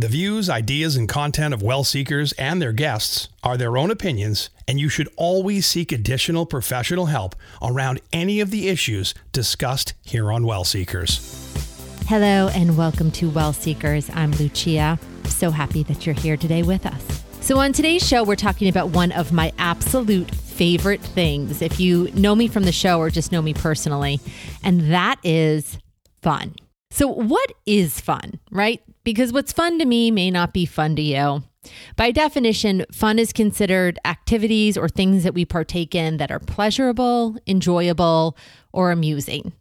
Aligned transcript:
The 0.00 0.08
views, 0.08 0.48
ideas, 0.48 0.96
and 0.96 1.06
content 1.06 1.52
of 1.52 1.60
well 1.60 1.84
seekers 1.84 2.32
and 2.38 2.62
their 2.62 2.72
guests 2.72 3.28
are 3.44 3.58
their 3.58 3.76
own 3.76 3.90
opinions, 3.90 4.48
and 4.66 4.80
you 4.80 4.88
should 4.88 5.10
always 5.14 5.66
seek 5.66 5.92
additional 5.92 6.46
professional 6.46 7.04
help 7.04 7.36
around 7.60 8.00
any 8.10 8.40
of 8.40 8.50
the 8.50 8.68
issues 8.68 9.12
discussed 9.32 9.92
here 10.02 10.32
on 10.32 10.46
Well 10.46 10.64
Seekers. 10.64 11.52
Hello, 12.06 12.48
and 12.54 12.78
welcome 12.78 13.10
to 13.10 13.28
Well 13.28 13.52
Seekers. 13.52 14.08
I'm 14.14 14.30
Lucia. 14.30 14.98
So 15.26 15.50
happy 15.50 15.82
that 15.82 16.06
you're 16.06 16.14
here 16.14 16.38
today 16.38 16.62
with 16.62 16.86
us. 16.86 17.22
So, 17.42 17.58
on 17.58 17.74
today's 17.74 18.08
show, 18.08 18.24
we're 18.24 18.36
talking 18.36 18.70
about 18.70 18.88
one 18.88 19.12
of 19.12 19.34
my 19.34 19.52
absolute 19.58 20.34
favorite 20.34 21.02
things, 21.02 21.60
if 21.60 21.78
you 21.78 22.10
know 22.14 22.34
me 22.34 22.48
from 22.48 22.62
the 22.62 22.72
show 22.72 22.98
or 23.00 23.10
just 23.10 23.32
know 23.32 23.42
me 23.42 23.52
personally, 23.52 24.18
and 24.64 24.94
that 24.94 25.16
is 25.22 25.76
fun. 26.22 26.54
So, 26.90 27.06
what 27.06 27.52
is 27.66 28.00
fun, 28.00 28.40
right? 28.50 28.82
Because 29.10 29.32
what's 29.32 29.52
fun 29.52 29.80
to 29.80 29.84
me 29.84 30.12
may 30.12 30.30
not 30.30 30.52
be 30.52 30.64
fun 30.64 30.94
to 30.94 31.02
you. 31.02 31.42
By 31.96 32.12
definition, 32.12 32.84
fun 32.92 33.18
is 33.18 33.32
considered 33.32 33.98
activities 34.04 34.78
or 34.78 34.88
things 34.88 35.24
that 35.24 35.34
we 35.34 35.44
partake 35.44 35.96
in 35.96 36.18
that 36.18 36.30
are 36.30 36.38
pleasurable, 36.38 37.36
enjoyable, 37.44 38.36
or 38.72 38.92
amusing. 38.92 39.52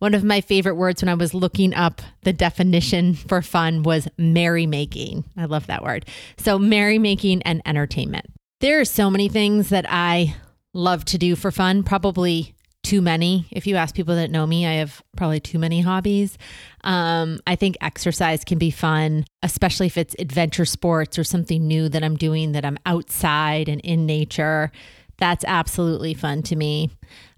One 0.00 0.12
of 0.12 0.24
my 0.24 0.40
favorite 0.40 0.74
words 0.74 1.02
when 1.02 1.08
I 1.08 1.14
was 1.14 1.34
looking 1.34 1.72
up 1.72 2.02
the 2.22 2.32
definition 2.32 3.14
for 3.14 3.42
fun 3.42 3.84
was 3.84 4.08
merrymaking. 4.18 5.22
I 5.36 5.44
love 5.44 5.68
that 5.68 5.84
word. 5.84 6.06
So, 6.36 6.58
merrymaking 6.58 7.42
and 7.44 7.62
entertainment. 7.64 8.26
There 8.60 8.80
are 8.80 8.84
so 8.84 9.08
many 9.08 9.28
things 9.28 9.68
that 9.68 9.86
I 9.88 10.34
love 10.74 11.04
to 11.04 11.18
do 11.18 11.36
for 11.36 11.52
fun, 11.52 11.84
probably 11.84 12.55
too 12.86 13.02
many. 13.02 13.46
If 13.50 13.66
you 13.66 13.74
ask 13.74 13.96
people 13.96 14.14
that 14.14 14.30
know 14.30 14.46
me, 14.46 14.64
I 14.64 14.74
have 14.74 15.02
probably 15.16 15.40
too 15.40 15.58
many 15.58 15.80
hobbies. 15.80 16.38
Um, 16.84 17.40
I 17.44 17.56
think 17.56 17.76
exercise 17.80 18.44
can 18.44 18.58
be 18.58 18.70
fun, 18.70 19.24
especially 19.42 19.86
if 19.86 19.96
it's 19.96 20.14
adventure 20.20 20.64
sports 20.64 21.18
or 21.18 21.24
something 21.24 21.66
new 21.66 21.88
that 21.88 22.04
I'm 22.04 22.16
doing 22.16 22.52
that 22.52 22.64
I'm 22.64 22.78
outside 22.86 23.68
and 23.68 23.80
in 23.80 24.06
nature. 24.06 24.70
That's 25.18 25.44
absolutely 25.48 26.14
fun 26.14 26.44
to 26.44 26.54
me. 26.54 26.90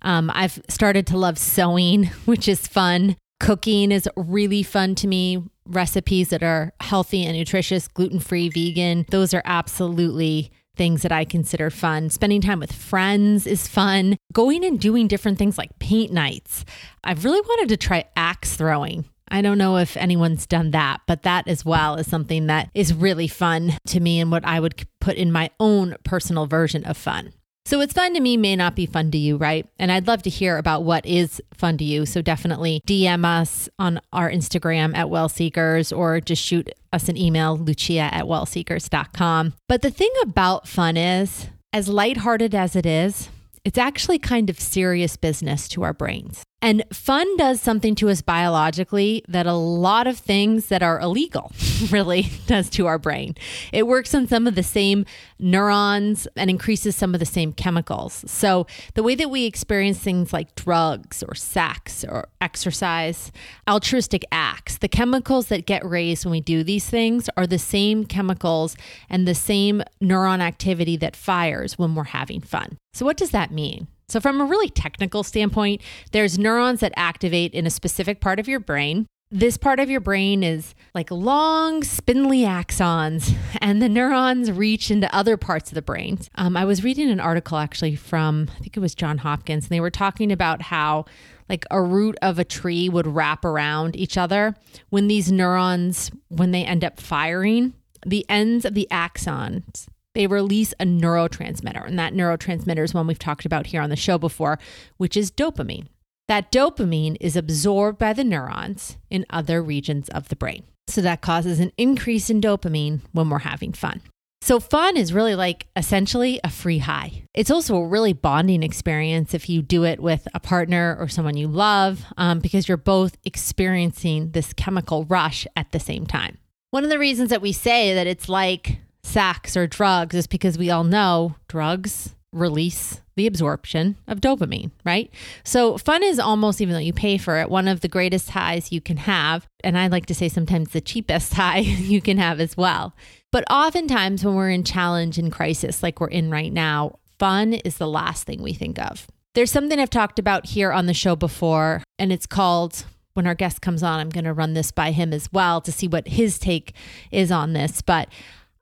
Um, 0.02 0.30
I've 0.34 0.60
started 0.68 1.06
to 1.08 1.16
love 1.16 1.38
sewing, 1.38 2.04
which 2.26 2.46
is 2.46 2.66
fun. 2.66 3.16
Cooking 3.40 3.90
is 3.90 4.06
really 4.16 4.62
fun 4.62 4.96
to 4.96 5.06
me. 5.06 5.42
Recipes 5.64 6.28
that 6.28 6.42
are 6.42 6.74
healthy 6.80 7.24
and 7.24 7.34
nutritious, 7.34 7.88
gluten 7.88 8.20
free, 8.20 8.50
vegan, 8.50 9.06
those 9.10 9.32
are 9.32 9.42
absolutely 9.46 10.50
things 10.78 11.02
that 11.02 11.12
I 11.12 11.24
consider 11.24 11.68
fun. 11.68 12.08
Spending 12.08 12.40
time 12.40 12.60
with 12.60 12.72
friends 12.72 13.46
is 13.46 13.68
fun. 13.68 14.16
Going 14.32 14.64
and 14.64 14.80
doing 14.80 15.08
different 15.08 15.36
things 15.36 15.58
like 15.58 15.78
paint 15.78 16.12
nights. 16.12 16.64
I've 17.04 17.24
really 17.24 17.40
wanted 17.40 17.68
to 17.68 17.76
try 17.76 18.04
axe 18.16 18.56
throwing. 18.56 19.04
I 19.30 19.42
don't 19.42 19.58
know 19.58 19.76
if 19.76 19.96
anyone's 19.96 20.46
done 20.46 20.70
that, 20.70 21.02
but 21.06 21.24
that 21.24 21.46
as 21.48 21.64
well 21.64 21.96
is 21.96 22.08
something 22.08 22.46
that 22.46 22.70
is 22.72 22.94
really 22.94 23.28
fun 23.28 23.76
to 23.88 24.00
me 24.00 24.20
and 24.20 24.30
what 24.30 24.44
I 24.44 24.58
would 24.60 24.86
put 25.00 25.16
in 25.16 25.30
my 25.30 25.50
own 25.60 25.96
personal 26.04 26.46
version 26.46 26.84
of 26.84 26.96
fun. 26.96 27.34
So, 27.68 27.76
what's 27.76 27.92
fun 27.92 28.14
to 28.14 28.20
me 28.20 28.38
may 28.38 28.56
not 28.56 28.74
be 28.74 28.86
fun 28.86 29.10
to 29.10 29.18
you, 29.18 29.36
right? 29.36 29.66
And 29.78 29.92
I'd 29.92 30.06
love 30.06 30.22
to 30.22 30.30
hear 30.30 30.56
about 30.56 30.84
what 30.84 31.04
is 31.04 31.42
fun 31.52 31.76
to 31.76 31.84
you. 31.84 32.06
So, 32.06 32.22
definitely 32.22 32.80
DM 32.86 33.26
us 33.26 33.68
on 33.78 34.00
our 34.10 34.30
Instagram 34.30 34.96
at 34.96 35.08
Wellseekers 35.08 35.94
or 35.94 36.18
just 36.22 36.42
shoot 36.42 36.70
us 36.94 37.10
an 37.10 37.18
email, 37.18 37.58
lucia 37.58 38.08
at 38.10 38.24
wellseekers.com. 38.24 39.52
But 39.68 39.82
the 39.82 39.90
thing 39.90 40.10
about 40.22 40.66
fun 40.66 40.96
is, 40.96 41.48
as 41.70 41.90
lighthearted 41.90 42.54
as 42.54 42.74
it 42.74 42.86
is, 42.86 43.28
it's 43.66 43.76
actually 43.76 44.18
kind 44.18 44.48
of 44.48 44.58
serious 44.58 45.18
business 45.18 45.68
to 45.68 45.82
our 45.82 45.92
brains. 45.92 46.44
And 46.60 46.82
fun 46.92 47.36
does 47.36 47.60
something 47.60 47.94
to 47.96 48.08
us 48.08 48.20
biologically 48.20 49.22
that 49.28 49.46
a 49.46 49.52
lot 49.52 50.08
of 50.08 50.18
things 50.18 50.66
that 50.66 50.82
are 50.82 50.98
illegal 50.98 51.52
really 51.90 52.30
does 52.46 52.68
to 52.70 52.86
our 52.86 52.98
brain. 52.98 53.36
It 53.72 53.86
works 53.86 54.12
on 54.12 54.26
some 54.26 54.48
of 54.48 54.56
the 54.56 54.64
same 54.64 55.06
neurons 55.38 56.26
and 56.34 56.50
increases 56.50 56.96
some 56.96 57.14
of 57.14 57.20
the 57.20 57.26
same 57.26 57.52
chemicals. 57.52 58.24
So, 58.26 58.66
the 58.94 59.04
way 59.04 59.14
that 59.14 59.30
we 59.30 59.44
experience 59.44 59.98
things 59.98 60.32
like 60.32 60.56
drugs 60.56 61.22
or 61.22 61.36
sex 61.36 62.04
or 62.04 62.28
exercise, 62.40 63.30
altruistic 63.68 64.24
acts, 64.32 64.78
the 64.78 64.88
chemicals 64.88 65.46
that 65.48 65.64
get 65.64 65.84
raised 65.84 66.24
when 66.24 66.32
we 66.32 66.40
do 66.40 66.64
these 66.64 66.90
things 66.90 67.30
are 67.36 67.46
the 67.46 67.58
same 67.58 68.04
chemicals 68.04 68.76
and 69.08 69.28
the 69.28 69.34
same 69.34 69.82
neuron 70.02 70.40
activity 70.40 70.96
that 70.96 71.14
fires 71.14 71.78
when 71.78 71.94
we're 71.94 72.04
having 72.04 72.40
fun. 72.40 72.76
So, 72.94 73.06
what 73.06 73.16
does 73.16 73.30
that 73.30 73.52
mean? 73.52 73.86
So, 74.08 74.20
from 74.20 74.40
a 74.40 74.44
really 74.44 74.70
technical 74.70 75.22
standpoint, 75.22 75.82
there's 76.12 76.38
neurons 76.38 76.80
that 76.80 76.92
activate 76.96 77.52
in 77.52 77.66
a 77.66 77.70
specific 77.70 78.20
part 78.20 78.40
of 78.40 78.48
your 78.48 78.60
brain. 78.60 79.06
This 79.30 79.58
part 79.58 79.78
of 79.78 79.90
your 79.90 80.00
brain 80.00 80.42
is 80.42 80.74
like 80.94 81.10
long, 81.10 81.82
spindly 81.82 82.40
axons, 82.40 83.34
and 83.60 83.82
the 83.82 83.88
neurons 83.88 84.50
reach 84.50 84.90
into 84.90 85.14
other 85.14 85.36
parts 85.36 85.70
of 85.70 85.74
the 85.74 85.82
brain. 85.82 86.18
Um, 86.36 86.56
I 86.56 86.64
was 86.64 86.82
reading 86.82 87.10
an 87.10 87.20
article 87.20 87.58
actually 87.58 87.96
from, 87.96 88.48
I 88.56 88.60
think 88.60 88.78
it 88.78 88.80
was 88.80 88.94
John 88.94 89.18
Hopkins, 89.18 89.64
and 89.64 89.70
they 89.70 89.80
were 89.80 89.90
talking 89.90 90.32
about 90.32 90.62
how 90.62 91.04
like 91.50 91.66
a 91.70 91.82
root 91.82 92.16
of 92.22 92.38
a 92.38 92.44
tree 92.44 92.88
would 92.88 93.06
wrap 93.06 93.44
around 93.44 93.94
each 93.94 94.16
other. 94.16 94.54
When 94.88 95.08
these 95.08 95.30
neurons, 95.30 96.10
when 96.28 96.52
they 96.52 96.64
end 96.64 96.82
up 96.82 96.98
firing, 96.98 97.74
the 98.06 98.24
ends 98.30 98.64
of 98.64 98.72
the 98.72 98.88
axons 98.90 99.86
they 100.18 100.26
release 100.26 100.74
a 100.80 100.84
neurotransmitter. 100.84 101.86
And 101.86 101.96
that 101.96 102.12
neurotransmitter 102.12 102.82
is 102.82 102.92
one 102.92 103.06
we've 103.06 103.20
talked 103.20 103.46
about 103.46 103.68
here 103.68 103.80
on 103.80 103.88
the 103.88 103.94
show 103.94 104.18
before, 104.18 104.58
which 104.96 105.16
is 105.16 105.30
dopamine. 105.30 105.86
That 106.26 106.50
dopamine 106.50 107.16
is 107.20 107.36
absorbed 107.36 107.98
by 107.98 108.12
the 108.14 108.24
neurons 108.24 108.98
in 109.10 109.24
other 109.30 109.62
regions 109.62 110.08
of 110.08 110.28
the 110.28 110.34
brain. 110.34 110.64
So 110.88 111.00
that 111.02 111.20
causes 111.20 111.60
an 111.60 111.70
increase 111.78 112.30
in 112.30 112.40
dopamine 112.40 113.02
when 113.12 113.30
we're 113.30 113.38
having 113.38 113.72
fun. 113.72 114.00
So, 114.40 114.60
fun 114.60 114.96
is 114.96 115.12
really 115.12 115.34
like 115.34 115.66
essentially 115.76 116.40
a 116.42 116.50
free 116.50 116.78
high. 116.78 117.24
It's 117.34 117.50
also 117.50 117.76
a 117.76 117.86
really 117.86 118.12
bonding 118.12 118.62
experience 118.62 119.34
if 119.34 119.48
you 119.48 119.62
do 119.62 119.84
it 119.84 120.00
with 120.00 120.26
a 120.32 120.40
partner 120.40 120.96
or 120.98 121.08
someone 121.08 121.36
you 121.36 121.48
love, 121.48 122.04
um, 122.16 122.38
because 122.38 122.68
you're 122.68 122.76
both 122.76 123.16
experiencing 123.24 124.30
this 124.30 124.52
chemical 124.52 125.04
rush 125.04 125.46
at 125.56 125.72
the 125.72 125.80
same 125.80 126.06
time. 126.06 126.38
One 126.70 126.84
of 126.84 126.90
the 126.90 127.00
reasons 127.00 127.30
that 127.30 127.42
we 127.42 127.52
say 127.52 127.94
that 127.94 128.06
it's 128.06 128.28
like 128.28 128.78
sex 129.02 129.56
or 129.56 129.66
drugs 129.66 130.14
is 130.14 130.26
because 130.26 130.58
we 130.58 130.70
all 130.70 130.84
know 130.84 131.36
drugs 131.48 132.14
release 132.32 133.00
the 133.16 133.26
absorption 133.26 133.96
of 134.06 134.20
dopamine, 134.20 134.70
right? 134.84 135.12
So, 135.44 135.76
fun 135.78 136.02
is 136.02 136.18
almost, 136.18 136.60
even 136.60 136.74
though 136.74 136.80
you 136.80 136.92
pay 136.92 137.18
for 137.18 137.36
it, 137.38 137.50
one 137.50 137.68
of 137.68 137.80
the 137.80 137.88
greatest 137.88 138.30
highs 138.30 138.70
you 138.70 138.80
can 138.80 138.98
have. 138.98 139.46
And 139.64 139.76
I 139.76 139.88
like 139.88 140.06
to 140.06 140.14
say 140.14 140.28
sometimes 140.28 140.70
the 140.70 140.80
cheapest 140.80 141.34
high 141.34 141.58
you 141.58 142.00
can 142.00 142.18
have 142.18 142.40
as 142.40 142.56
well. 142.56 142.94
But 143.32 143.44
oftentimes, 143.50 144.24
when 144.24 144.34
we're 144.34 144.50
in 144.50 144.64
challenge 144.64 145.18
and 145.18 145.32
crisis, 145.32 145.82
like 145.82 146.00
we're 146.00 146.08
in 146.08 146.30
right 146.30 146.52
now, 146.52 146.98
fun 147.18 147.54
is 147.54 147.78
the 147.78 147.88
last 147.88 148.24
thing 148.24 148.42
we 148.42 148.52
think 148.52 148.78
of. 148.78 149.06
There's 149.34 149.50
something 149.50 149.78
I've 149.78 149.90
talked 149.90 150.18
about 150.18 150.46
here 150.46 150.72
on 150.72 150.86
the 150.86 150.94
show 150.94 151.14
before, 151.14 151.82
and 151.98 152.12
it's 152.12 152.26
called 152.26 152.84
when 153.18 153.26
our 153.26 153.34
guest 153.34 153.60
comes 153.60 153.82
on, 153.82 153.98
I'm 153.98 154.10
going 154.10 154.24
to 154.24 154.32
run 154.32 154.54
this 154.54 154.70
by 154.70 154.92
him 154.92 155.12
as 155.12 155.32
well 155.32 155.60
to 155.62 155.72
see 155.72 155.88
what 155.88 156.06
his 156.06 156.38
take 156.38 156.72
is 157.10 157.32
on 157.32 157.52
this. 157.52 157.82
But 157.82 158.08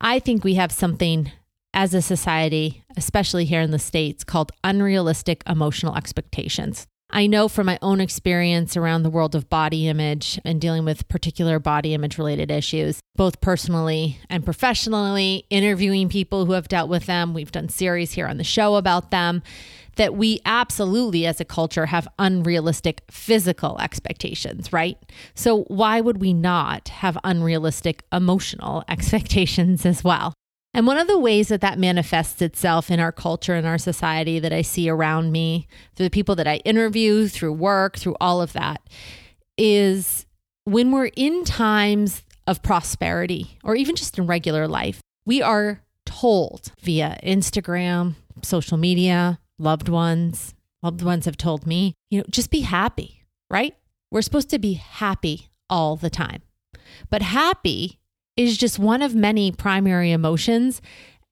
I 0.00 0.18
think 0.18 0.44
we 0.44 0.54
have 0.54 0.72
something 0.72 1.30
as 1.72 1.94
a 1.94 2.02
society, 2.02 2.84
especially 2.96 3.44
here 3.44 3.60
in 3.60 3.70
the 3.70 3.78
States, 3.78 4.24
called 4.24 4.52
unrealistic 4.64 5.42
emotional 5.46 5.96
expectations. 5.96 6.86
I 7.10 7.28
know 7.28 7.48
from 7.48 7.66
my 7.66 7.78
own 7.82 8.00
experience 8.00 8.76
around 8.76 9.02
the 9.02 9.10
world 9.10 9.34
of 9.34 9.48
body 9.48 9.86
image 9.86 10.40
and 10.44 10.60
dealing 10.60 10.84
with 10.84 11.06
particular 11.08 11.60
body 11.60 11.94
image 11.94 12.18
related 12.18 12.50
issues, 12.50 13.00
both 13.14 13.40
personally 13.40 14.18
and 14.28 14.44
professionally, 14.44 15.46
interviewing 15.48 16.08
people 16.08 16.46
who 16.46 16.52
have 16.52 16.66
dealt 16.66 16.90
with 16.90 17.06
them. 17.06 17.32
We've 17.32 17.52
done 17.52 17.68
series 17.68 18.12
here 18.12 18.26
on 18.26 18.38
the 18.38 18.44
show 18.44 18.74
about 18.74 19.12
them. 19.12 19.42
That 19.96 20.14
we 20.14 20.40
absolutely, 20.44 21.26
as 21.26 21.40
a 21.40 21.44
culture, 21.44 21.86
have 21.86 22.06
unrealistic 22.18 23.02
physical 23.10 23.78
expectations, 23.80 24.72
right? 24.72 24.98
So, 25.34 25.64
why 25.64 26.00
would 26.00 26.20
we 26.20 26.34
not 26.34 26.88
have 26.88 27.18
unrealistic 27.24 28.04
emotional 28.12 28.84
expectations 28.88 29.86
as 29.86 30.04
well? 30.04 30.34
And 30.74 30.86
one 30.86 30.98
of 30.98 31.08
the 31.08 31.18
ways 31.18 31.48
that 31.48 31.62
that 31.62 31.78
manifests 31.78 32.42
itself 32.42 32.90
in 32.90 33.00
our 33.00 33.10
culture 33.10 33.54
and 33.54 33.66
our 33.66 33.78
society 33.78 34.38
that 34.38 34.52
I 34.52 34.60
see 34.60 34.90
around 34.90 35.32
me, 35.32 35.66
through 35.94 36.04
the 36.04 36.10
people 36.10 36.34
that 36.36 36.46
I 36.46 36.56
interview, 36.56 37.28
through 37.28 37.54
work, 37.54 37.96
through 37.96 38.16
all 38.20 38.42
of 38.42 38.52
that, 38.52 38.82
is 39.56 40.26
when 40.64 40.92
we're 40.92 41.10
in 41.16 41.44
times 41.44 42.22
of 42.46 42.62
prosperity 42.62 43.58
or 43.64 43.74
even 43.74 43.96
just 43.96 44.18
in 44.18 44.26
regular 44.26 44.68
life, 44.68 45.00
we 45.24 45.40
are 45.40 45.80
told 46.04 46.72
via 46.82 47.18
Instagram, 47.22 48.14
social 48.42 48.76
media, 48.76 49.38
loved 49.58 49.88
ones, 49.88 50.54
loved 50.82 51.02
ones 51.02 51.24
have 51.24 51.36
told 51.36 51.66
me, 51.66 51.94
you 52.10 52.18
know, 52.18 52.24
just 52.30 52.50
be 52.50 52.60
happy, 52.60 53.24
right? 53.50 53.74
We're 54.10 54.22
supposed 54.22 54.50
to 54.50 54.58
be 54.58 54.74
happy 54.74 55.48
all 55.68 55.96
the 55.96 56.10
time. 56.10 56.42
But 57.10 57.22
happy 57.22 57.98
is 58.36 58.58
just 58.58 58.78
one 58.78 59.02
of 59.02 59.14
many 59.14 59.50
primary 59.50 60.12
emotions. 60.12 60.82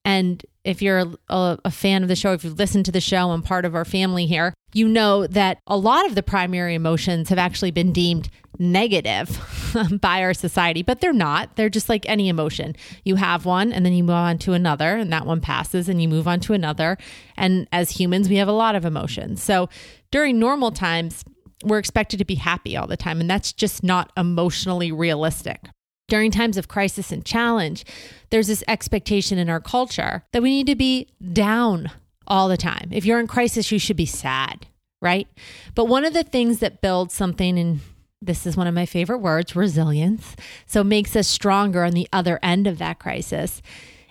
And 0.05 0.45
if 0.65 0.83
you're 0.83 1.05
a, 1.29 1.59
a, 1.65 1.71
fan 1.71 2.03
of 2.03 2.09
the 2.09 2.17
show, 2.17 2.33
if 2.33 2.45
you've 2.45 2.59
listened 2.59 2.85
to 2.87 2.93
the 2.93 3.01
show 3.01 3.33
and 3.33 3.45
part 3.45 3.65
of 3.65 3.75
our 3.75 3.85
family 3.85 4.27
here, 4.27 4.53
you 4.73 4.89
know 4.89 5.27
that 5.27 5.59
a 5.67 5.77
lot 5.77 6.07
of 6.07 6.15
the 6.15 6.23
primary 6.23 6.75
emotions 6.75 7.29
have 7.29 7.39
actually 7.39 7.71
been 7.71 7.93
deemed 7.93 8.29
negative 8.59 9.41
by 10.01 10.23
our 10.23 10.35
society, 10.35 10.83
but 10.83 11.01
they're 11.01 11.13
not. 11.13 11.57
They're 11.57 11.69
just 11.69 11.89
like 11.89 12.09
any 12.09 12.29
emotion. 12.29 12.77
You 13.05 13.17
have 13.17 13.45
one 13.45 13.73
and 13.73 13.85
then 13.85 13.93
you 13.93 14.05
move 14.05 14.15
on 14.15 14.39
to 14.39 14.53
another, 14.53 14.97
and 14.97 15.13
that 15.13 15.27
one 15.27 15.41
passes 15.41 15.89
and 15.89 16.01
you 16.01 16.09
move 16.09 16.29
on 16.29 16.41
to 16.41 16.53
another. 16.53 16.99
And 17.37 17.69
as 17.73 17.91
humans, 17.91 18.29
we 18.29 18.37
have 18.37 18.49
a 18.49 18.53
lot 18.53 18.75
of 18.75 18.85
emotions. 18.85 19.43
So 19.43 19.69
during 20.11 20.39
normal 20.39 20.71
times, 20.71 21.25
we're 21.65 21.79
expected 21.79 22.19
to 22.19 22.25
be 22.25 22.35
happy 22.35 22.77
all 22.77 22.87
the 22.87 22.97
time, 22.97 23.21
and 23.21 23.31
that's 23.31 23.53
just 23.53 23.83
not 23.83 24.13
emotionally 24.17 24.93
realistic. 24.93 25.69
During 26.09 26.31
times 26.31 26.57
of 26.57 26.69
crisis 26.69 27.11
and 27.11 27.25
challenge, 27.25 27.85
there's 28.31 28.47
this 28.47 28.65
expectation 28.69 29.39
in 29.39 29.49
our 29.49 29.61
culture 29.61 30.25
that 30.33 30.43
we 30.43 30.51
need 30.51 30.67
to 30.67 30.75
be 30.75 31.09
down 31.33 31.91
all 32.27 32.49
the 32.49 32.57
time. 32.57 32.89
If 32.91 33.05
you're 33.05 33.21
in 33.21 33.27
crisis, 33.27 33.73
you 33.73 33.79
should 33.79 33.97
be 33.97 34.07
sad, 34.07 34.67
right? 35.01 35.27
But 35.75 35.87
one 35.87 36.05
of 36.05 36.13
the 36.13 36.25
things 36.25 36.59
that 36.59 36.83
builds 36.83 37.15
something, 37.15 37.59
and 37.59 37.81
this 38.21 38.47
is 38.47 38.57
one 38.57 38.67
of 38.67 38.75
my 38.75 38.87
favorite 38.87 39.19
words 39.19 39.57
resilience, 39.57 40.37
so 40.67 40.85
makes 40.85 41.17
us 41.17 41.27
stronger 41.27 41.85
on 41.85 41.93
the 41.93 42.09
other 42.13 42.39
end 42.43 42.67
of 42.67 42.79
that 42.79 42.99
crisis, 42.99 43.63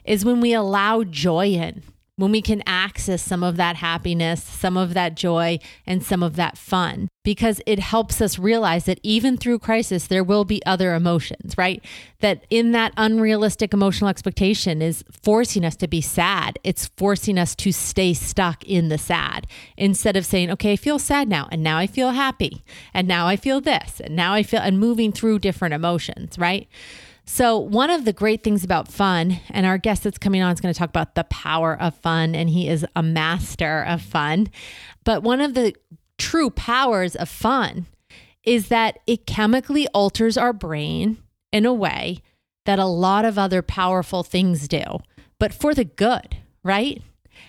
is 0.04 0.26
when 0.26 0.42
we 0.42 0.54
allow 0.54 1.04
joy 1.04 1.48
in 1.48 1.84
when 2.16 2.32
we 2.32 2.42
can 2.42 2.62
access 2.68 3.24
some 3.24 3.44
of 3.44 3.58
that 3.58 3.78
happiness, 3.78 4.44
some 4.44 4.78
of 4.78 4.94
that 4.94 5.16
joy, 5.16 5.58
and 5.88 6.04
some 6.04 6.22
of 6.22 6.36
that 6.36 6.58
fun, 6.58 7.10
because 7.24 7.60
it 7.66 7.80
helps 7.80 8.22
us 8.22 8.38
realize 8.38 8.86
that 8.86 9.00
even 9.02 9.36
through 9.36 9.58
crisis, 9.58 10.06
there 10.06 10.24
will 10.24 10.46
be 10.46 10.64
other 10.64 10.94
emotions, 10.94 11.58
right? 11.58 11.84
That 12.20 12.46
in 12.52 12.72
that 12.74 12.94
unrealistic 12.98 13.74
emotional 13.74 14.10
expectation 14.10 14.82
is 14.82 15.04
forcing 15.24 15.66
us 15.66 15.76
to 15.78 15.88
be 15.88 16.02
sad. 16.02 16.60
It's 16.64 16.92
forcing 16.98 17.40
us 17.40 17.56
to 17.56 17.72
stay 17.72 18.14
stuck 18.14 18.64
in 18.64 18.90
the 18.90 19.00
sad 19.00 19.48
instead 19.76 20.16
of 20.16 20.26
saying, 20.26 20.52
okay, 20.52 20.74
I 20.74 20.76
feel 20.76 21.00
sad 21.00 21.28
now, 21.28 21.48
and 21.52 21.64
now 21.64 21.80
I 21.80 21.88
feel 21.88 22.12
happy, 22.12 22.64
and 22.94 23.08
now 23.08 23.26
I 23.26 23.38
feel 23.38 23.60
this, 23.60 24.00
and 24.00 24.16
now 24.16 24.34
I 24.34 24.44
feel, 24.44 24.62
and 24.62 24.80
moving 24.80 25.12
through 25.12 25.40
different 25.40 25.74
emotions, 25.74 26.38
right? 26.38 26.68
So, 27.26 27.58
one 27.58 27.90
of 27.90 28.04
the 28.04 28.12
great 28.12 28.44
things 28.44 28.64
about 28.64 28.90
fun, 28.90 29.40
and 29.50 29.66
our 29.66 29.78
guest 29.78 30.04
that's 30.04 30.18
coming 30.18 30.42
on 30.42 30.54
is 30.54 30.60
going 30.60 30.74
to 30.74 30.78
talk 30.78 30.90
about 30.90 31.16
the 31.16 31.24
power 31.26 31.80
of 31.80 31.96
fun, 31.96 32.36
and 32.36 32.50
he 32.50 32.68
is 32.68 32.86
a 32.96 33.04
master 33.04 33.82
of 33.84 34.02
fun. 34.02 34.50
But 35.06 35.24
one 35.24 35.40
of 35.40 35.54
the 35.54 35.74
true 36.18 36.50
powers 36.50 37.16
of 37.16 37.30
fun 37.30 37.88
is 38.44 38.68
that 38.68 39.00
it 39.08 39.26
chemically 39.26 39.88
alters 39.90 40.38
our 40.38 40.52
brain 40.52 41.18
in 41.54 41.66
a 41.66 41.74
way 41.74 42.20
that 42.66 42.80
a 42.80 42.86
lot 42.86 43.24
of 43.24 43.38
other 43.38 43.62
powerful 43.62 44.24
things 44.24 44.68
do, 44.68 44.84
but 45.40 45.54
for 45.54 45.74
the 45.74 45.86
good, 45.86 46.38
right? 46.62 47.02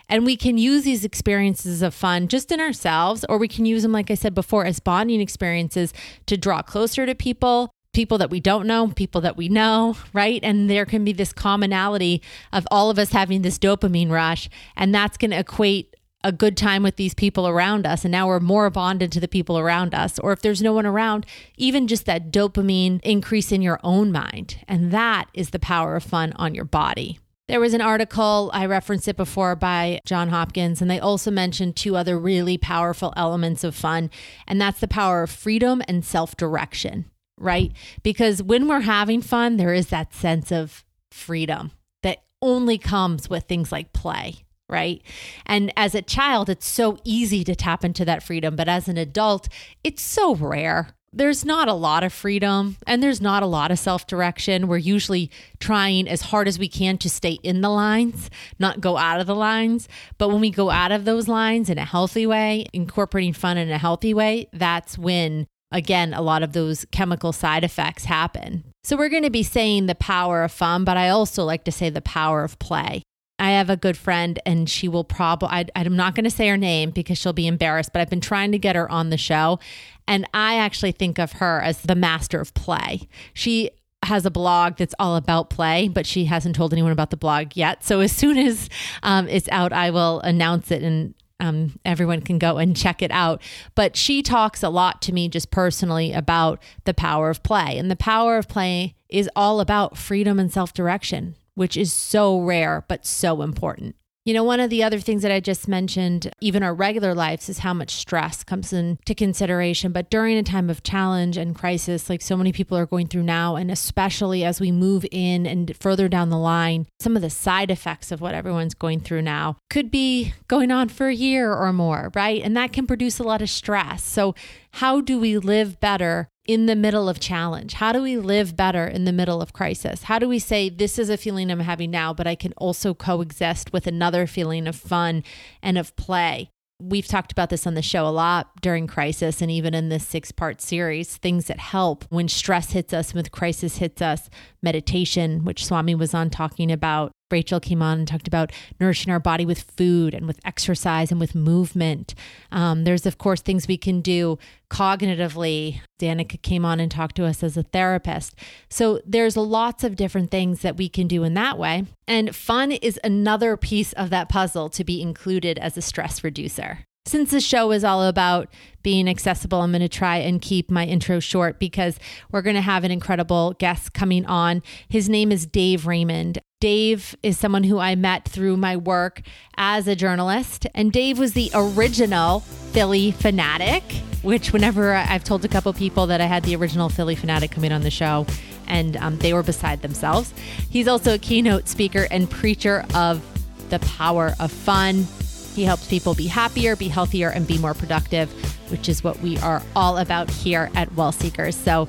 And 0.08 0.24
we 0.24 0.36
can 0.36 0.58
use 0.58 0.84
these 0.84 1.04
experiences 1.04 1.82
of 1.82 1.94
fun 1.94 2.28
just 2.28 2.52
in 2.52 2.60
ourselves, 2.60 3.24
or 3.28 3.38
we 3.38 3.48
can 3.48 3.64
use 3.64 3.82
them, 3.82 3.92
like 3.92 4.10
I 4.10 4.14
said 4.14 4.34
before, 4.34 4.64
as 4.64 4.80
bonding 4.80 5.20
experiences 5.20 5.92
to 6.26 6.36
draw 6.36 6.62
closer 6.62 7.06
to 7.06 7.14
people, 7.14 7.70
people 7.94 8.18
that 8.18 8.30
we 8.30 8.40
don't 8.40 8.66
know, 8.66 8.88
people 8.88 9.20
that 9.22 9.36
we 9.36 9.48
know, 9.48 9.96
right? 10.12 10.40
And 10.42 10.68
there 10.68 10.84
can 10.84 11.04
be 11.04 11.12
this 11.12 11.32
commonality 11.32 12.22
of 12.52 12.66
all 12.70 12.90
of 12.90 12.98
us 12.98 13.12
having 13.12 13.42
this 13.42 13.58
dopamine 13.58 14.10
rush, 14.10 14.50
and 14.76 14.94
that's 14.94 15.16
going 15.16 15.30
to 15.30 15.38
equate 15.38 15.94
a 16.24 16.32
good 16.32 16.56
time 16.56 16.82
with 16.82 16.96
these 16.96 17.14
people 17.14 17.46
around 17.46 17.86
us. 17.86 18.04
And 18.04 18.10
now 18.10 18.26
we're 18.26 18.40
more 18.40 18.70
bonded 18.70 19.12
to 19.12 19.20
the 19.20 19.28
people 19.28 19.58
around 19.58 19.94
us. 19.94 20.18
Or 20.18 20.32
if 20.32 20.40
there's 20.40 20.62
no 20.62 20.72
one 20.72 20.86
around, 20.86 21.26
even 21.56 21.86
just 21.86 22.06
that 22.06 22.32
dopamine 22.32 23.00
increase 23.02 23.52
in 23.52 23.60
your 23.60 23.78
own 23.84 24.10
mind. 24.10 24.64
And 24.66 24.90
that 24.90 25.28
is 25.34 25.50
the 25.50 25.58
power 25.58 25.96
of 25.96 26.02
fun 26.02 26.32
on 26.36 26.54
your 26.54 26.64
body. 26.64 27.18
There 27.46 27.60
was 27.60 27.74
an 27.74 27.82
article, 27.82 28.50
I 28.54 28.64
referenced 28.64 29.06
it 29.06 29.18
before 29.18 29.54
by 29.54 30.00
John 30.06 30.30
Hopkins, 30.30 30.80
and 30.80 30.90
they 30.90 30.98
also 30.98 31.30
mentioned 31.30 31.76
two 31.76 31.94
other 31.94 32.18
really 32.18 32.56
powerful 32.56 33.12
elements 33.18 33.62
of 33.62 33.74
fun, 33.74 34.08
and 34.48 34.58
that's 34.58 34.80
the 34.80 34.88
power 34.88 35.22
of 35.22 35.30
freedom 35.30 35.82
and 35.86 36.02
self 36.02 36.38
direction 36.38 37.04
right? 37.38 37.72
Because 38.02 38.42
when 38.42 38.68
we're 38.68 38.80
having 38.80 39.20
fun, 39.20 39.56
there 39.56 39.74
is 39.74 39.88
that 39.88 40.14
sense 40.14 40.52
of 40.52 40.84
freedom 41.10 41.72
that 42.02 42.22
only 42.42 42.78
comes 42.78 43.28
with 43.28 43.44
things 43.44 43.72
like 43.72 43.92
play, 43.92 44.44
right? 44.68 45.02
And 45.46 45.72
as 45.76 45.94
a 45.94 46.02
child, 46.02 46.48
it's 46.48 46.66
so 46.66 46.98
easy 47.04 47.44
to 47.44 47.54
tap 47.54 47.84
into 47.84 48.04
that 48.04 48.22
freedom, 48.22 48.56
but 48.56 48.68
as 48.68 48.88
an 48.88 48.96
adult, 48.96 49.48
it's 49.82 50.02
so 50.02 50.34
rare. 50.34 50.88
There's 51.16 51.44
not 51.44 51.68
a 51.68 51.74
lot 51.74 52.02
of 52.02 52.12
freedom 52.12 52.76
and 52.88 53.00
there's 53.00 53.20
not 53.20 53.44
a 53.44 53.46
lot 53.46 53.70
of 53.70 53.78
self 53.78 54.04
direction. 54.08 54.66
We're 54.66 54.78
usually 54.78 55.30
trying 55.60 56.08
as 56.08 56.22
hard 56.22 56.48
as 56.48 56.58
we 56.58 56.66
can 56.66 56.98
to 56.98 57.08
stay 57.08 57.38
in 57.44 57.60
the 57.60 57.68
lines, 57.68 58.30
not 58.58 58.80
go 58.80 58.96
out 58.96 59.20
of 59.20 59.28
the 59.28 59.34
lines. 59.36 59.88
But 60.18 60.30
when 60.30 60.40
we 60.40 60.50
go 60.50 60.70
out 60.70 60.90
of 60.90 61.04
those 61.04 61.28
lines 61.28 61.70
in 61.70 61.78
a 61.78 61.84
healthy 61.84 62.26
way, 62.26 62.66
incorporating 62.72 63.32
fun 63.32 63.58
in 63.58 63.70
a 63.70 63.78
healthy 63.78 64.12
way, 64.12 64.48
that's 64.52 64.98
when 64.98 65.46
again, 65.74 66.14
a 66.14 66.22
lot 66.22 66.42
of 66.42 66.54
those 66.54 66.86
chemical 66.92 67.32
side 67.32 67.64
effects 67.64 68.04
happen. 68.04 68.64
So 68.84 68.96
we're 68.96 69.10
going 69.10 69.24
to 69.24 69.30
be 69.30 69.42
saying 69.42 69.86
the 69.86 69.94
power 69.94 70.44
of 70.44 70.52
fun, 70.52 70.84
but 70.84 70.96
I 70.96 71.08
also 71.10 71.44
like 71.44 71.64
to 71.64 71.72
say 71.72 71.90
the 71.90 72.00
power 72.00 72.44
of 72.44 72.58
play. 72.58 73.02
I 73.38 73.50
have 73.50 73.68
a 73.68 73.76
good 73.76 73.96
friend, 73.96 74.38
and 74.46 74.70
she 74.70 74.86
will 74.86 75.02
probably, 75.02 75.48
I'm 75.74 75.96
not 75.96 76.14
going 76.14 76.24
to 76.24 76.30
say 76.30 76.48
her 76.48 76.56
name 76.56 76.90
because 76.90 77.18
she'll 77.18 77.32
be 77.32 77.48
embarrassed, 77.48 77.92
but 77.92 78.00
I've 78.00 78.08
been 78.08 78.20
trying 78.20 78.52
to 78.52 78.58
get 78.58 78.76
her 78.76 78.90
on 78.90 79.10
the 79.10 79.18
show. 79.18 79.58
And 80.06 80.28
I 80.32 80.56
actually 80.56 80.92
think 80.92 81.18
of 81.18 81.32
her 81.32 81.60
as 81.60 81.82
the 81.82 81.96
master 81.96 82.40
of 82.40 82.54
play. 82.54 83.08
She 83.32 83.70
has 84.04 84.24
a 84.24 84.30
blog 84.30 84.76
that's 84.76 84.94
all 85.00 85.16
about 85.16 85.50
play, 85.50 85.88
but 85.88 86.06
she 86.06 86.26
hasn't 86.26 86.54
told 86.54 86.72
anyone 86.72 86.92
about 86.92 87.10
the 87.10 87.16
blog 87.16 87.56
yet. 87.56 87.82
So 87.82 88.00
as 88.00 88.12
soon 88.12 88.38
as 88.38 88.68
um, 89.02 89.26
it's 89.28 89.48
out, 89.50 89.72
I 89.72 89.90
will 89.90 90.20
announce 90.20 90.70
it 90.70 90.82
and 90.82 91.14
um, 91.40 91.78
everyone 91.84 92.20
can 92.20 92.38
go 92.38 92.58
and 92.58 92.76
check 92.76 93.02
it 93.02 93.10
out. 93.10 93.42
But 93.74 93.96
she 93.96 94.22
talks 94.22 94.62
a 94.62 94.68
lot 94.68 95.02
to 95.02 95.12
me 95.12 95.28
just 95.28 95.50
personally 95.50 96.12
about 96.12 96.62
the 96.84 96.94
power 96.94 97.30
of 97.30 97.42
play. 97.42 97.76
And 97.78 97.90
the 97.90 97.96
power 97.96 98.36
of 98.36 98.48
play 98.48 98.94
is 99.08 99.28
all 99.36 99.60
about 99.60 99.96
freedom 99.96 100.38
and 100.38 100.52
self 100.52 100.72
direction, 100.72 101.36
which 101.54 101.76
is 101.76 101.92
so 101.92 102.40
rare, 102.40 102.84
but 102.88 103.06
so 103.06 103.42
important. 103.42 103.96
You 104.26 104.32
know, 104.32 104.42
one 104.42 104.58
of 104.58 104.70
the 104.70 104.82
other 104.82 105.00
things 105.00 105.20
that 105.20 105.30
I 105.30 105.38
just 105.38 105.68
mentioned, 105.68 106.32
even 106.40 106.62
our 106.62 106.74
regular 106.74 107.14
lives, 107.14 107.50
is 107.50 107.58
how 107.58 107.74
much 107.74 107.90
stress 107.90 108.42
comes 108.42 108.72
into 108.72 109.14
consideration. 109.14 109.92
But 109.92 110.08
during 110.08 110.38
a 110.38 110.42
time 110.42 110.70
of 110.70 110.82
challenge 110.82 111.36
and 111.36 111.54
crisis, 111.54 112.08
like 112.08 112.22
so 112.22 112.34
many 112.34 112.50
people 112.50 112.78
are 112.78 112.86
going 112.86 113.06
through 113.06 113.24
now, 113.24 113.56
and 113.56 113.70
especially 113.70 114.42
as 114.42 114.62
we 114.62 114.72
move 114.72 115.04
in 115.10 115.44
and 115.44 115.76
further 115.78 116.08
down 116.08 116.30
the 116.30 116.38
line, 116.38 116.86
some 116.98 117.16
of 117.16 117.22
the 117.22 117.28
side 117.28 117.70
effects 117.70 118.10
of 118.10 118.22
what 118.22 118.34
everyone's 118.34 118.72
going 118.72 119.00
through 119.00 119.20
now 119.20 119.58
could 119.68 119.90
be 119.90 120.32
going 120.48 120.70
on 120.70 120.88
for 120.88 121.08
a 121.08 121.14
year 121.14 121.52
or 121.52 121.70
more, 121.74 122.10
right? 122.14 122.40
And 122.40 122.56
that 122.56 122.72
can 122.72 122.86
produce 122.86 123.18
a 123.18 123.24
lot 123.24 123.42
of 123.42 123.50
stress. 123.50 124.02
So, 124.02 124.34
how 124.70 125.02
do 125.02 125.20
we 125.20 125.36
live 125.36 125.80
better 125.80 126.30
in 126.46 126.66
the 126.66 126.76
middle 126.76 127.08
of 127.08 127.20
challenge? 127.20 127.74
How 127.74 127.92
do 127.92 128.02
we 128.02 128.16
live 128.16 128.56
better 128.56 128.86
in 128.86 129.04
the 129.04 129.12
middle 129.12 129.40
of 129.40 129.52
crisis? 129.52 130.04
How 130.04 130.18
do 130.18 130.28
we 130.28 130.38
say, 130.38 130.68
this 130.68 130.98
is 130.98 131.08
a 131.08 131.16
feeling 131.16 131.50
I'm 131.50 131.60
having 131.60 131.90
now, 131.90 132.12
but 132.12 132.26
I 132.26 132.34
can 132.34 132.52
also 132.56 132.94
coexist 132.94 133.72
with 133.72 133.86
another 133.86 134.26
feeling 134.26 134.66
of 134.66 134.76
fun 134.76 135.24
and 135.62 135.78
of 135.78 135.94
play? 135.96 136.50
We've 136.82 137.06
talked 137.06 137.30
about 137.30 137.50
this 137.50 137.66
on 137.66 137.74
the 137.74 137.82
show 137.82 138.06
a 138.06 138.10
lot 138.10 138.60
during 138.60 138.86
crisis 138.88 139.40
and 139.40 139.50
even 139.50 139.74
in 139.74 139.88
this 139.88 140.06
six 140.06 140.32
part 140.32 140.60
series 140.60 141.16
things 141.16 141.46
that 141.46 141.60
help 141.60 142.04
when 142.10 142.28
stress 142.28 142.72
hits 142.72 142.92
us, 142.92 143.14
when 143.14 143.24
crisis 143.26 143.76
hits 143.76 144.02
us, 144.02 144.28
meditation, 144.64 145.44
which 145.44 145.64
Swami 145.64 145.94
was 145.94 146.14
on 146.14 146.30
talking 146.30 146.72
about, 146.72 147.12
Rachel 147.30 147.60
came 147.60 147.82
on 147.82 147.98
and 147.98 148.08
talked 148.08 148.28
about 148.28 148.52
nourishing 148.78 149.12
our 149.12 149.18
body 149.20 149.44
with 149.44 149.62
food 149.76 150.14
and 150.14 150.26
with 150.26 150.38
exercise 150.44 151.10
and 151.10 151.18
with 151.18 151.34
movement. 151.34 152.14
Um, 152.52 152.84
there's, 152.84 153.06
of 153.06 153.18
course, 153.18 153.40
things 153.40 153.66
we 153.66 153.76
can 153.76 154.00
do 154.00 154.38
cognitively. 154.70 155.80
Danica 156.00 156.40
came 156.42 156.64
on 156.64 156.80
and 156.80 156.90
talked 156.90 157.16
to 157.16 157.24
us 157.24 157.42
as 157.42 157.56
a 157.56 157.62
therapist. 157.64 158.36
So 158.68 159.00
there's 159.04 159.36
lots 159.36 159.84
of 159.84 159.96
different 159.96 160.30
things 160.30 160.60
that 160.60 160.76
we 160.76 160.88
can 160.88 161.08
do 161.08 161.24
in 161.24 161.34
that 161.34 161.58
way. 161.58 161.86
And 162.06 162.34
fun 162.34 162.72
is 162.72 163.00
another 163.02 163.56
piece 163.56 163.92
of 163.94 164.10
that 164.10 164.28
puzzle 164.28 164.68
to 164.70 164.84
be 164.84 165.02
included 165.02 165.58
as 165.58 165.76
a 165.76 165.82
stress 165.82 166.22
reducer. 166.22 166.84
Since 167.06 167.32
the 167.32 167.40
show 167.40 167.70
is 167.70 167.84
all 167.84 168.02
about 168.04 168.48
being 168.82 169.10
accessible, 169.10 169.60
I'm 169.60 169.72
going 169.72 169.82
to 169.82 169.90
try 169.90 170.16
and 170.16 170.40
keep 170.40 170.70
my 170.70 170.86
intro 170.86 171.20
short 171.20 171.58
because 171.58 171.98
we're 172.32 172.40
going 172.40 172.56
to 172.56 172.62
have 172.62 172.82
an 172.82 172.90
incredible 172.90 173.52
guest 173.58 173.92
coming 173.92 174.24
on. 174.24 174.62
His 174.88 175.06
name 175.06 175.30
is 175.30 175.44
Dave 175.44 175.86
Raymond. 175.86 176.38
Dave 176.60 177.14
is 177.22 177.38
someone 177.38 177.64
who 177.64 177.78
I 177.78 177.94
met 177.94 178.26
through 178.26 178.56
my 178.56 178.78
work 178.78 179.20
as 179.58 179.86
a 179.86 179.94
journalist. 179.94 180.66
And 180.74 180.90
Dave 180.92 181.18
was 181.18 181.34
the 181.34 181.50
original 181.52 182.40
Phillie 182.40 183.12
Phanatic. 183.12 183.82
which, 184.22 184.54
whenever 184.54 184.94
I've 184.94 185.24
told 185.24 185.44
a 185.44 185.48
couple 185.48 185.70
people 185.74 186.06
that 186.06 186.22
I 186.22 186.24
had 186.24 186.44
the 186.44 186.56
original 186.56 186.88
Phillie 186.88 187.16
Phanatic 187.16 187.50
coming 187.50 187.72
on 187.72 187.82
the 187.82 187.90
show, 187.90 188.24
and 188.66 188.96
um, 188.96 189.18
they 189.18 189.34
were 189.34 189.42
beside 189.42 189.82
themselves. 189.82 190.32
He's 190.70 190.88
also 190.88 191.12
a 191.12 191.18
keynote 191.18 191.68
speaker 191.68 192.08
and 192.10 192.30
preacher 192.30 192.86
of 192.94 193.22
the 193.68 193.78
power 193.80 194.32
of 194.40 194.50
fun 194.50 195.06
he 195.54 195.62
helps 195.64 195.86
people 195.86 196.14
be 196.14 196.26
happier, 196.26 196.74
be 196.76 196.88
healthier, 196.88 197.30
and 197.30 197.46
be 197.46 197.58
more 197.58 197.74
productive, 197.74 198.30
which 198.70 198.88
is 198.88 199.04
what 199.04 199.20
we 199.20 199.38
are 199.38 199.62
all 199.76 199.98
about 199.98 200.30
here 200.30 200.70
at 200.74 200.92
Well 200.94 201.12
Seekers. 201.12 201.56
So, 201.56 201.88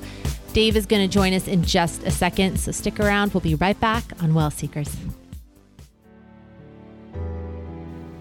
Dave 0.52 0.76
is 0.76 0.86
going 0.86 1.06
to 1.06 1.12
join 1.12 1.34
us 1.34 1.48
in 1.48 1.62
just 1.62 2.02
a 2.04 2.10
second. 2.10 2.58
So, 2.58 2.72
stick 2.72 3.00
around. 3.00 3.34
We'll 3.34 3.40
be 3.40 3.56
right 3.56 3.78
back 3.80 4.04
on 4.22 4.34
Well 4.34 4.50
Seekers. 4.50 4.94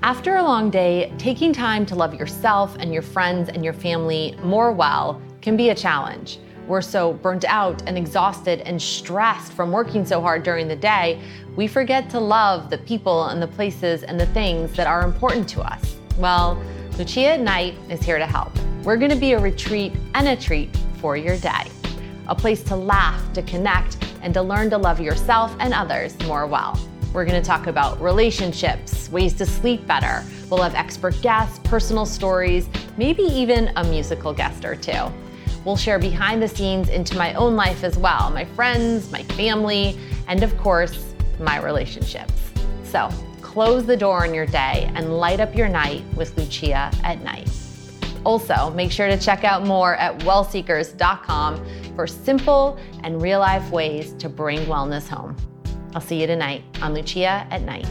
After 0.02 0.36
a 0.36 0.44
long 0.44 0.70
day, 0.70 1.12
taking 1.18 1.52
time 1.52 1.86
to 1.88 1.96
love 1.96 2.14
yourself 2.14 2.76
and 2.80 2.94
your 2.94 3.02
friends 3.02 3.50
and 3.50 3.64
your 3.64 3.74
family 3.74 4.38
more 4.44 4.72
well 4.72 5.22
can 5.42 5.58
be 5.58 5.70
a 5.70 5.76
challenge. 5.76 6.40
We're 6.68 6.82
so 6.82 7.14
burnt 7.14 7.46
out 7.46 7.84
and 7.86 7.96
exhausted 7.96 8.62
and 8.62 8.82
stressed 8.82 9.54
from 9.54 9.72
working 9.72 10.04
so 10.04 10.20
hard 10.20 10.42
during 10.42 10.68
the 10.68 10.76
day, 10.76 11.22
we 11.56 11.68
forget 11.68 12.10
to 12.10 12.20
love 12.20 12.72
the 12.72 12.80
people 12.80 13.26
and 13.26 13.40
the 13.40 13.48
places 13.48 14.02
and 14.02 14.20
the 14.20 14.26
things 14.28 14.74
that 14.74 14.88
are 14.88 15.04
important 15.04 15.48
to 15.50 15.62
us. 15.62 15.96
Well, 16.18 16.62
Lucia 16.98 17.38
Night 17.38 17.76
is 17.90 18.02
here 18.02 18.18
to 18.18 18.26
help. 18.26 18.52
We're 18.84 18.98
going 18.98 19.12
to 19.12 19.18
be 19.18 19.34
a 19.34 19.40
retreat 19.40 19.94
and 20.16 20.28
a 20.28 20.36
treat 20.36 20.76
for 21.00 21.16
your 21.16 21.38
day. 21.38 21.70
A 22.28 22.36
place 22.36 22.64
to 22.64 22.76
laugh, 22.76 23.22
to 23.34 23.44
connect, 23.44 23.98
and 24.24 24.34
to 24.34 24.42
learn 24.42 24.72
to 24.72 24.78
love 24.78 25.00
yourself 25.00 25.56
and 25.60 25.72
others 25.72 26.18
more 26.24 26.48
well. 26.48 26.80
We're 27.14 27.26
going 27.26 27.40
to 27.40 27.48
talk 27.48 27.68
about 27.68 28.02
relationships, 28.02 29.10
ways 29.12 29.34
to 29.36 29.46
sleep 29.46 29.86
better. 29.86 30.24
We'll 30.50 30.64
have 30.64 30.74
expert 30.74 31.22
guests, 31.22 31.60
personal 31.64 32.08
stories, 32.08 32.68
maybe 32.98 33.24
even 33.24 33.72
a 33.76 33.84
musical 33.84 34.34
guest 34.34 34.66
or 34.66 34.76
two. 34.76 35.12
We'll 35.66 35.76
share 35.76 36.00
behind 36.00 36.42
the 36.44 36.48
scenes 36.48 36.90
into 36.90 37.18
my 37.18 37.34
own 37.34 37.56
life 37.56 37.84
as 37.84 37.98
well 37.98 38.30
my 38.30 38.46
friends, 38.46 39.12
my 39.12 39.24
family, 39.24 39.98
and 40.28 40.44
of 40.44 40.56
course, 40.58 41.14
my 41.40 41.62
relationships. 41.62 42.34
So 42.84 43.10
close 43.42 43.86
the 43.86 43.98
door 43.98 44.24
on 44.24 44.34
your 44.34 44.46
day 44.46 44.92
and 44.96 45.18
light 45.18 45.40
up 45.40 45.56
your 45.56 45.68
night 45.68 46.04
with 46.16 46.38
Lucia 46.38 46.92
at 47.04 47.24
night. 47.24 47.50
Also, 48.24 48.72
make 48.72 48.92
sure 48.92 49.08
to 49.08 49.18
check 49.18 49.44
out 49.44 49.66
more 49.66 49.96
at 49.96 50.18
wellseekers.com 50.20 51.66
for 51.96 52.08
simple 52.08 52.78
and 53.04 53.22
real 53.22 53.40
life 53.40 53.72
ways 53.72 54.14
to 54.14 54.30
bring 54.30 54.60
wellness 54.66 55.08
home. 55.08 55.36
I'll 55.94 56.02
see 56.02 56.20
you 56.20 56.28
tonight 56.28 56.64
on 56.82 56.94
Lucia 56.94 57.48
at 57.50 57.62
Night. 57.62 57.88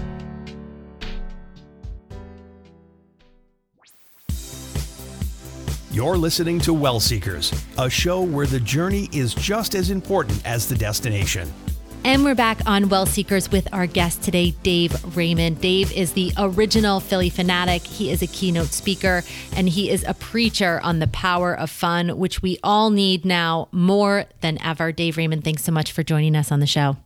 You're 5.94 6.16
listening 6.16 6.58
to 6.62 6.74
Well 6.74 6.98
Seekers, 6.98 7.52
a 7.78 7.88
show 7.88 8.20
where 8.20 8.48
the 8.48 8.58
journey 8.58 9.08
is 9.12 9.32
just 9.32 9.76
as 9.76 9.90
important 9.90 10.44
as 10.44 10.68
the 10.68 10.74
destination. 10.74 11.48
And 12.02 12.24
we're 12.24 12.34
back 12.34 12.58
on 12.66 12.88
Well 12.88 13.06
Seekers 13.06 13.52
with 13.52 13.72
our 13.72 13.86
guest 13.86 14.20
today, 14.20 14.50
Dave 14.64 15.16
Raymond. 15.16 15.60
Dave 15.60 15.92
is 15.92 16.14
the 16.14 16.32
original 16.36 16.98
Phillie 16.98 17.30
Phanatic. 17.30 17.86
He 17.86 18.10
is 18.10 18.22
a 18.22 18.26
keynote 18.26 18.72
speaker 18.72 19.22
and 19.54 19.68
he 19.68 19.88
is 19.88 20.02
a 20.02 20.14
preacher 20.14 20.80
on 20.82 20.98
the 20.98 21.06
power 21.06 21.54
of 21.54 21.70
fun, 21.70 22.18
which 22.18 22.42
we 22.42 22.58
all 22.64 22.90
need 22.90 23.24
now 23.24 23.68
more 23.70 24.24
than 24.40 24.60
ever. 24.62 24.90
Dave 24.90 25.16
Raymond, 25.16 25.44
thanks 25.44 25.62
so 25.62 25.70
much 25.70 25.92
for 25.92 26.02
joining 26.02 26.34
us 26.34 26.50
on 26.50 26.58
the 26.58 26.66
show. 26.66 26.96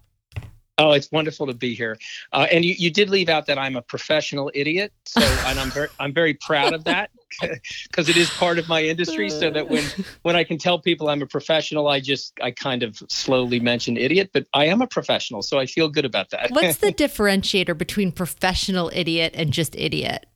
Oh, 0.79 0.93
it's 0.93 1.11
wonderful 1.11 1.47
to 1.47 1.55
be 1.55 1.75
here. 1.75 1.99
Uh, 2.33 2.47
and 2.53 2.65
you, 2.65 2.75
you 2.79 2.91
did 2.91 3.11
leave 3.11 3.29
out 3.29 3.47
that 3.47 3.59
I'm 3.59 3.75
a 3.75 3.83
professional 3.83 4.51
idiot, 4.55 4.93
so 5.05 5.21
and 5.21 5.59
I'm 5.59 5.71
very 5.71 5.89
I'm 5.99 6.15
very 6.15 6.35
proud 6.35 6.73
of 6.73 6.85
that 6.85 7.11
because 7.43 8.09
it 8.09 8.17
is 8.17 8.31
part 8.31 8.59
of 8.59 8.69
my 8.69 8.83
industry. 8.83 9.29
So 9.29 9.51
that 9.51 9.69
when 9.69 9.85
when 10.23 10.37
I 10.37 10.45
can 10.45 10.57
tell 10.57 10.79
people 10.79 11.09
I'm 11.09 11.21
a 11.21 11.27
professional, 11.27 11.89
I 11.89 12.01
just 12.01 12.33
I 12.41 12.53
kind 12.53 12.83
of 12.85 13.03
slowly 13.09 13.59
mention 13.59 13.97
idiot, 13.97 14.31
but 14.33 14.47
I 14.55 14.67
am 14.67 14.81
a 14.81 14.87
professional, 14.87 15.43
so 15.43 15.59
I 15.59 15.67
feel 15.67 15.89
good 15.89 16.05
about 16.05 16.31
that. 16.31 16.51
What's 16.51 16.79
the 16.79 16.93
differentiator 16.93 17.77
between 17.77 18.13
professional 18.13 18.91
idiot 18.95 19.33
and 19.35 19.53
just 19.53 19.75
idiot? 19.75 20.27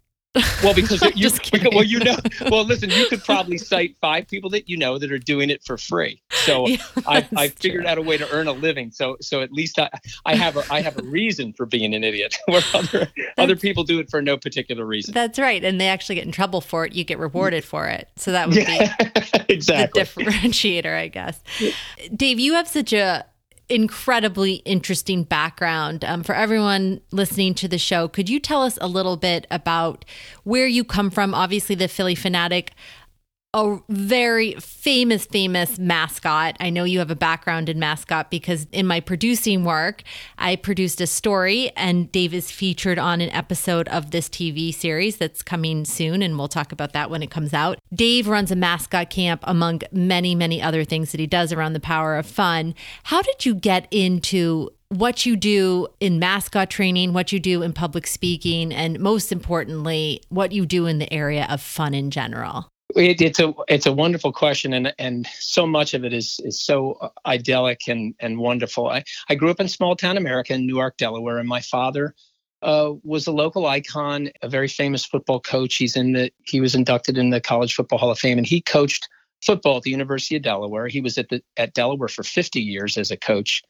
Well, 0.62 0.74
because 0.74 1.02
you, 1.14 1.30
well, 1.72 1.84
you 1.84 1.98
know, 1.98 2.16
well, 2.50 2.64
listen, 2.64 2.90
you 2.90 3.06
could 3.06 3.22
probably 3.22 3.58
cite 3.58 3.96
five 4.00 4.26
people 4.28 4.48
that 4.50 4.68
you 4.68 4.76
know 4.76 4.98
that 4.98 5.12
are 5.12 5.18
doing 5.18 5.50
it 5.50 5.62
for 5.62 5.76
free. 5.76 6.22
So 6.30 6.66
yeah, 6.68 6.76
I, 7.06 7.28
I 7.36 7.48
figured 7.48 7.82
true. 7.82 7.90
out 7.90 7.98
a 7.98 8.02
way 8.02 8.16
to 8.16 8.30
earn 8.32 8.48
a 8.48 8.52
living. 8.52 8.90
So, 8.90 9.16
so 9.20 9.42
at 9.42 9.52
least 9.52 9.78
I, 9.78 9.90
I 10.24 10.34
have 10.34 10.56
a, 10.56 10.64
I 10.70 10.80
have 10.80 10.98
a 10.98 11.02
reason 11.02 11.52
for 11.52 11.66
being 11.66 11.94
an 11.94 12.02
idiot, 12.04 12.36
where 12.46 12.62
other 12.74 13.08
other 13.36 13.56
people 13.56 13.84
do 13.84 13.98
it 13.98 14.10
for 14.10 14.22
no 14.22 14.36
particular 14.36 14.86
reason. 14.86 15.12
That's 15.12 15.38
right, 15.38 15.62
and 15.62 15.80
they 15.80 15.88
actually 15.88 16.14
get 16.14 16.24
in 16.24 16.32
trouble 16.32 16.60
for 16.60 16.86
it. 16.86 16.94
You 16.94 17.04
get 17.04 17.18
rewarded 17.18 17.64
for 17.64 17.88
it. 17.88 18.08
So 18.16 18.32
that 18.32 18.48
would 18.48 18.56
yeah, 18.56 18.96
be 18.96 19.54
exactly 19.54 20.02
the 20.02 20.08
differentiator, 20.08 20.94
I 20.96 21.08
guess. 21.08 21.40
Dave, 22.14 22.38
you 22.38 22.54
have 22.54 22.68
such 22.68 22.92
a 22.92 23.26
incredibly 23.68 24.54
interesting 24.64 25.24
background. 25.24 26.04
Um, 26.04 26.22
for 26.22 26.34
everyone 26.34 27.00
listening 27.10 27.54
to 27.54 27.68
the 27.68 27.78
show, 27.78 28.08
could 28.08 28.28
you 28.28 28.38
tell 28.38 28.62
us 28.62 28.78
a 28.80 28.86
little 28.86 29.16
bit 29.16 29.46
about 29.50 30.04
where 30.44 30.66
you 30.66 30.84
come 30.84 31.10
from? 31.10 31.34
Obviously, 31.34 31.74
the 31.74 31.88
Phillie 31.88 32.16
Phanatic 32.16 32.70
a 33.54 33.78
very 33.90 34.54
famous, 34.54 35.26
famous 35.26 35.78
mascot. 35.78 36.56
I 36.58 36.70
know 36.70 36.84
you 36.84 37.00
have 37.00 37.10
a 37.10 37.16
background 37.16 37.68
in 37.68 37.78
mascot 37.78 38.30
because 38.30 38.66
in 38.72 38.86
my 38.86 39.00
producing 39.00 39.62
work, 39.62 40.02
I 40.38 40.56
produced 40.56 41.02
a 41.02 41.06
story 41.06 41.70
and 41.76 42.10
Dave 42.10 42.32
is 42.32 42.50
featured 42.50 42.98
on 42.98 43.20
an 43.20 43.28
episode 43.28 43.88
of 43.88 44.10
this 44.10 44.30
TV 44.30 44.72
series 44.74 45.18
that's 45.18 45.42
coming 45.42 45.84
soon. 45.84 46.22
And 46.22 46.38
we'll 46.38 46.48
talk 46.48 46.72
about 46.72 46.94
that 46.94 47.10
when 47.10 47.22
it 47.22 47.30
comes 47.30 47.52
out. 47.52 47.78
Dave 47.94 48.26
runs 48.26 48.50
a 48.50 48.56
mascot 48.56 49.10
camp 49.10 49.42
among 49.44 49.82
many, 49.92 50.34
many 50.34 50.62
other 50.62 50.82
things 50.82 51.12
that 51.12 51.20
he 51.20 51.26
does 51.26 51.52
around 51.52 51.74
the 51.74 51.80
power 51.80 52.16
of 52.16 52.24
fun. 52.24 52.74
How 53.04 53.20
did 53.20 53.44
you 53.44 53.54
get 53.54 53.86
into 53.90 54.70
what 54.88 55.26
you 55.26 55.36
do 55.36 55.88
in 56.00 56.18
mascot 56.18 56.70
training, 56.70 57.12
what 57.12 57.32
you 57.32 57.40
do 57.40 57.62
in 57.62 57.74
public 57.74 58.06
speaking, 58.06 58.72
and 58.72 58.98
most 58.98 59.30
importantly, 59.30 60.22
what 60.30 60.52
you 60.52 60.64
do 60.64 60.86
in 60.86 60.98
the 60.98 61.12
area 61.12 61.46
of 61.50 61.60
fun 61.60 61.92
in 61.92 62.10
general? 62.10 62.71
It, 62.96 63.20
it's 63.20 63.40
a 63.40 63.54
it's 63.68 63.86
a 63.86 63.92
wonderful 63.92 64.32
question, 64.32 64.72
and 64.72 64.94
and 64.98 65.26
so 65.38 65.66
much 65.66 65.94
of 65.94 66.04
it 66.04 66.12
is 66.12 66.40
is 66.44 66.62
so 66.62 67.12
idyllic 67.26 67.88
and 67.88 68.14
and 68.20 68.38
wonderful. 68.38 68.88
I 68.88 69.04
I 69.28 69.34
grew 69.34 69.50
up 69.50 69.60
in 69.60 69.68
small 69.68 69.96
town 69.96 70.16
America 70.16 70.54
in 70.54 70.66
Newark, 70.66 70.96
Delaware, 70.96 71.38
and 71.38 71.48
my 71.48 71.60
father 71.60 72.14
uh, 72.62 72.92
was 73.02 73.26
a 73.26 73.32
local 73.32 73.66
icon, 73.66 74.30
a 74.42 74.48
very 74.48 74.68
famous 74.68 75.04
football 75.04 75.40
coach. 75.40 75.76
He's 75.76 75.96
in 75.96 76.12
the 76.12 76.30
he 76.44 76.60
was 76.60 76.74
inducted 76.74 77.18
in 77.18 77.30
the 77.30 77.40
College 77.40 77.74
Football 77.74 77.98
Hall 77.98 78.10
of 78.10 78.18
Fame, 78.18 78.38
and 78.38 78.46
he 78.46 78.60
coached 78.60 79.08
football 79.44 79.78
at 79.78 79.82
the 79.82 79.90
University 79.90 80.36
of 80.36 80.42
Delaware. 80.42 80.88
He 80.88 81.00
was 81.00 81.18
at 81.18 81.28
the 81.28 81.42
at 81.56 81.74
Delaware 81.74 82.08
for 82.08 82.22
50 82.22 82.60
years 82.60 82.96
as 82.96 83.10
a 83.10 83.16
coach, 83.16 83.62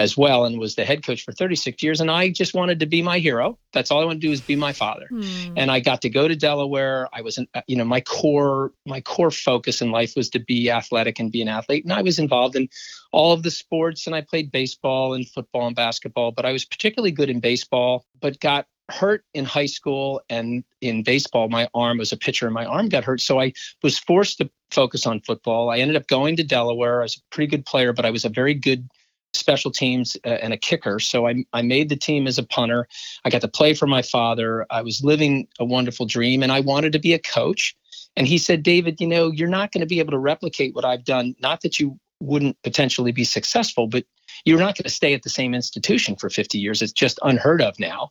as 0.00 0.16
well 0.16 0.46
and 0.46 0.58
was 0.58 0.76
the 0.76 0.84
head 0.84 1.04
coach 1.04 1.22
for 1.22 1.32
36 1.32 1.82
years 1.82 2.00
and 2.00 2.10
i 2.10 2.30
just 2.30 2.54
wanted 2.54 2.80
to 2.80 2.86
be 2.86 3.02
my 3.02 3.18
hero. 3.18 3.58
That's 3.74 3.90
all 3.90 4.00
i 4.00 4.04
want 4.04 4.20
to 4.20 4.26
do 4.26 4.32
is 4.32 4.40
be 4.40 4.56
my 4.56 4.72
father. 4.72 5.06
Mm. 5.12 5.52
and 5.58 5.70
i 5.70 5.78
got 5.78 6.00
to 6.02 6.08
go 6.08 6.26
to 6.26 6.34
delaware. 6.34 7.08
I 7.12 7.20
was 7.20 7.38
you 7.66 7.76
know 7.76 7.84
my 7.84 8.00
core 8.00 8.72
my 8.86 9.02
core 9.02 9.30
focus 9.30 9.82
in 9.82 9.90
life 9.90 10.14
was 10.16 10.30
to 10.30 10.38
be 10.38 10.70
athletic 10.70 11.20
and 11.20 11.30
be 11.30 11.42
an 11.42 11.48
athlete 11.48 11.84
and 11.84 11.92
i 11.92 12.00
was 12.00 12.18
involved 12.18 12.56
in 12.56 12.68
all 13.12 13.32
of 13.34 13.42
the 13.42 13.50
sports 13.50 14.06
and 14.06 14.16
i 14.16 14.22
played 14.22 14.50
baseball 14.50 15.12
and 15.12 15.28
football 15.28 15.66
and 15.66 15.76
basketball 15.76 16.32
but 16.32 16.46
i 16.46 16.52
was 16.52 16.64
particularly 16.64 17.12
good 17.12 17.28
in 17.28 17.38
baseball 17.38 18.06
but 18.20 18.40
got 18.40 18.66
hurt 18.90 19.24
in 19.34 19.44
high 19.44 19.66
school 19.66 20.22
and 20.30 20.64
in 20.80 21.02
baseball 21.02 21.48
my 21.48 21.68
arm 21.74 21.98
was 21.98 22.10
a 22.10 22.16
pitcher 22.16 22.46
and 22.46 22.54
my 22.54 22.64
arm 22.64 22.88
got 22.88 23.04
hurt 23.04 23.20
so 23.20 23.38
i 23.38 23.52
was 23.82 23.98
forced 23.98 24.38
to 24.38 24.50
focus 24.70 25.04
on 25.04 25.20
football. 25.20 25.68
I 25.68 25.78
ended 25.78 25.96
up 25.96 26.06
going 26.06 26.36
to 26.36 26.44
delaware. 26.44 27.00
I 27.00 27.02
was 27.02 27.16
a 27.16 27.34
pretty 27.34 27.50
good 27.50 27.66
player 27.66 27.92
but 27.92 28.06
i 28.06 28.10
was 28.10 28.24
a 28.24 28.28
very 28.28 28.54
good 28.54 28.88
special 29.32 29.70
teams 29.70 30.16
uh, 30.24 30.28
and 30.28 30.52
a 30.52 30.56
kicker. 30.56 30.98
So 30.98 31.26
I, 31.26 31.44
I 31.52 31.62
made 31.62 31.88
the 31.88 31.96
team 31.96 32.26
as 32.26 32.38
a 32.38 32.42
punter. 32.42 32.88
I 33.24 33.30
got 33.30 33.40
to 33.42 33.48
play 33.48 33.74
for 33.74 33.86
my 33.86 34.02
father. 34.02 34.66
I 34.70 34.82
was 34.82 35.04
living 35.04 35.48
a 35.58 35.64
wonderful 35.64 36.06
dream 36.06 36.42
and 36.42 36.52
I 36.52 36.60
wanted 36.60 36.92
to 36.92 36.98
be 36.98 37.14
a 37.14 37.18
coach. 37.18 37.76
And 38.16 38.26
he 38.26 38.38
said, 38.38 38.62
David, 38.62 39.00
you 39.00 39.06
know, 39.06 39.30
you're 39.30 39.48
not 39.48 39.72
going 39.72 39.80
to 39.80 39.86
be 39.86 40.00
able 40.00 40.12
to 40.12 40.18
replicate 40.18 40.74
what 40.74 40.84
I've 40.84 41.04
done. 41.04 41.34
Not 41.40 41.60
that 41.62 41.78
you 41.78 41.98
wouldn't 42.20 42.60
potentially 42.62 43.12
be 43.12 43.24
successful, 43.24 43.86
but 43.86 44.04
you're 44.44 44.58
not 44.58 44.76
going 44.76 44.84
to 44.84 44.90
stay 44.90 45.14
at 45.14 45.22
the 45.22 45.30
same 45.30 45.54
institution 45.54 46.16
for 46.16 46.28
50 46.28 46.58
years. 46.58 46.82
It's 46.82 46.92
just 46.92 47.18
unheard 47.22 47.62
of 47.62 47.78
now. 47.78 48.10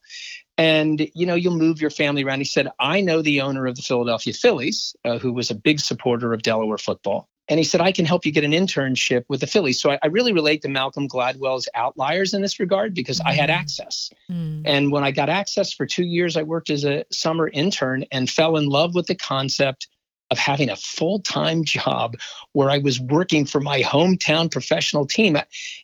And, 0.58 1.10
you 1.14 1.26
know, 1.26 1.36
you'll 1.36 1.56
move 1.56 1.80
your 1.80 1.90
family 1.90 2.24
around. 2.24 2.40
He 2.40 2.46
said, 2.46 2.70
I 2.80 3.02
know 3.02 3.22
the 3.22 3.42
owner 3.42 3.66
of 3.66 3.76
the 3.76 3.82
Philadelphia 3.82 4.34
Phillies, 4.34 4.96
uh, 5.06 5.18
who 5.18 5.32
was 5.32 5.50
a 5.50 5.56
big 5.56 5.80
supporter 5.80 6.34
of 6.34 6.42
Delaware 6.42 6.78
football 6.78 7.30
and 7.50 7.60
he 7.60 7.64
said, 7.64 7.82
I 7.82 7.92
can 7.92 8.06
help 8.06 8.26
you 8.26 8.32
get 8.32 8.44
an 8.44 8.52
internship 8.52 9.26
with 9.28 9.42
the 9.42 9.48
Phillies. 9.48 9.82
So 9.82 9.92
I, 9.92 10.00
I 10.04 10.08
really 10.08 10.34
relate 10.34 10.62
to 10.62 10.70
Malcolm 10.70 11.08
Gladwell's 11.08 11.68
outliers 11.76 12.34
in 12.34 12.42
this 12.42 12.60
regard 12.60 12.94
because. 12.94 13.20
I 13.30 13.34
had 13.34 13.50
mm. 13.50 13.54
access. 13.54 14.12
Mm. 14.32 14.62
And 14.66 14.92
when 14.92 15.04
I 15.04 15.12
got 15.12 15.30
access 15.30 15.74
for 15.74 15.86
two 15.86 16.04
years, 16.04 16.36
I 16.38 16.44
worked 16.44 16.70
as 16.70 16.84
a 16.84 17.06
summer 17.12 17.48
intern 17.48 18.06
and 18.12 18.30
fell 18.30 18.58
in 18.58 18.68
love 18.68 18.96
with 18.96 19.08
the 19.08 19.16
concept 19.16 19.88
of 20.32 20.38
having 20.38 20.70
a 20.70 20.76
full 20.76 21.20
time 21.20 21.64
job 21.64 22.16
where 22.54 22.70
I 22.70 22.78
was 22.78 23.00
working 23.00 23.46
for 23.46 23.60
my 23.60 23.82
hometown 23.82 24.52
professional 24.52 25.06
team. 25.06 25.38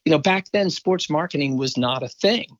You 0.05 0.11
know, 0.11 0.19
back 0.19 0.51
then, 0.51 0.69
sports 0.69 1.09
marketing 1.09 1.57
was 1.57 1.77
not 1.77 2.03
a 2.03 2.09
thing. 2.09 2.57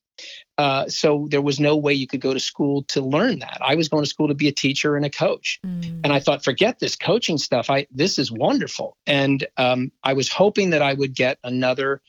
Uh, 0.57 0.87
so 0.87 1.27
there 1.29 1.41
was 1.41 1.59
no 1.59 1.75
way 1.75 1.93
you 1.93 2.07
could 2.07 2.21
go 2.21 2.33
to 2.33 2.39
school 2.39 2.83
to 2.83 3.01
learn 3.01 3.39
that. 3.39 3.57
I 3.61 3.75
was 3.75 3.89
going 3.89 4.03
to 4.03 4.09
school 4.09 4.27
to 4.27 4.33
be 4.33 4.47
a 4.47 4.51
teacher 4.51 4.95
and 4.95 5.05
a 5.05 5.09
coach, 5.09 5.59
mm. 5.65 5.99
and 6.03 6.13
I 6.13 6.19
thought, 6.19 6.43
forget 6.43 6.79
this 6.79 6.95
coaching 6.95 7.37
stuff. 7.37 7.69
I 7.69 7.87
this 7.91 8.17
is 8.17 8.31
wonderful, 8.31 8.97
and 9.05 9.45
um, 9.57 9.91
I 10.03 10.13
was 10.13 10.29
hoping 10.29 10.69
that 10.69 10.81
I 10.81 10.93
would 10.93 11.13
get 11.13 11.39
another 11.43 12.01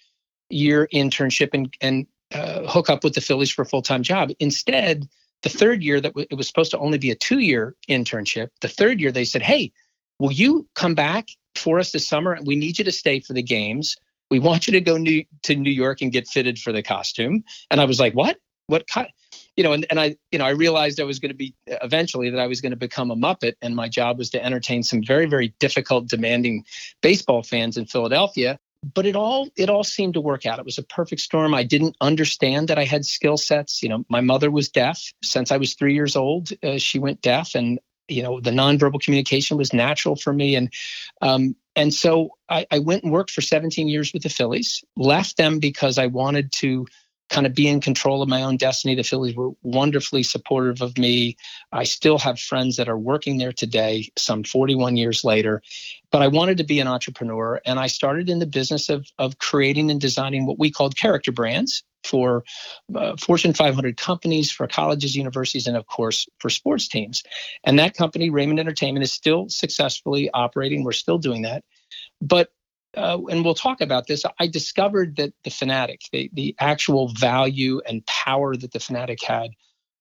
year 0.48 0.88
internship 0.92 1.50
and 1.52 1.74
and 1.80 2.06
uh, 2.32 2.62
hook 2.68 2.90
up 2.90 3.04
with 3.04 3.14
the 3.14 3.20
Phillies 3.20 3.50
for 3.50 3.62
a 3.62 3.66
full 3.66 3.82
time 3.82 4.02
job. 4.02 4.30
Instead, 4.38 5.08
the 5.42 5.48
third 5.48 5.82
year 5.82 6.00
that 6.00 6.10
w- 6.10 6.26
it 6.30 6.34
was 6.34 6.46
supposed 6.46 6.70
to 6.72 6.78
only 6.78 6.98
be 6.98 7.10
a 7.10 7.14
two 7.14 7.38
year 7.38 7.74
internship, 7.88 8.48
the 8.60 8.68
third 8.68 9.00
year 9.00 9.12
they 9.12 9.24
said, 9.24 9.42
hey, 9.42 9.72
will 10.18 10.32
you 10.32 10.66
come 10.74 10.94
back 10.94 11.28
for 11.54 11.78
us 11.78 11.92
this 11.92 12.06
summer? 12.06 12.38
We 12.44 12.56
need 12.56 12.78
you 12.78 12.84
to 12.84 12.92
stay 12.92 13.20
for 13.20 13.32
the 13.32 13.42
games 13.42 13.96
we 14.30 14.38
want 14.38 14.66
you 14.66 14.72
to 14.72 14.80
go 14.80 14.96
new, 14.96 15.24
to 15.44 15.54
New 15.54 15.70
York 15.70 16.02
and 16.02 16.12
get 16.12 16.28
fitted 16.28 16.58
for 16.58 16.72
the 16.72 16.82
costume. 16.82 17.44
And 17.70 17.80
I 17.80 17.84
was 17.84 18.00
like, 18.00 18.14
what? 18.14 18.38
What? 18.66 18.86
kind? 18.88 19.08
you 19.56 19.64
know, 19.64 19.72
and, 19.72 19.86
and 19.90 19.98
I, 19.98 20.16
you 20.30 20.38
know, 20.38 20.44
I 20.44 20.50
realized 20.50 21.00
I 21.00 21.04
was 21.04 21.18
going 21.18 21.30
to 21.30 21.36
be 21.36 21.54
eventually 21.66 22.30
that 22.30 22.38
I 22.40 22.46
was 22.46 22.60
going 22.60 22.70
to 22.70 22.76
become 22.76 23.10
a 23.10 23.16
Muppet, 23.16 23.54
and 23.62 23.74
my 23.74 23.88
job 23.88 24.18
was 24.18 24.30
to 24.30 24.44
entertain 24.44 24.82
some 24.82 25.02
very, 25.02 25.26
very 25.26 25.54
difficult, 25.58 26.08
demanding 26.08 26.64
baseball 27.00 27.42
fans 27.42 27.76
in 27.76 27.86
Philadelphia. 27.86 28.58
But 28.94 29.06
it 29.06 29.16
all, 29.16 29.48
it 29.56 29.70
all 29.70 29.82
seemed 29.82 30.14
to 30.14 30.20
work 30.20 30.46
out. 30.46 30.58
It 30.58 30.64
was 30.64 30.78
a 30.78 30.82
perfect 30.82 31.22
storm. 31.22 31.54
I 31.54 31.64
didn't 31.64 31.96
understand 32.00 32.68
that 32.68 32.78
I 32.78 32.84
had 32.84 33.04
skill 33.04 33.36
sets. 33.36 33.82
You 33.82 33.88
know, 33.88 34.04
my 34.08 34.20
mother 34.20 34.50
was 34.50 34.68
deaf 34.68 35.02
since 35.24 35.50
I 35.50 35.56
was 35.56 35.74
three 35.74 35.94
years 35.94 36.14
old. 36.14 36.50
Uh, 36.62 36.78
she 36.78 36.98
went 36.98 37.22
deaf, 37.22 37.54
and 37.54 37.80
you 38.08 38.22
know, 38.22 38.40
the 38.40 38.50
nonverbal 38.50 39.00
communication 39.00 39.56
was 39.56 39.72
natural 39.72 40.16
for 40.16 40.32
me, 40.32 40.54
and 40.54 40.72
um, 41.22 41.56
and 41.76 41.92
so 41.92 42.30
I, 42.48 42.66
I 42.70 42.78
went 42.78 43.04
and 43.04 43.12
worked 43.12 43.30
for 43.30 43.42
17 43.42 43.86
years 43.86 44.12
with 44.12 44.22
the 44.22 44.30
Phillies. 44.30 44.82
Left 44.96 45.36
them 45.36 45.58
because 45.58 45.98
I 45.98 46.06
wanted 46.06 46.50
to 46.52 46.86
kind 47.28 47.46
of 47.46 47.54
be 47.54 47.68
in 47.68 47.80
control 47.80 48.22
of 48.22 48.28
my 48.28 48.42
own 48.42 48.56
destiny. 48.56 48.94
The 48.94 49.02
Phillies 49.02 49.34
were 49.34 49.50
wonderfully 49.62 50.22
supportive 50.22 50.80
of 50.80 50.96
me. 50.96 51.36
I 51.72 51.84
still 51.84 52.18
have 52.18 52.38
friends 52.38 52.76
that 52.76 52.88
are 52.88 52.98
working 52.98 53.38
there 53.38 53.52
today, 53.52 54.08
some 54.16 54.44
41 54.44 54.96
years 54.96 55.24
later. 55.24 55.62
But 56.10 56.22
I 56.22 56.28
wanted 56.28 56.58
to 56.58 56.64
be 56.64 56.80
an 56.80 56.86
entrepreneur, 56.86 57.60
and 57.66 57.78
I 57.78 57.88
started 57.88 58.30
in 58.30 58.38
the 58.38 58.46
business 58.46 58.88
of, 58.88 59.06
of 59.18 59.38
creating 59.38 59.90
and 59.90 60.00
designing 60.00 60.46
what 60.46 60.58
we 60.58 60.70
called 60.70 60.96
character 60.96 61.32
brands 61.32 61.82
for 62.04 62.44
uh, 62.94 63.16
Fortune 63.16 63.52
500 63.52 63.96
companies, 63.96 64.50
for 64.50 64.66
colleges, 64.68 65.16
universities, 65.16 65.66
and 65.66 65.76
of 65.76 65.86
course 65.86 66.28
for 66.38 66.48
sports 66.48 66.86
teams. 66.86 67.22
And 67.64 67.78
that 67.78 67.96
company, 67.96 68.30
Raymond 68.30 68.60
Entertainment, 68.60 69.02
is 69.02 69.12
still 69.12 69.48
successfully 69.48 70.30
operating. 70.32 70.84
We're 70.84 70.92
still 70.92 71.18
doing 71.18 71.42
that. 71.42 71.64
But 72.20 72.50
uh, 72.96 73.18
and 73.30 73.44
we'll 73.44 73.54
talk 73.54 73.80
about 73.80 74.06
this, 74.06 74.24
I 74.40 74.46
discovered 74.46 75.16
that 75.16 75.32
the 75.44 75.50
Phanatic, 75.50 76.10
the, 76.12 76.30
the 76.32 76.54
actual 76.58 77.08
value 77.08 77.80
and 77.86 78.04
power 78.06 78.56
that 78.56 78.72
the 78.72 78.78
Phanatic 78.78 79.22
had, 79.22 79.50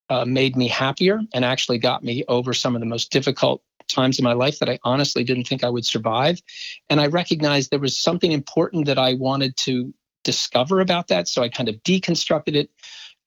uh, 0.09 0.25
made 0.25 0.55
me 0.55 0.67
happier 0.67 1.19
and 1.33 1.43
actually 1.43 1.79
got 1.79 2.03
me 2.03 2.23
over 2.27 2.53
some 2.53 2.75
of 2.75 2.79
the 2.79 2.85
most 2.85 3.11
difficult 3.11 3.61
times 3.87 4.19
in 4.19 4.23
my 4.23 4.33
life 4.33 4.59
that 4.59 4.69
I 4.69 4.79
honestly 4.83 5.23
didn't 5.23 5.45
think 5.45 5.63
I 5.63 5.69
would 5.69 5.85
survive. 5.85 6.41
And 6.89 7.01
I 7.01 7.07
recognized 7.07 7.71
there 7.71 7.79
was 7.79 7.99
something 7.99 8.31
important 8.31 8.85
that 8.85 8.97
I 8.97 9.13
wanted 9.13 9.57
to 9.57 9.93
discover 10.23 10.79
about 10.79 11.07
that. 11.07 11.27
So 11.27 11.43
I 11.43 11.49
kind 11.49 11.69
of 11.69 11.75
deconstructed 11.83 12.55
it. 12.55 12.69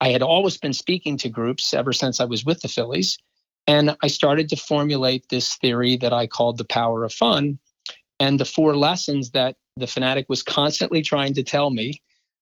I 0.01 0.09
had 0.09 0.21
always 0.21 0.57
been 0.57 0.73
speaking 0.73 1.17
to 1.17 1.29
groups 1.29 1.73
ever 1.73 1.93
since 1.93 2.19
I 2.19 2.25
was 2.25 2.45
with 2.45 2.61
the 2.61 2.67
Phillies. 2.67 3.17
And 3.67 3.95
I 4.01 4.07
started 4.07 4.49
to 4.49 4.55
formulate 4.55 5.29
this 5.29 5.55
theory 5.55 5.97
that 5.97 6.13
I 6.13 6.27
called 6.27 6.57
the 6.57 6.65
power 6.65 7.03
of 7.03 7.13
fun 7.13 7.59
and 8.19 8.39
the 8.39 8.45
four 8.45 8.75
lessons 8.75 9.31
that 9.31 9.55
the 9.77 9.85
Phanatic 9.85 10.25
was 10.27 10.43
constantly 10.43 11.01
trying 11.01 11.33
to 11.35 11.43
tell 11.43 11.69
me 11.69 12.01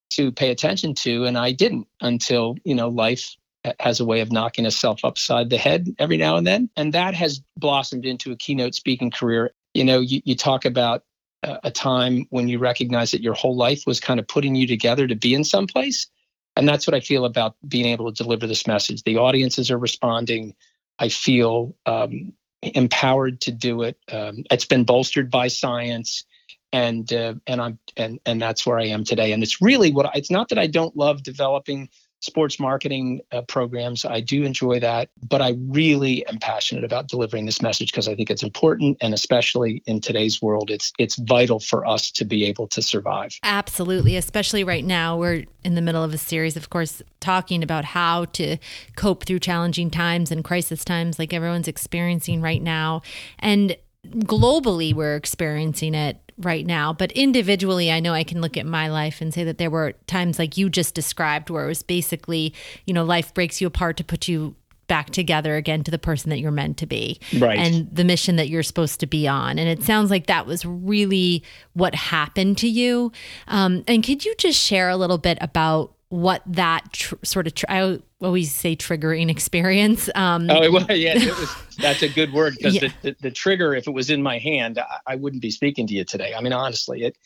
to 0.10 0.32
pay 0.32 0.52
attention 0.52 0.94
to 0.94 1.26
and 1.26 1.38
i 1.38 1.52
didn't 1.52 1.86
until 2.02 2.56
you 2.64 2.74
know 2.74 2.88
life 2.88 3.36
has 3.80 4.00
a 4.00 4.06
way 4.06 4.22
of 4.22 4.32
knocking 4.32 4.66
itself 4.66 5.04
upside 5.04 5.50
the 5.50 5.58
head 5.58 5.96
every 6.00 6.18
now 6.18 6.38
and 6.38 6.46
then. 6.46 6.70
And 6.76 6.94
that 6.94 7.14
has 7.14 7.42
blossomed 7.58 8.06
into 8.06 8.32
a 8.32 8.36
keynote 8.36 8.76
speaking 8.76 9.12
career. 9.12 9.54
You 9.74 9.84
know 9.84 10.00
you, 10.00 10.22
you 10.26 10.36
talk 10.36 10.66
about 10.66 11.04
a, 11.44 11.60
a 11.66 11.72
time 11.72 12.26
when 12.30 12.48
you 12.48 12.60
recognize 12.60 13.12
that 13.12 13.22
your 13.22 13.34
whole 13.34 13.56
life 13.56 13.84
was 13.86 14.00
kind 14.00 14.20
of 14.20 14.28
putting 14.28 14.56
you 14.56 14.68
together 14.68 15.08
to 15.08 15.16
be 15.16 15.34
in 15.34 15.44
some 15.44 15.68
place. 15.68 16.08
And 16.56 16.68
that's 16.68 16.88
what 16.88 16.96
i 16.96 17.00
feel 17.00 17.26
about 17.26 17.56
being 17.68 17.86
able 17.86 18.12
to 18.12 18.24
deliver 18.24 18.48
this 18.48 18.68
message. 18.68 19.04
The 19.04 19.18
audiences 19.18 19.70
are 19.70 19.78
responding. 19.78 20.56
I 21.00 21.10
feel 21.10 21.76
um, 21.86 22.34
empowered 22.62 23.42
to 23.42 23.52
do 23.52 23.84
it. 23.84 23.98
Um, 24.12 24.44
it's 24.52 24.66
been 24.66 24.84
bolstered 24.84 25.30
by 25.30 25.48
science, 25.48 26.26
and 26.72 27.12
uh, 27.14 27.36
and 27.46 27.62
I'm 27.62 27.80
and 27.96 28.20
and 28.26 28.42
that's 28.42 28.66
where 28.66 28.80
I 28.80 28.86
am 28.86 29.04
today. 29.04 29.32
And 29.32 29.44
it's 29.44 29.62
really 29.62 29.92
what 29.92 30.08
I, 30.08 30.12
it's 30.16 30.32
not 30.32 30.50
that 30.50 30.60
I 30.60 30.68
don't 30.68 30.96
love 30.96 31.24
developing 31.24 31.90
sports 32.20 32.60
marketing 32.60 33.22
uh, 33.32 33.42
programs. 33.44 34.06
I 34.06 34.22
do 34.22 34.44
enjoy 34.44 34.80
that, 34.80 35.10
but 35.28 35.42
I 35.42 35.56
really 35.68 36.26
am 36.28 36.38
passionate 36.40 36.84
about 36.84 37.08
delivering 37.08 37.46
this 37.46 37.62
message 37.62 37.92
because 37.92 38.08
I 38.08 38.16
think 38.16 38.30
it's 38.30 38.44
important, 38.44 38.98
and 39.02 39.14
especially 39.14 39.84
in 39.86 40.02
today's 40.02 40.42
world, 40.42 40.72
it's 40.72 40.92
it's 40.98 41.16
vital 41.16 41.60
for 41.60 41.86
us 41.86 42.12
to 42.12 42.26
be 42.26 42.46
able 42.46 42.68
to 42.68 42.82
survive. 42.82 43.38
Absolutely, 43.44 44.16
especially 44.16 44.64
right 44.64 44.86
now, 44.86 45.18
we're 45.18 45.46
in 45.64 45.76
the 45.76 45.82
middle 45.82 46.04
of 46.04 46.14
a 46.14 46.18
series, 46.18 46.58
of 46.58 46.70
course, 46.70 47.02
talking 47.20 47.62
about 47.64 47.86
how 47.86 48.26
to 48.26 48.58
cope 48.96 49.26
through 49.26 49.40
challenging 49.40 49.90
times 49.90 50.32
and 50.32 50.44
crisis 50.44 50.84
times, 50.84 51.20
like 51.20 51.34
everyone's 51.34 51.68
experiencing 51.68 52.42
right 52.42 52.62
now, 52.62 53.02
and 53.40 53.78
globally 54.06 54.94
we're 54.94 55.16
experiencing 55.16 55.94
it 55.94 56.27
right 56.38 56.66
now. 56.66 56.94
But 56.94 57.12
individually, 57.14 57.92
I 57.92 58.00
know 58.00 58.14
I 58.14 58.24
can 58.24 58.42
look 58.42 58.58
at 58.58 58.66
my 58.66 58.90
life 58.90 59.22
and 59.22 59.34
say 59.34 59.44
that 59.44 59.58
there 59.58 59.70
were 59.70 59.94
times 60.06 60.40
like 60.40 60.58
you 60.58 60.70
just 60.70 60.94
described 60.94 61.50
where 61.50 61.66
it 61.66 61.68
was 61.68 61.84
basically, 61.84 62.54
you 62.86 62.94
know, 62.94 63.04
life 63.04 63.34
breaks 63.34 63.60
you 63.60 63.68
apart 63.68 63.98
to 63.98 64.04
put 64.04 64.28
you 64.28 64.56
back 64.88 65.10
together 65.10 65.56
again 65.56 65.84
to 65.84 65.92
the 65.92 65.98
person 66.00 66.30
that 66.30 66.40
you're 66.40 66.50
meant 66.50 66.78
to 66.78 66.86
be 66.86 67.20
right. 67.40 67.60
and 67.60 67.94
the 67.94 68.06
mission 68.06 68.38
that 68.38 68.48
you're 68.48 68.64
supposed 68.64 69.02
to 69.02 69.06
be 69.06 69.28
on 69.28 69.60
and 69.60 69.68
it 69.68 69.84
sounds 69.84 70.10
like 70.10 70.28
that 70.28 70.46
was 70.46 70.66
really 70.66 71.44
what 71.74 71.94
happened 71.94 72.58
to 72.58 72.70
you 72.70 73.12
um, 73.50 73.84
and 73.86 74.02
could 74.02 74.24
you 74.24 74.34
just 74.36 74.58
share 74.58 74.88
a 74.88 74.96
little 74.96 75.18
bit 75.18 75.38
about 75.42 75.94
what 76.10 76.42
that 76.46 76.94
tr- 76.94 77.16
sort 77.24 77.48
of 77.48 77.54
tr- 77.54 77.66
I 77.68 78.00
always 78.22 78.54
say 78.54 78.76
triggering 78.76 79.30
experience. 79.30 80.10
Um, 80.16 80.50
oh, 80.50 80.72
well, 80.72 80.86
yeah, 80.90 81.14
it 81.16 81.38
was. 81.38 81.56
That's 81.78 82.02
a 82.02 82.10
good 82.10 82.34
word 82.34 82.56
because 82.58 82.76
yeah. 82.76 82.90
the, 83.02 83.12
the, 83.12 83.16
the, 83.22 83.32
trigger, 83.32 83.76
if 83.76 83.88
it 83.88 83.92
was 83.92 84.10
in 84.10 84.24
my 84.24 84.40
hand, 84.40 84.80
I, 84.80 85.14
I, 85.14 85.16
wouldn't 85.16 85.44
be 85.44 85.52
speaking 85.52 85.86
to 85.88 85.94
you 85.94 86.04
today. 86.04 86.34
I 86.34 86.42
mean, 86.42 86.54
honestly, 86.54 87.04
it. 87.04 87.18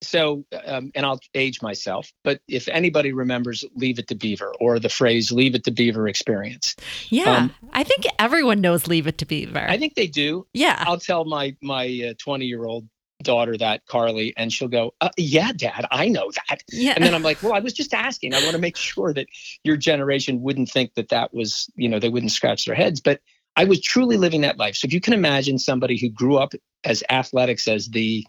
So, 0.00 0.44
um, 0.66 0.90
and 0.94 1.06
I'll 1.06 1.20
age 1.34 1.62
myself, 1.62 2.10
but 2.24 2.40
if 2.48 2.66
anybody 2.68 3.12
remembers 3.12 3.64
"Leave 3.76 4.00
It 4.00 4.08
to 4.08 4.16
Beaver" 4.16 4.52
or 4.58 4.80
the 4.80 4.88
phrase 4.88 5.30
"Leave 5.30 5.54
It 5.54 5.62
to 5.64 5.70
Beaver" 5.70 6.08
experience, 6.08 6.74
yeah, 7.08 7.36
um, 7.36 7.54
I 7.72 7.84
think 7.84 8.06
everyone 8.18 8.60
knows 8.60 8.88
"Leave 8.88 9.06
It 9.06 9.18
to 9.18 9.26
Beaver." 9.26 9.64
I 9.68 9.78
think 9.78 9.94
they 9.94 10.08
do. 10.08 10.44
Yeah, 10.52 10.82
I'll 10.88 10.98
tell 10.98 11.24
my 11.24 11.54
my 11.62 12.14
twenty 12.18 12.46
uh, 12.46 12.48
year 12.48 12.64
old 12.64 12.88
daughter 13.22 13.56
that 13.56 13.86
carly 13.86 14.34
and 14.36 14.52
she'll 14.52 14.68
go 14.68 14.94
uh, 15.00 15.10
yeah 15.16 15.52
dad 15.52 15.86
i 15.90 16.08
know 16.08 16.30
that. 16.48 16.62
Yeah. 16.70 16.92
and 16.94 17.04
then 17.04 17.14
i'm 17.14 17.22
like 17.22 17.42
well 17.42 17.54
i 17.54 17.60
was 17.60 17.72
just 17.72 17.94
asking. 17.94 18.34
I 18.34 18.40
want 18.40 18.52
to 18.52 18.58
make 18.58 18.76
sure 18.76 19.12
that 19.14 19.26
your 19.64 19.76
generation 19.76 20.42
wouldn't 20.42 20.70
think 20.70 20.94
that 20.94 21.08
that 21.10 21.32
was 21.32 21.70
you 21.74 21.88
know 21.88 21.98
they 21.98 22.08
wouldn't 22.08 22.32
scratch 22.32 22.64
their 22.64 22.74
heads. 22.74 23.00
But 23.00 23.20
i 23.56 23.64
was 23.64 23.80
truly 23.80 24.16
living 24.16 24.42
that 24.42 24.58
life. 24.58 24.76
So 24.76 24.86
if 24.86 24.92
you 24.92 25.00
can 25.00 25.12
imagine 25.12 25.58
somebody 25.58 25.98
who 25.98 26.08
grew 26.08 26.36
up 26.36 26.52
as 26.84 27.02
athletics 27.10 27.68
as 27.68 27.88
the 27.88 28.26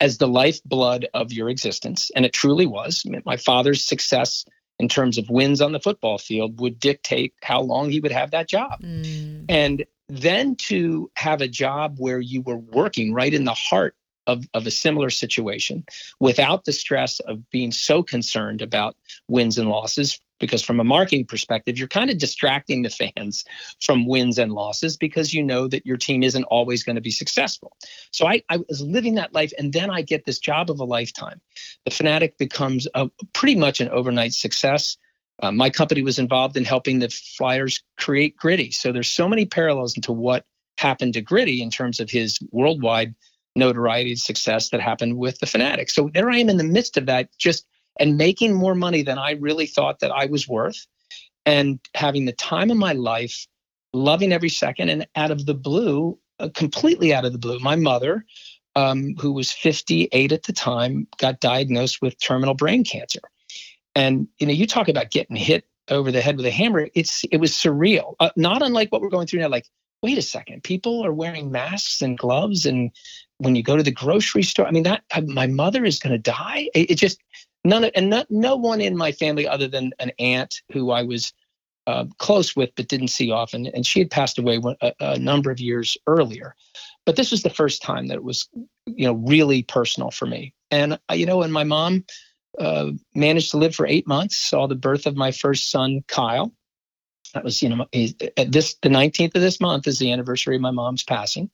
as 0.00 0.18
the 0.18 0.28
lifeblood 0.28 1.06
of 1.14 1.32
your 1.32 1.48
existence 1.48 2.10
and 2.16 2.24
it 2.24 2.32
truly 2.32 2.66
was 2.66 3.04
my 3.24 3.36
father's 3.36 3.84
success 3.84 4.44
in 4.78 4.88
terms 4.88 5.18
of 5.18 5.30
wins 5.30 5.60
on 5.60 5.72
the 5.72 5.80
football 5.80 6.18
field 6.18 6.60
would 6.60 6.78
dictate 6.80 7.34
how 7.42 7.60
long 7.60 7.90
he 7.90 8.00
would 8.00 8.12
have 8.12 8.32
that 8.32 8.48
job. 8.48 8.80
Mm. 8.82 9.44
and 9.48 9.84
then 10.08 10.56
to 10.56 11.10
have 11.16 11.40
a 11.40 11.48
job 11.48 11.96
where 11.98 12.20
you 12.20 12.42
were 12.42 12.58
working 12.58 13.14
right 13.14 13.32
in 13.32 13.44
the 13.44 13.54
heart 13.54 13.94
of, 14.26 14.44
of 14.54 14.66
a 14.66 14.70
similar 14.70 15.10
situation 15.10 15.84
without 16.20 16.64
the 16.64 16.72
stress 16.72 17.20
of 17.20 17.48
being 17.50 17.72
so 17.72 18.02
concerned 18.02 18.62
about 18.62 18.96
wins 19.28 19.58
and 19.58 19.68
losses. 19.68 20.20
Because 20.38 20.62
from 20.62 20.80
a 20.80 20.84
marketing 20.84 21.26
perspective, 21.26 21.78
you're 21.78 21.86
kind 21.86 22.10
of 22.10 22.18
distracting 22.18 22.82
the 22.82 22.90
fans 22.90 23.44
from 23.80 24.08
wins 24.08 24.38
and 24.38 24.52
losses 24.52 24.96
because 24.96 25.32
you 25.32 25.40
know 25.40 25.68
that 25.68 25.86
your 25.86 25.96
team 25.96 26.24
isn't 26.24 26.42
always 26.44 26.82
going 26.82 26.96
to 26.96 27.02
be 27.02 27.12
successful. 27.12 27.76
So 28.10 28.26
I, 28.26 28.42
I 28.48 28.56
was 28.56 28.80
living 28.80 29.14
that 29.14 29.32
life, 29.32 29.52
and 29.56 29.72
then 29.72 29.88
I 29.88 30.02
get 30.02 30.24
this 30.24 30.40
job 30.40 30.68
of 30.68 30.80
a 30.80 30.84
lifetime. 30.84 31.40
The 31.84 31.92
Phanatic 31.92 32.38
becomes 32.38 32.88
a, 32.94 33.08
pretty 33.32 33.54
much 33.54 33.80
an 33.80 33.88
overnight 33.90 34.32
success. 34.32 34.96
Uh, 35.40 35.52
my 35.52 35.70
company 35.70 36.02
was 36.02 36.18
involved 36.18 36.56
in 36.56 36.64
helping 36.64 36.98
the 36.98 37.08
Flyers 37.08 37.80
create 37.96 38.36
Gritty. 38.36 38.72
So 38.72 38.90
there's 38.90 39.10
so 39.10 39.28
many 39.28 39.46
parallels 39.46 39.94
into 39.94 40.12
what 40.12 40.44
happened 40.76 41.14
to 41.14 41.20
Gritty 41.20 41.62
in 41.62 41.70
terms 41.70 42.00
of 42.00 42.10
his 42.10 42.40
worldwide 42.50 43.14
notoriety 43.56 44.16
success 44.16 44.70
that 44.70 44.80
happened 44.80 45.18
with 45.18 45.38
the 45.38 45.46
Phanatic 45.46 45.90
so 45.90 46.10
there 46.14 46.30
i 46.30 46.38
am 46.38 46.48
in 46.48 46.56
the 46.56 46.64
midst 46.64 46.96
of 46.96 47.06
that 47.06 47.28
just 47.38 47.66
and 47.98 48.16
making 48.16 48.54
more 48.54 48.74
money 48.74 49.02
than 49.02 49.18
i 49.18 49.32
really 49.32 49.66
thought 49.66 50.00
that 50.00 50.10
i 50.10 50.26
was 50.26 50.48
worth 50.48 50.86
and 51.44 51.80
having 51.94 52.24
the 52.24 52.32
time 52.32 52.70
of 52.70 52.76
my 52.76 52.92
life 52.92 53.46
loving 53.92 54.32
every 54.32 54.48
second 54.48 54.88
and 54.88 55.06
out 55.16 55.30
of 55.30 55.44
the 55.46 55.54
blue 55.54 56.18
uh, 56.38 56.48
completely 56.54 57.12
out 57.12 57.24
of 57.24 57.32
the 57.32 57.38
blue 57.38 57.58
my 57.58 57.76
mother 57.76 58.24
um, 58.74 59.14
who 59.20 59.32
was 59.32 59.52
58 59.52 60.32
at 60.32 60.44
the 60.44 60.52
time 60.52 61.06
got 61.18 61.40
diagnosed 61.40 62.00
with 62.00 62.18
terminal 62.18 62.54
brain 62.54 62.84
cancer. 62.84 63.20
And 63.94 64.28
you 64.38 64.46
know 64.46 64.52
you 64.52 64.66
talk 64.66 64.88
about 64.88 65.10
getting 65.10 65.36
hit 65.36 65.66
over 65.90 66.10
the 66.10 66.22
head 66.22 66.36
with 66.36 66.46
a 66.46 66.50
hammer 66.50 66.88
it's 66.94 67.24
it 67.30 67.38
was 67.38 67.52
surreal 67.52 68.14
uh, 68.20 68.30
not 68.36 68.62
unlike 68.62 68.90
what 68.92 69.02
we're 69.02 69.08
going 69.08 69.26
through 69.26 69.40
now 69.40 69.48
like 69.48 69.66
wait 70.00 70.16
a 70.16 70.22
second 70.22 70.62
people 70.62 71.04
are 71.04 71.12
wearing 71.12 71.50
masks 71.50 72.00
and 72.00 72.16
gloves 72.16 72.64
and 72.64 72.92
when 73.42 73.56
you 73.56 73.62
go 73.62 73.76
to 73.76 73.82
the 73.82 73.90
grocery 73.90 74.42
store, 74.42 74.66
I 74.66 74.70
mean, 74.70 74.84
that 74.84 75.02
uh, 75.14 75.22
my 75.22 75.46
mother 75.46 75.84
is 75.84 75.98
going 75.98 76.12
to 76.12 76.18
die. 76.18 76.68
It, 76.74 76.92
it, 76.92 76.94
just 76.94 77.20
none 77.64 77.84
of, 77.84 77.90
and 77.94 78.10
not, 78.10 78.30
no 78.30 78.56
one 78.56 78.80
in 78.80 78.96
my 78.96 79.12
family 79.12 79.46
other 79.46 79.68
than 79.68 79.92
an 79.98 80.12
aunt 80.18 80.62
who 80.72 80.90
I 80.90 81.02
was 81.02 81.32
uh, 81.86 82.04
close 82.18 82.54
with 82.54 82.70
but 82.76 82.88
didn't 82.88 83.08
see 83.08 83.30
often, 83.30 83.66
and 83.66 83.84
she 83.84 83.98
had 83.98 84.10
passed 84.10 84.38
away 84.38 84.60
a, 84.80 84.92
a, 85.00 85.18
number 85.18 85.50
of 85.50 85.58
years 85.58 85.96
earlier. 86.06 86.54
But 87.04 87.16
this 87.16 87.32
was 87.32 87.42
the 87.42 87.50
first 87.50 87.82
time 87.82 88.06
that 88.06 88.14
it 88.14 88.24
was, 88.24 88.48
you 88.86 89.06
know, 89.06 89.14
really 89.14 89.64
personal 89.64 90.12
for 90.12 90.26
me. 90.26 90.54
And 90.70 90.98
uh, 91.10 91.14
you 91.14 91.26
know, 91.26 91.38
when 91.38 91.50
my 91.50 91.64
mom 91.64 92.04
uh, 92.58 92.92
managed 93.14 93.50
to 93.50 93.56
live 93.56 93.74
for 93.74 93.86
eight 93.86 94.06
months, 94.06 94.36
saw 94.36 94.68
the 94.68 94.76
birth 94.76 95.06
of 95.06 95.16
my 95.16 95.32
first 95.32 95.72
son, 95.72 96.04
Kyle, 96.06 96.52
That 97.34 97.42
was, 97.42 97.60
you 97.62 97.68
know, 97.68 97.86
at 98.36 98.52
this 98.52 98.76
the 98.82 98.88
19th 98.88 99.34
of 99.34 99.42
this 99.42 99.60
month 99.60 99.88
is 99.88 99.98
the 99.98 100.12
anniversary 100.12 100.54
of 100.54 100.62
my 100.62 100.70
mom's 100.70 101.02
passing, 101.02 101.50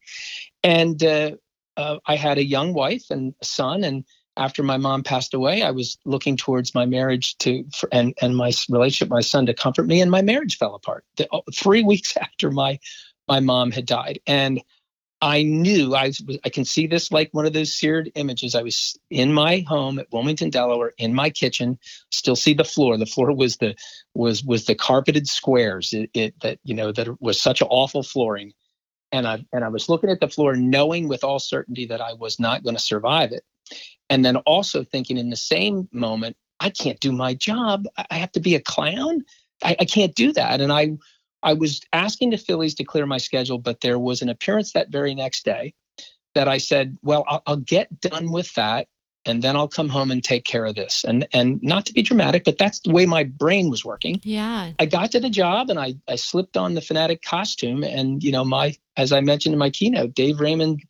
and 0.63 1.03
uh, 1.03 1.31
uh, 1.79 1.99
I 2.07 2.17
had 2.17 2.37
a 2.39 2.45
young 2.45 2.75
wife 2.75 3.05
and 3.09 3.35
a 3.41 3.45
son. 3.45 3.85
And 3.85 4.05
after 4.37 4.63
my 4.63 4.77
mom 4.77 5.03
passed 5.05 5.33
away, 5.33 5.63
I 5.63 5.71
was 5.71 5.97
looking 6.05 6.37
towards 6.37 6.75
my 6.75 6.85
marriage 6.85 7.39
to 7.39 7.65
for, 7.75 7.89
and 7.93 8.13
and 8.21 8.37
my 8.37 8.53
relationship, 8.69 9.09
my 9.09 9.21
son 9.21 9.47
to 9.47 9.55
comfort 9.55 9.87
me, 9.87 10.03
and 10.03 10.11
my 10.11 10.23
marriage 10.23 10.59
fell 10.59 10.75
apart. 10.75 11.05
The, 11.17 11.29
oh, 11.33 11.43
three 11.55 11.83
weeks 11.93 12.17
after 12.17 12.51
my 12.51 12.79
my 13.29 13.41
mom 13.41 13.71
had 13.71 13.87
died, 13.87 14.19
and 14.27 14.61
I 15.21 15.43
knew 15.43 15.95
I 15.95 16.07
was, 16.07 16.39
I 16.45 16.49
can 16.49 16.65
see 16.65 16.87
this 16.87 17.11
like 17.11 17.31
one 17.33 17.47
of 17.47 17.53
those 17.53 17.75
seared 17.75 18.11
images. 18.15 18.55
I 18.55 18.63
was 18.63 18.97
in 19.11 19.33
my 19.33 19.65
home 19.67 19.99
at 19.99 20.07
Wilmington, 20.13 20.51
Delaware, 20.51 20.93
in 20.99 21.13
my 21.13 21.31
kitchen. 21.31 21.79
Still 22.13 22.37
see 22.37 22.55
the 22.55 22.65
floor. 22.65 22.97
The 22.97 23.07
floor 23.07 23.33
was 23.35 23.57
the 23.57 23.75
was 24.15 24.45
was 24.45 24.67
the 24.67 24.75
carpeted 24.75 25.29
squares. 25.29 25.93
It, 25.93 26.11
it 26.15 26.41
that 26.41 26.59
you 26.65 26.75
know 26.75 26.93
that 26.93 27.21
was 27.21 27.41
such 27.41 27.61
an 27.61 27.69
awful 27.71 28.03
flooring, 28.03 28.53
and 29.13 29.27
I 29.27 29.45
and 29.53 29.65
I 29.65 29.69
was 29.69 29.89
looking 29.89 30.11
at 30.11 30.21
the 30.21 30.29
floor, 30.29 30.57
knowing 30.57 31.09
with 31.09 31.25
all 31.25 31.39
certainty 31.39 31.87
that 31.87 32.01
I 32.01 32.13
was 32.13 32.39
not 32.39 32.63
going 32.63 32.77
to 32.77 32.83
survive 32.83 33.33
it, 33.33 33.45
and 34.11 34.25
then 34.25 34.37
also 34.39 34.85
thinking 34.85 35.17
in 35.17 35.31
the 35.31 35.37
same 35.37 35.89
moment, 35.93 36.37
I 36.61 36.71
can't 36.71 37.01
do 37.01 37.13
my 37.13 37.35
job. 37.35 37.87
I 38.11 38.17
have 38.19 38.33
to 38.33 38.41
be 38.41 38.55
a 38.55 38.61
clown. 38.61 39.25
I, 39.65 39.77
I 39.81 39.85
can't 39.85 40.15
do 40.15 40.33
that, 40.33 40.61
and 40.61 40.73
I 40.73 40.97
I 41.43 41.53
was 41.53 41.81
asking 41.93 42.31
the 42.31 42.39
Phillies 42.39 42.75
to 42.77 42.85
clear 42.85 43.07
my 43.07 43.19
schedule, 43.19 43.59
but 43.59 43.81
there 43.81 43.99
was 43.99 44.23
an 44.23 44.29
appearance 44.29 44.73
that 44.73 44.91
very 44.91 45.15
next 45.15 45.45
day 45.45 45.75
that 46.35 46.49
I 46.49 46.59
said, 46.59 46.97
well, 47.03 47.25
I'll, 47.29 47.43
I'll, 47.47 47.57
get 47.57 48.01
done 48.01 48.31
with 48.31 48.53
that 48.55 48.89
and 49.29 49.43
then 49.43 49.57
I'll 49.57 49.69
come 49.69 49.89
home 49.89 50.11
and 50.11 50.25
take 50.25 50.45
care 50.45 50.65
of 50.65 50.75
this. 50.75 51.05
And 51.05 51.29
and 51.33 51.63
not 51.63 51.87
to 51.87 51.93
be 51.93 52.03
dramatic, 52.03 52.45
but 52.45 52.59
that's 52.59 52.81
the 52.81 52.93
way 52.93 53.07
my 53.07 53.25
brain 53.25 53.71
was 53.71 53.85
working. 53.85 54.21
Yeah. 54.25 54.73
I 54.79 54.87
got 54.87 55.13
to 55.13 55.21
the 55.21 55.31
job 55.31 55.71
and 55.71 55.79
I 55.79 55.95
I 56.09 56.17
slipped 56.17 56.57
on 56.57 56.75
the 56.75 56.81
Phanatic 56.81 57.23
costume 57.23 57.85
and 57.85 58.23
you 58.25 58.33
know 58.33 58.45
my 58.45 58.77
as 58.97 59.13
I 59.13 59.21
mentioned 59.21 59.53
in 59.53 59.59
my 59.59 59.71
keynote, 59.71 60.15
Dave 60.15 60.41
Raymond 60.41 60.83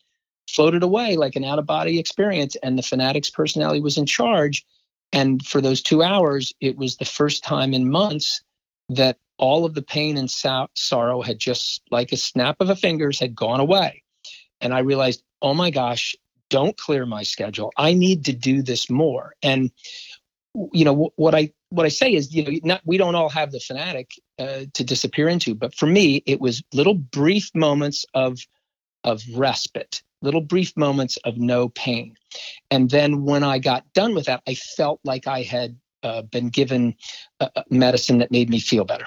floated 0.49 0.83
away 0.83 1.17
like 1.17 1.37
an 1.37 1.45
out 1.45 1.59
of 1.59 1.67
body 1.67 1.99
experience 1.99 2.57
and 2.63 2.79
the 2.79 2.83
Phanatics 2.83 3.33
personality 3.33 3.81
was 3.81 3.99
in 3.99 4.07
charge 4.07 4.65
and 5.13 5.45
for 5.45 5.61
those 5.61 5.83
2 5.83 6.03
hours 6.03 6.55
it 6.61 6.77
was 6.77 6.97
the 6.97 7.05
first 7.05 7.45
time 7.45 7.75
in 7.75 7.91
months 7.91 8.43
that 8.89 9.19
all 9.37 9.65
of 9.65 9.75
the 9.75 9.83
pain 9.83 10.17
and 10.17 10.31
sorrow 10.31 11.23
had 11.23 11.39
just 11.39 11.83
like 11.91 12.13
a 12.13 12.17
snap 12.17 12.57
of 12.61 12.71
a 12.71 12.77
fingers 12.77 13.21
had 13.21 13.35
gone 13.35 13.61
away 13.61 14.03
and 14.61 14.73
i 14.73 14.79
realized 14.79 15.23
oh 15.43 15.53
my 15.53 15.71
gosh 15.71 16.17
don't 16.51 16.77
clear 16.77 17.07
my 17.07 17.23
schedule 17.23 17.73
i 17.77 17.93
need 17.93 18.25
to 18.25 18.33
do 18.33 18.63
this 18.63 18.91
more 18.91 19.35
and 19.43 19.71
you 20.73 20.85
know 20.85 21.13
what 21.17 21.35
i 21.35 21.51
what 21.71 21.87
i 21.87 21.89
say 21.89 22.13
is 22.13 22.35
you 22.35 22.43
know 22.43 22.59
not 22.65 22.81
we 22.85 22.97
don't 22.97 23.15
all 23.15 23.29
have 23.29 23.53
the 23.53 23.59
Phanatic 23.59 24.07
uh, 24.39 24.65
to 24.75 24.85
disappear 24.85 25.29
into 25.29 25.55
but 25.55 25.75
for 25.75 25.87
me 25.87 26.23
it 26.27 26.41
was 26.41 26.63
little 26.73 26.95
brief 26.95 27.51
moments 27.55 28.05
of 28.15 28.39
of 29.05 29.23
respite 29.35 30.03
little 30.23 30.41
brief 30.41 30.77
moments 30.77 31.17
of 31.19 31.37
no 31.37 31.69
pain 31.69 32.17
and 32.71 32.91
then 32.91 33.25
when 33.25 33.45
i 33.45 33.59
got 33.59 33.91
done 33.93 34.15
with 34.15 34.27
that 34.27 34.43
i 34.47 34.55
felt 34.55 35.01
like 35.05 35.27
i 35.27 35.43
had 35.43 35.77
uh, 36.05 36.23
been 36.23 36.49
given 36.49 36.95
medicine 37.71 38.19
that 38.19 38.31
made 38.31 38.49
me 38.49 38.61
feel 38.61 38.85
better 38.85 39.07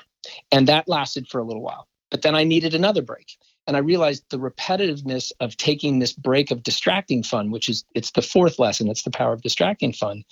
and 0.52 0.68
that 0.68 0.88
lasted 0.88 1.28
for 1.28 1.40
a 1.40 1.44
little 1.44 1.62
while. 1.62 1.88
But 2.10 2.22
then 2.22 2.36
I 2.36 2.44
needed 2.44 2.74
another 2.74 3.02
break. 3.02 3.38
And 3.68 3.78
I 3.78 3.80
realized 3.80 4.26
the 4.30 4.40
repetitiveness 4.40 5.32
of 5.40 5.56
taking 5.58 6.00
this 6.00 6.14
break 6.14 6.52
of 6.52 6.64
distracting 6.64 7.24
fun, 7.24 7.52
which 7.52 7.70
is 7.70 7.86
it's 7.96 8.12
the 8.12 8.22
fourth 8.22 8.60
lesson, 8.60 8.90
it's 8.90 9.04
the 9.04 9.12
power 9.12 9.34
of 9.34 9.42
distracting 9.42 9.94
fun 9.94 10.24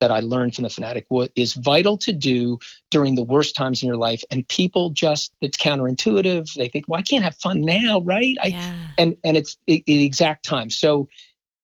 that 0.00 0.10
I 0.10 0.20
learned 0.20 0.54
from 0.54 0.62
the 0.62 0.70
Phanatic, 0.70 1.04
what 1.08 1.30
is 1.36 1.52
vital 1.54 1.98
to 1.98 2.12
do 2.12 2.58
during 2.90 3.14
the 3.14 3.22
worst 3.22 3.54
times 3.54 3.82
in 3.82 3.86
your 3.86 3.98
life. 3.98 4.24
And 4.30 4.48
people 4.48 4.90
just 4.90 5.32
it's 5.40 5.58
counterintuitive. 5.58 6.54
They 6.54 6.68
think, 6.68 6.86
well, 6.88 6.98
I 6.98 7.02
can't 7.02 7.22
have 7.22 7.36
fun 7.36 7.60
now, 7.60 8.00
right? 8.00 8.36
I, 8.42 8.46
yeah. 8.48 8.74
and 8.98 9.16
and 9.24 9.36
it's 9.36 9.58
the 9.66 9.84
exact 9.86 10.44
time. 10.44 10.70
So 10.70 11.08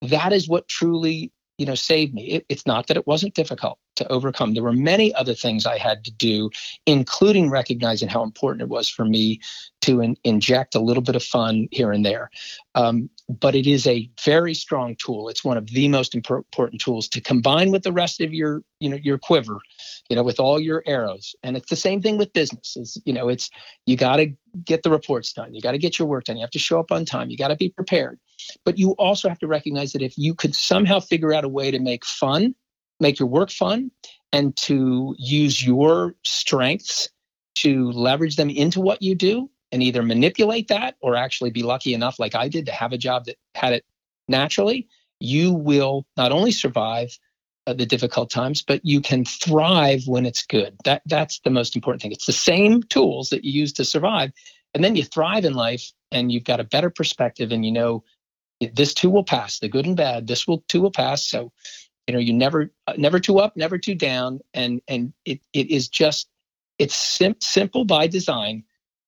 that 0.03 0.33
is 0.33 0.49
what 0.49 0.69
truly 0.69 1.33
you 1.59 1.67
know 1.67 1.75
saved 1.75 2.15
me. 2.15 2.27
It, 2.27 2.47
it's 2.49 2.67
not 2.67 2.87
that 2.87 2.97
it 2.97 3.07
wasn't 3.07 3.35
difficult 3.35 3.79
to 3.97 4.07
overcome. 4.09 4.55
There 4.55 4.63
were 4.63 4.73
many 4.73 5.15
other 5.15 5.35
things 5.35 5.67
i 5.67 5.79
had 5.79 6.05
to 6.05 6.13
do 6.13 6.51
including 6.87 7.51
recognizing 7.51 8.09
how 8.09 8.23
important 8.23 8.63
it 8.63 8.69
was 8.69 8.89
for 8.89 9.05
me 9.05 9.41
to 9.83 10.01
in, 10.01 10.17
inject 10.25 10.75
a 10.75 10.81
little 10.81 11.03
bit 11.03 11.17
of 11.17 11.23
fun 11.23 11.69
here 11.71 11.93
and 11.93 12.05
there. 12.05 12.31
Um, 12.75 13.09
but 13.29 13.55
it 13.55 13.67
is 13.67 13.87
a 13.87 14.09
very 14.25 14.55
strong 14.55 14.97
tool. 14.97 15.29
It's 15.29 15.45
one 15.45 15.57
of 15.57 15.69
the 15.69 15.89
most 15.89 16.15
important 16.15 16.81
tools 16.81 17.09
to 17.09 17.21
combine 17.21 17.73
with 17.73 17.83
the 17.83 17.93
rest 17.93 18.21
of 18.21 18.33
your 18.33 18.63
you 18.79 18.91
know 18.91 18.97
your 18.97 19.19
quiver 19.19 19.59
you 20.09 20.17
know 20.17 20.23
with 20.23 20.39
all 20.39 20.61
your 20.61 20.83
arrows. 20.87 21.35
And 21.43 21.57
it's 21.57 21.71
the 21.71 21.77
same 21.77 22.01
thing 22.03 22.19
with 22.19 22.33
business. 22.33 22.77
Is 22.77 23.01
you 23.05 23.13
know 23.13 23.29
it's 23.29 23.51
you 23.87 23.97
got 23.97 24.17
to 24.17 24.33
get 24.65 24.83
the 24.83 24.91
reports 24.91 25.33
done. 25.33 25.55
You 25.55 25.61
got 25.61 25.73
to 25.73 25.79
get 25.79 25.99
your 25.99 26.07
work 26.09 26.25
done. 26.25 26.37
You 26.37 26.43
have 26.43 26.51
to 26.51 26.59
show 26.59 26.79
up 26.79 26.93
on 26.93 27.05
time. 27.05 27.31
You 27.31 27.37
got 27.37 27.49
to 27.49 27.57
be 27.57 27.71
prepared 27.71 28.19
but 28.65 28.79
you 28.79 28.93
also 28.93 29.29
have 29.29 29.39
to 29.39 29.47
recognize 29.47 29.93
that 29.93 30.03
if 30.03 30.17
you 30.17 30.35
could 30.35 30.55
somehow 30.55 31.01
figure 31.01 31.33
out 31.33 31.45
a 31.45 31.49
way 31.49 31.71
to 31.71 31.79
make 31.79 32.05
fun, 32.05 32.55
make 33.01 33.19
your 33.19 33.29
work 33.29 33.51
fun, 33.51 33.91
and 34.33 34.57
to 34.57 35.15
use 35.19 35.65
your 35.65 36.15
strengths 36.25 37.09
to 37.57 37.91
leverage 37.93 38.37
them 38.37 38.51
into 38.51 38.81
what 38.81 39.03
you 39.03 39.15
do 39.15 39.51
and 39.73 39.83
either 39.83 40.03
manipulate 40.03 40.69
that 40.69 40.97
or 41.01 41.17
actually 41.17 41.51
be 41.51 41.63
lucky 41.63 41.95
enough, 41.95 42.19
like 42.19 42.35
I 42.35 42.49
did, 42.49 42.67
to 42.67 42.73
have 42.73 42.93
a 42.93 42.99
job 42.99 43.25
that 43.25 43.37
had 43.55 43.73
it 43.73 43.85
naturally, 44.29 44.89
you 45.21 45.53
will 45.53 46.07
not 46.17 46.33
only 46.33 46.51
survive 46.51 47.19
uh, 47.67 47.73
the 47.73 47.87
difficult 47.87 48.31
times, 48.31 48.63
but 48.63 48.81
you 48.85 49.01
can 49.01 49.25
thrive 49.25 50.03
when 50.07 50.27
it's 50.27 50.45
good. 50.45 50.77
That 50.85 51.03
that's 51.07 51.41
the 51.41 51.51
most 51.51 51.75
important 51.75 52.03
thing. 52.03 52.13
It's 52.13 52.27
the 52.27 52.33
same 52.33 52.83
tools 52.85 53.31
that 53.31 53.45
you 53.45 53.53
use 53.61 53.73
to 53.75 53.85
survive, 53.85 54.31
and 54.75 54.85
then 54.85 54.95
you 54.95 55.03
thrive 55.03 55.45
in 55.45 55.55
life, 55.55 55.91
and 56.13 56.31
you've 56.31 56.45
got 56.45 56.61
a 56.61 56.65
better 56.65 56.91
perspective, 56.91 57.51
and 57.51 57.65
you 57.65 57.73
know 57.73 58.05
this 58.73 58.95
too 58.95 59.11
will 59.11 59.25
pass 59.25 59.59
the 59.59 59.69
good 59.69 59.87
and 59.87 59.97
bad 59.97 60.27
this 60.27 60.47
will 60.47 60.65
too 60.69 60.83
will 60.83 60.91
pass. 60.91 61.27
So 61.27 61.53
you 62.07 62.15
know 62.15 62.21
you 62.21 62.33
never 62.33 62.73
uh, 62.87 62.95
never 62.97 63.19
too 63.19 63.39
up 63.39 63.57
never 63.57 63.79
too 63.79 63.95
down. 63.95 64.41
And 64.55 64.81
and 64.89 65.13
it, 65.25 65.41
it 65.53 65.71
is 65.71 65.89
just 65.89 66.29
it's 66.79 66.95
sim- 66.95 67.37
simple 67.41 67.85
by 67.85 68.07
design 68.07 68.65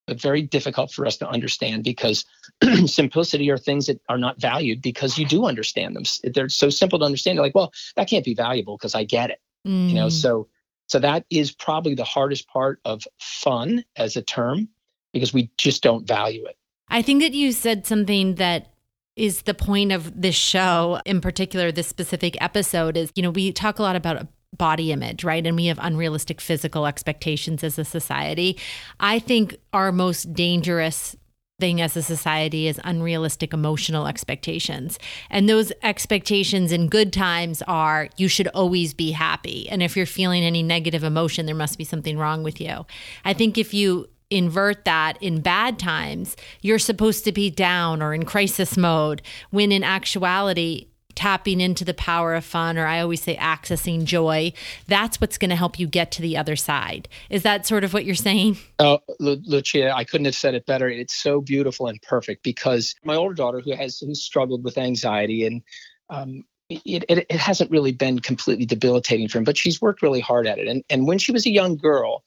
but 0.07 0.19
very 0.19 0.41
difficult 0.41 0.91
for 0.91 1.07
us 1.07 1.19
to 1.19 1.29
understand 1.29 1.85
because 1.85 2.25
simplicity 2.87 3.51
are 3.51 3.59
things 3.59 3.87
that 3.87 4.01
are 4.09 4.17
not 4.17 4.41
valued 4.41 4.81
because 4.81 5.19
you 5.19 5.27
do 5.27 5.45
understand 5.45 5.95
them. 5.95 6.05
They're 6.33 6.49
so 6.49 6.71
simple 6.71 6.99
to 6.99 7.05
understand. 7.05 7.37
You're 7.37 7.45
like 7.45 7.55
well 7.55 7.73
that 7.97 8.09
can't 8.09 8.25
be 8.25 8.35
valuable 8.35 8.77
because 8.77 8.95
i 8.95 9.05
get 9.05 9.31
it. 9.31 9.41
Mm. 9.67 9.89
you 9.89 9.95
know 9.95 10.07
mm. 10.07 10.13
so 10.13 10.49
so 10.87 10.99
that 10.99 11.27
is 11.31 11.53
probably 11.53 11.95
the 11.95 12.05
hardest 12.05 12.49
part 12.49 12.81
of 12.85 13.07
fun 13.21 13.85
as 13.97 14.17
a 14.17 14.23
term 14.23 14.69
because 15.13 15.33
we 15.33 15.51
just 15.59 15.83
don't 15.83 16.07
value 16.07 16.45
it. 16.47 16.57
I 16.89 17.03
think 17.03 17.21
that 17.23 17.35
you 17.35 17.53
said 17.53 17.87
something 17.87 18.37
that 18.37 18.73
is 19.19 19.43
the 19.43 19.55
point 19.55 19.93
of 19.93 20.21
this 20.21 20.35
show, 20.35 21.01
in 21.05 21.21
particular, 21.21 21.73
this 21.73 21.89
specific 21.89 22.41
episode, 22.41 22.97
is, 22.97 23.11
you 23.15 23.23
know, 23.23 23.31
we 23.31 23.53
talk 23.53 23.79
a 23.79 23.83
lot 23.83 23.97
about 23.97 24.27
body 24.57 24.93
image, 24.93 25.25
right? 25.25 25.47
And 25.47 25.57
we 25.57 25.67
have 25.67 25.79
unrealistic 25.81 26.41
physical 26.41 26.87
expectations 26.87 27.63
as 27.63 27.79
a 27.79 27.85
society. 27.85 28.59
I 29.01 29.19
think 29.19 29.57
our 29.73 29.93
most 29.93 30.33
dangerous 30.33 31.17
thing 31.61 31.81
as 31.81 31.97
a 31.97 32.03
society 32.03 32.69
is 32.69 32.81
unrealistic 32.85 33.53
emotional 33.53 34.07
expectations. 34.07 34.99
And 35.29 35.49
those 35.49 35.73
expectations 35.83 36.71
in 36.71 36.89
good 36.89 37.13
times 37.13 37.63
are 37.63 38.09
you 38.17 38.29
should 38.29 38.49
always 38.49 38.95
be 38.95 39.11
happy. 39.11 39.69
And 39.69 39.83
if 39.83 39.97
you're 39.97 40.07
feeling 40.07 40.45
any 40.45 40.63
negative 40.63 41.03
emotion, 41.03 41.47
there 41.47 41.55
must 41.57 41.77
be 41.77 41.85
something 41.85 42.17
wrong 42.17 42.45
with 42.45 42.61
you. 42.61 42.87
I 43.25 43.33
think 43.35 43.59
if 43.59 43.75
you 43.75 44.09
invert 44.31 44.85
that 44.85 45.21
in 45.23 45.41
bad 45.41 45.79
times, 45.79 46.37
you're 46.61 46.79
supposed 46.79 47.25
to 47.25 47.33
be 47.33 47.51
down 47.51 48.03
or 48.03 48.13
in 48.15 48.25
crisis 48.25 48.77
mode, 48.77 49.23
when 49.51 49.73
in 49.73 49.83
actuality, 49.83 50.89
tapping 51.15 51.61
into 51.61 51.85
the 51.85 51.95
power 51.95 52.37
of 52.37 52.45
fun, 52.45 52.79
or 52.79 52.87
I 52.87 53.01
always 53.01 53.23
say 53.23 53.35
accessing 53.37 54.05
joy, 54.05 54.53
that's 54.87 55.21
what's 55.21 55.37
going 55.37 55.51
to 55.51 55.57
help 55.57 55.77
you 55.77 55.89
get 55.89 56.13
to 56.13 56.23
the 56.23 56.37
other 56.37 56.55
side. 56.55 57.09
Is 57.29 57.43
that 57.43 57.67
sort 57.67 57.83
of 57.83 57.93
what 57.93 58.05
you're 58.05 58.15
saying? 58.15 58.57
Oh, 58.79 59.01
Lu- 59.19 59.43
Lucia, 59.45 59.93
I 59.93 60.05
couldn't 60.05 60.27
have 60.27 60.37
said 60.37 60.55
it 60.55 60.65
better. 60.65 60.89
It's 60.89 61.15
so 61.15 61.41
beautiful 61.41 61.89
and 61.89 62.01
perfect 62.03 62.45
because 62.45 62.95
my 63.03 63.17
older 63.17 63.35
daughter, 63.35 63.61
who 63.61 63.75
has 63.75 63.99
who 63.99 64.15
struggled 64.15 64.63
with 64.63 64.79
anxiety 64.79 65.45
and 65.45 65.63
um, 66.09 66.45
it, 66.69 67.05
it, 67.09 67.27
it, 67.29 67.41
hasn't 67.41 67.71
really 67.73 67.93
been 67.93 68.21
completely 68.21 68.65
debilitating 68.65 69.27
for 69.27 69.39
him, 69.39 69.45
but 69.45 69.57
she's 69.57 69.81
worked 69.81 70.03
really 70.03 70.21
hard 70.21 70.47
at 70.47 70.59
it. 70.59 70.69
And, 70.69 70.85
and 70.89 71.09
when 71.09 71.19
she 71.19 71.33
was 71.33 71.47
a 71.47 71.51
young 71.51 71.77
girl, 71.77 72.23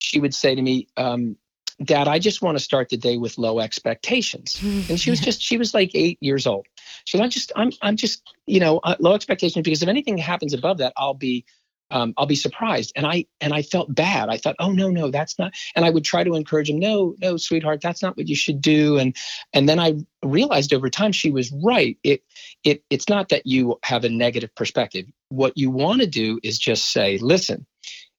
she 0.00 0.18
would 0.18 0.34
say 0.34 0.54
to 0.54 0.62
me, 0.62 0.88
um, 0.96 1.36
Dad, 1.82 2.08
I 2.08 2.18
just 2.18 2.42
want 2.42 2.58
to 2.58 2.62
start 2.62 2.88
the 2.88 2.96
day 2.96 3.16
with 3.16 3.38
low 3.38 3.60
expectations. 3.60 4.58
And 4.88 5.00
she 5.00 5.10
was 5.10 5.20
just, 5.20 5.42
she 5.42 5.58
was 5.58 5.74
like 5.74 5.90
eight 5.94 6.18
years 6.20 6.46
old. 6.46 6.66
She 7.04 7.16
was, 7.16 7.24
I 7.24 7.28
just, 7.28 7.52
I'm, 7.56 7.72
I'm 7.82 7.96
just, 7.96 8.22
you 8.46 8.60
know, 8.60 8.78
uh, 8.78 8.96
low 9.00 9.14
expectations 9.14 9.62
because 9.62 9.82
if 9.82 9.88
anything 9.88 10.18
happens 10.18 10.54
above 10.54 10.78
that, 10.78 10.92
I'll 10.96 11.14
be, 11.14 11.44
um, 11.90 12.14
I'll 12.16 12.26
be 12.26 12.36
surprised. 12.36 12.92
And 12.96 13.06
I, 13.06 13.26
and 13.40 13.52
I 13.52 13.62
felt 13.62 13.94
bad. 13.94 14.30
I 14.30 14.38
thought, 14.38 14.56
oh 14.58 14.72
no, 14.72 14.88
no, 14.88 15.10
that's 15.10 15.38
not. 15.38 15.52
And 15.76 15.84
I 15.84 15.90
would 15.90 16.04
try 16.04 16.24
to 16.24 16.34
encourage 16.34 16.70
him, 16.70 16.78
no, 16.78 17.14
no, 17.20 17.36
sweetheart, 17.36 17.80
that's 17.82 18.02
not 18.02 18.16
what 18.16 18.28
you 18.28 18.34
should 18.34 18.60
do. 18.60 18.98
And, 18.98 19.14
and 19.52 19.68
then 19.68 19.78
I 19.78 19.96
realized 20.24 20.72
over 20.72 20.88
time 20.88 21.12
she 21.12 21.30
was 21.30 21.52
right. 21.62 21.98
It, 22.02 22.22
it, 22.64 22.82
it's 22.88 23.08
not 23.08 23.28
that 23.28 23.46
you 23.46 23.78
have 23.82 24.04
a 24.04 24.08
negative 24.08 24.54
perspective. 24.54 25.06
What 25.28 25.56
you 25.56 25.70
want 25.70 26.00
to 26.00 26.06
do 26.06 26.40
is 26.42 26.58
just 26.58 26.92
say, 26.92 27.18
listen, 27.18 27.66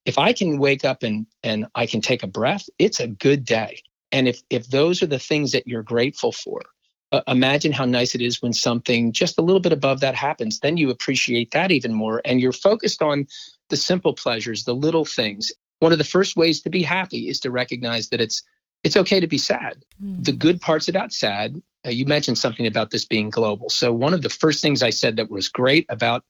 if 0.05 0.17
I 0.17 0.33
can 0.33 0.57
wake 0.57 0.85
up 0.85 1.03
and 1.03 1.25
and 1.43 1.67
I 1.75 1.85
can 1.85 2.01
take 2.01 2.23
a 2.23 2.27
breath, 2.27 2.67
it's 2.79 2.99
a 2.99 3.07
good 3.07 3.45
day. 3.45 3.81
And 4.11 4.27
if 4.27 4.41
if 4.49 4.67
those 4.67 5.01
are 5.01 5.07
the 5.07 5.19
things 5.19 5.51
that 5.51 5.67
you're 5.67 5.83
grateful 5.83 6.31
for, 6.31 6.61
uh, 7.11 7.21
imagine 7.27 7.71
how 7.71 7.85
nice 7.85 8.15
it 8.15 8.21
is 8.21 8.41
when 8.41 8.53
something 8.53 9.11
just 9.11 9.37
a 9.37 9.41
little 9.41 9.61
bit 9.61 9.73
above 9.73 10.01
that 10.01 10.15
happens. 10.15 10.59
Then 10.59 10.77
you 10.77 10.89
appreciate 10.89 11.51
that 11.51 11.71
even 11.71 11.93
more, 11.93 12.21
and 12.25 12.41
you're 12.41 12.51
focused 12.51 13.01
on 13.01 13.27
the 13.69 13.77
simple 13.77 14.13
pleasures, 14.13 14.63
the 14.63 14.75
little 14.75 15.05
things. 15.05 15.51
One 15.79 15.91
of 15.91 15.97
the 15.97 16.03
first 16.03 16.35
ways 16.35 16.61
to 16.61 16.69
be 16.69 16.83
happy 16.83 17.29
is 17.29 17.39
to 17.41 17.51
recognize 17.51 18.09
that 18.09 18.21
it's 18.21 18.43
it's 18.83 18.97
okay 18.97 19.19
to 19.19 19.27
be 19.27 19.37
sad. 19.37 19.83
Mm. 20.03 20.25
The 20.25 20.33
good 20.33 20.59
parts 20.59 20.89
about 20.89 21.13
sad. 21.13 21.61
Uh, 21.85 21.89
you 21.89 22.05
mentioned 22.05 22.37
something 22.37 22.67
about 22.67 22.91
this 22.91 23.05
being 23.05 23.29
global. 23.29 23.69
So 23.69 23.93
one 23.93 24.13
of 24.13 24.21
the 24.21 24.29
first 24.29 24.61
things 24.61 24.83
I 24.83 24.89
said 24.89 25.15
that 25.15 25.29
was 25.29 25.47
great 25.47 25.85
about 25.89 26.23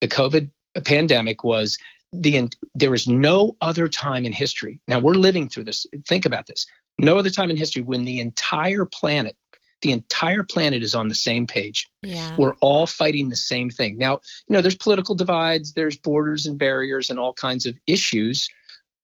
the 0.00 0.08
COVID 0.08 0.50
pandemic 0.84 1.44
was 1.44 1.78
the 2.12 2.48
there 2.74 2.94
is 2.94 3.06
no 3.06 3.56
other 3.60 3.88
time 3.88 4.24
in 4.24 4.32
history. 4.32 4.80
Now 4.88 4.98
we're 4.98 5.14
living 5.14 5.48
through 5.48 5.64
this. 5.64 5.86
Think 6.06 6.26
about 6.26 6.46
this. 6.46 6.66
No 6.98 7.18
other 7.18 7.30
time 7.30 7.50
in 7.50 7.56
history 7.56 7.82
when 7.82 8.04
the 8.04 8.20
entire 8.20 8.84
planet, 8.84 9.36
the 9.82 9.92
entire 9.92 10.42
planet 10.42 10.82
is 10.82 10.94
on 10.94 11.08
the 11.08 11.14
same 11.14 11.46
page. 11.46 11.88
Yeah. 12.02 12.34
We're 12.36 12.56
all 12.60 12.86
fighting 12.86 13.28
the 13.28 13.36
same 13.36 13.70
thing. 13.70 13.96
Now, 13.96 14.20
you 14.48 14.54
know, 14.54 14.60
there's 14.60 14.76
political 14.76 15.14
divides, 15.14 15.72
there's 15.72 15.96
borders 15.96 16.46
and 16.46 16.58
barriers 16.58 17.10
and 17.10 17.18
all 17.18 17.32
kinds 17.32 17.64
of 17.64 17.74
issues. 17.86 18.48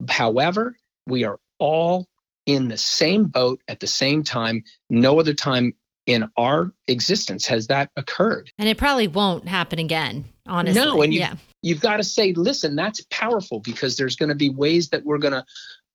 However, 0.08 0.76
we 1.06 1.24
are 1.24 1.38
all 1.58 2.06
in 2.44 2.68
the 2.68 2.76
same 2.76 3.24
boat 3.24 3.60
at 3.68 3.80
the 3.80 3.86
same 3.86 4.22
time. 4.22 4.62
No 4.90 5.18
other 5.18 5.34
time 5.34 5.74
in 6.06 6.28
our 6.36 6.72
existence 6.86 7.46
has 7.46 7.66
that 7.66 7.90
occurred. 7.96 8.50
And 8.58 8.68
it 8.68 8.78
probably 8.78 9.08
won't 9.08 9.48
happen 9.48 9.78
again, 9.78 10.24
honestly. 10.46 10.80
No, 10.80 11.02
and 11.02 11.12
you, 11.12 11.20
yeah. 11.20 11.34
You've 11.66 11.80
got 11.80 11.96
to 11.96 12.04
say, 12.04 12.32
listen, 12.32 12.76
that's 12.76 13.04
powerful 13.10 13.58
because 13.58 13.96
there's 13.96 14.14
going 14.14 14.28
to 14.28 14.36
be 14.36 14.48
ways 14.48 14.90
that 14.90 15.04
we're 15.04 15.18
going 15.18 15.32
to 15.32 15.44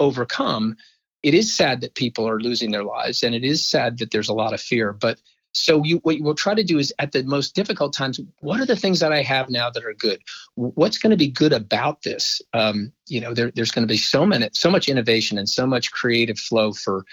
overcome. 0.02 0.76
It 1.24 1.34
is 1.34 1.56
sad 1.56 1.80
that 1.80 1.96
people 1.96 2.28
are 2.28 2.42
losing 2.42 2.72
their 2.72 2.84
lives, 2.84 3.24
and 3.24 3.34
it 3.34 3.46
is 3.46 3.66
sad 3.66 4.00
that 4.00 4.12
there's 4.12 4.28
a 4.28 4.34
lot 4.34 4.54
of 4.54 4.60
fear. 4.60 4.92
But 4.92 5.22
so 5.54 5.82
you, 5.86 5.98
what 6.04 6.18
you 6.18 6.26
will 6.26 6.36
try 6.36 6.56
to 6.56 6.64
do 6.64 6.78
is 6.78 6.94
at 7.00 7.14
the 7.14 7.24
most 7.24 7.56
difficult 7.56 7.94
times, 7.94 8.20
what 8.40 8.60
are 8.60 8.66
the 8.66 8.76
things 8.76 9.00
that 9.00 9.14
I 9.14 9.22
have 9.22 9.50
now 9.50 9.70
that 9.70 9.86
are 9.86 9.94
good? 9.94 10.22
What's 10.56 10.98
going 10.98 11.12
to 11.12 11.18
be 11.18 11.30
good 11.30 11.54
about 11.54 12.02
this? 12.04 12.42
Um, 12.54 12.92
you 13.08 13.22
know, 13.22 13.34
there, 13.34 13.52
there's 13.56 13.72
going 13.72 13.88
to 13.88 13.94
be 13.94 13.98
so 13.98 14.26
many, 14.26 14.50
so 14.52 14.70
much 14.70 14.90
innovation 14.90 15.38
and 15.38 15.48
so 15.48 15.66
much 15.66 15.92
creative 15.92 16.38
flow 16.38 16.74
for, 16.74 17.06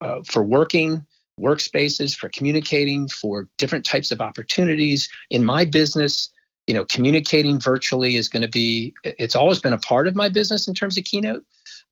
uh, 0.00 0.22
for 0.24 0.42
working, 0.42 1.04
workspaces, 1.38 2.16
for 2.16 2.30
communicating, 2.30 3.08
for 3.08 3.46
different 3.58 3.84
types 3.84 4.10
of 4.10 4.22
opportunities. 4.22 5.10
In 5.28 5.44
my 5.44 5.66
business, 5.66 6.30
you 6.66 6.74
know, 6.74 6.84
communicating 6.84 7.60
virtually 7.60 8.16
is 8.16 8.28
going 8.28 8.42
to 8.42 8.48
be, 8.48 8.94
it's 9.04 9.36
always 9.36 9.60
been 9.60 9.72
a 9.72 9.78
part 9.78 10.08
of 10.08 10.16
my 10.16 10.28
business 10.28 10.66
in 10.66 10.74
terms 10.74 10.98
of 10.98 11.04
Keynote. 11.04 11.44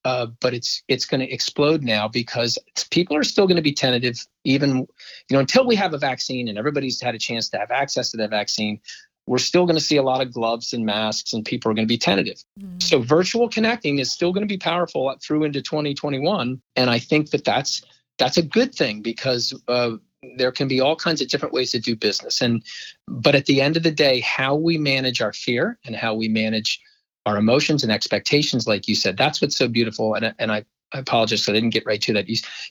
Uh, 0.05 0.27
but 0.41 0.53
it's 0.53 0.83
it's 0.87 1.07
going 1.07 1.21
to 1.21 1.33
explode 1.33 1.83
now 1.83 2.07
because 2.07 2.59
people 2.91 3.17
are 3.17 3.25
still 3.25 3.47
going 3.47 3.57
to 3.57 3.63
be 3.63 3.73
tentative 3.73 4.27
even 4.45 4.77
you 4.77 4.87
know 5.31 5.39
until 5.39 5.67
we 5.67 5.75
have 5.75 5.95
a 5.95 5.99
vaccine 5.99 6.47
and 6.47 6.59
everybody's 6.59 7.01
had 7.01 7.15
a 7.15 7.19
chance 7.19 7.49
to 7.49 7.57
have 7.57 7.71
access 7.71 8.11
to 8.11 8.19
that 8.19 8.29
vaccine 8.29 8.79
we're 9.27 9.39
still 9.39 9.65
going 9.65 9.79
to 9.79 9.83
see 9.83 9.97
a 9.97 10.03
lot 10.03 10.21
of 10.21 10.31
gloves 10.31 10.75
and 10.75 10.85
masks 10.85 11.33
and 11.33 11.47
people 11.47 11.71
are 11.71 11.75
going 11.75 11.87
to 11.87 11.91
be 11.91 11.97
tentative 11.97 12.45
mm. 12.61 12.83
so 12.83 12.99
virtual 12.99 13.49
connecting 13.49 13.99
is 13.99 14.13
still 14.13 14.31
going 14.31 14.47
to 14.47 14.53
be 14.53 14.59
powerful 14.59 15.11
through 15.23 15.43
into 15.43 15.63
2021 15.63 16.61
and 16.77 16.91
i 16.91 16.99
think 16.99 17.31
that 17.31 17.45
that's 17.45 17.83
that's 18.19 18.37
a 18.37 18.43
good 18.43 18.75
thing 18.75 19.01
because 19.01 19.59
uh, 19.69 19.93
there 20.37 20.53
can 20.53 20.69
be 20.69 20.81
all 20.81 20.97
kinds 20.97 21.21
of 21.21 21.29
different 21.29 21.55
ways 21.55 21.71
to 21.73 21.79
do 21.79 21.97
business 21.97 22.41
and 22.41 22.63
but 23.09 23.35
at 23.35 23.47
the 23.47 23.61
end 23.61 23.77
of 23.77 23.83
the 23.83 23.91
day 23.91 24.21
how 24.21 24.55
we 24.55 24.79
manage 24.79 25.21
our 25.21 25.33
fear 25.33 25.79
and 25.85 25.97
how 25.97 26.15
we 26.15 26.29
manage 26.29 26.81
our 27.27 27.37
emotions 27.37 27.83
and 27.83 27.93
expectations 27.93 28.67
like 28.67 28.89
you 28.89 28.95
said 28.95 29.17
that's 29.17 29.41
what's 29.41 29.57
so 29.57 29.69
beautiful 29.69 30.15
and, 30.15 30.35
and 30.39 30.53
i 30.53 30.65
I 30.93 30.99
apologize, 30.99 31.49
I 31.49 31.53
didn't 31.53 31.71
get 31.71 31.85
right 31.85 32.01
to 32.03 32.13
that. 32.13 32.27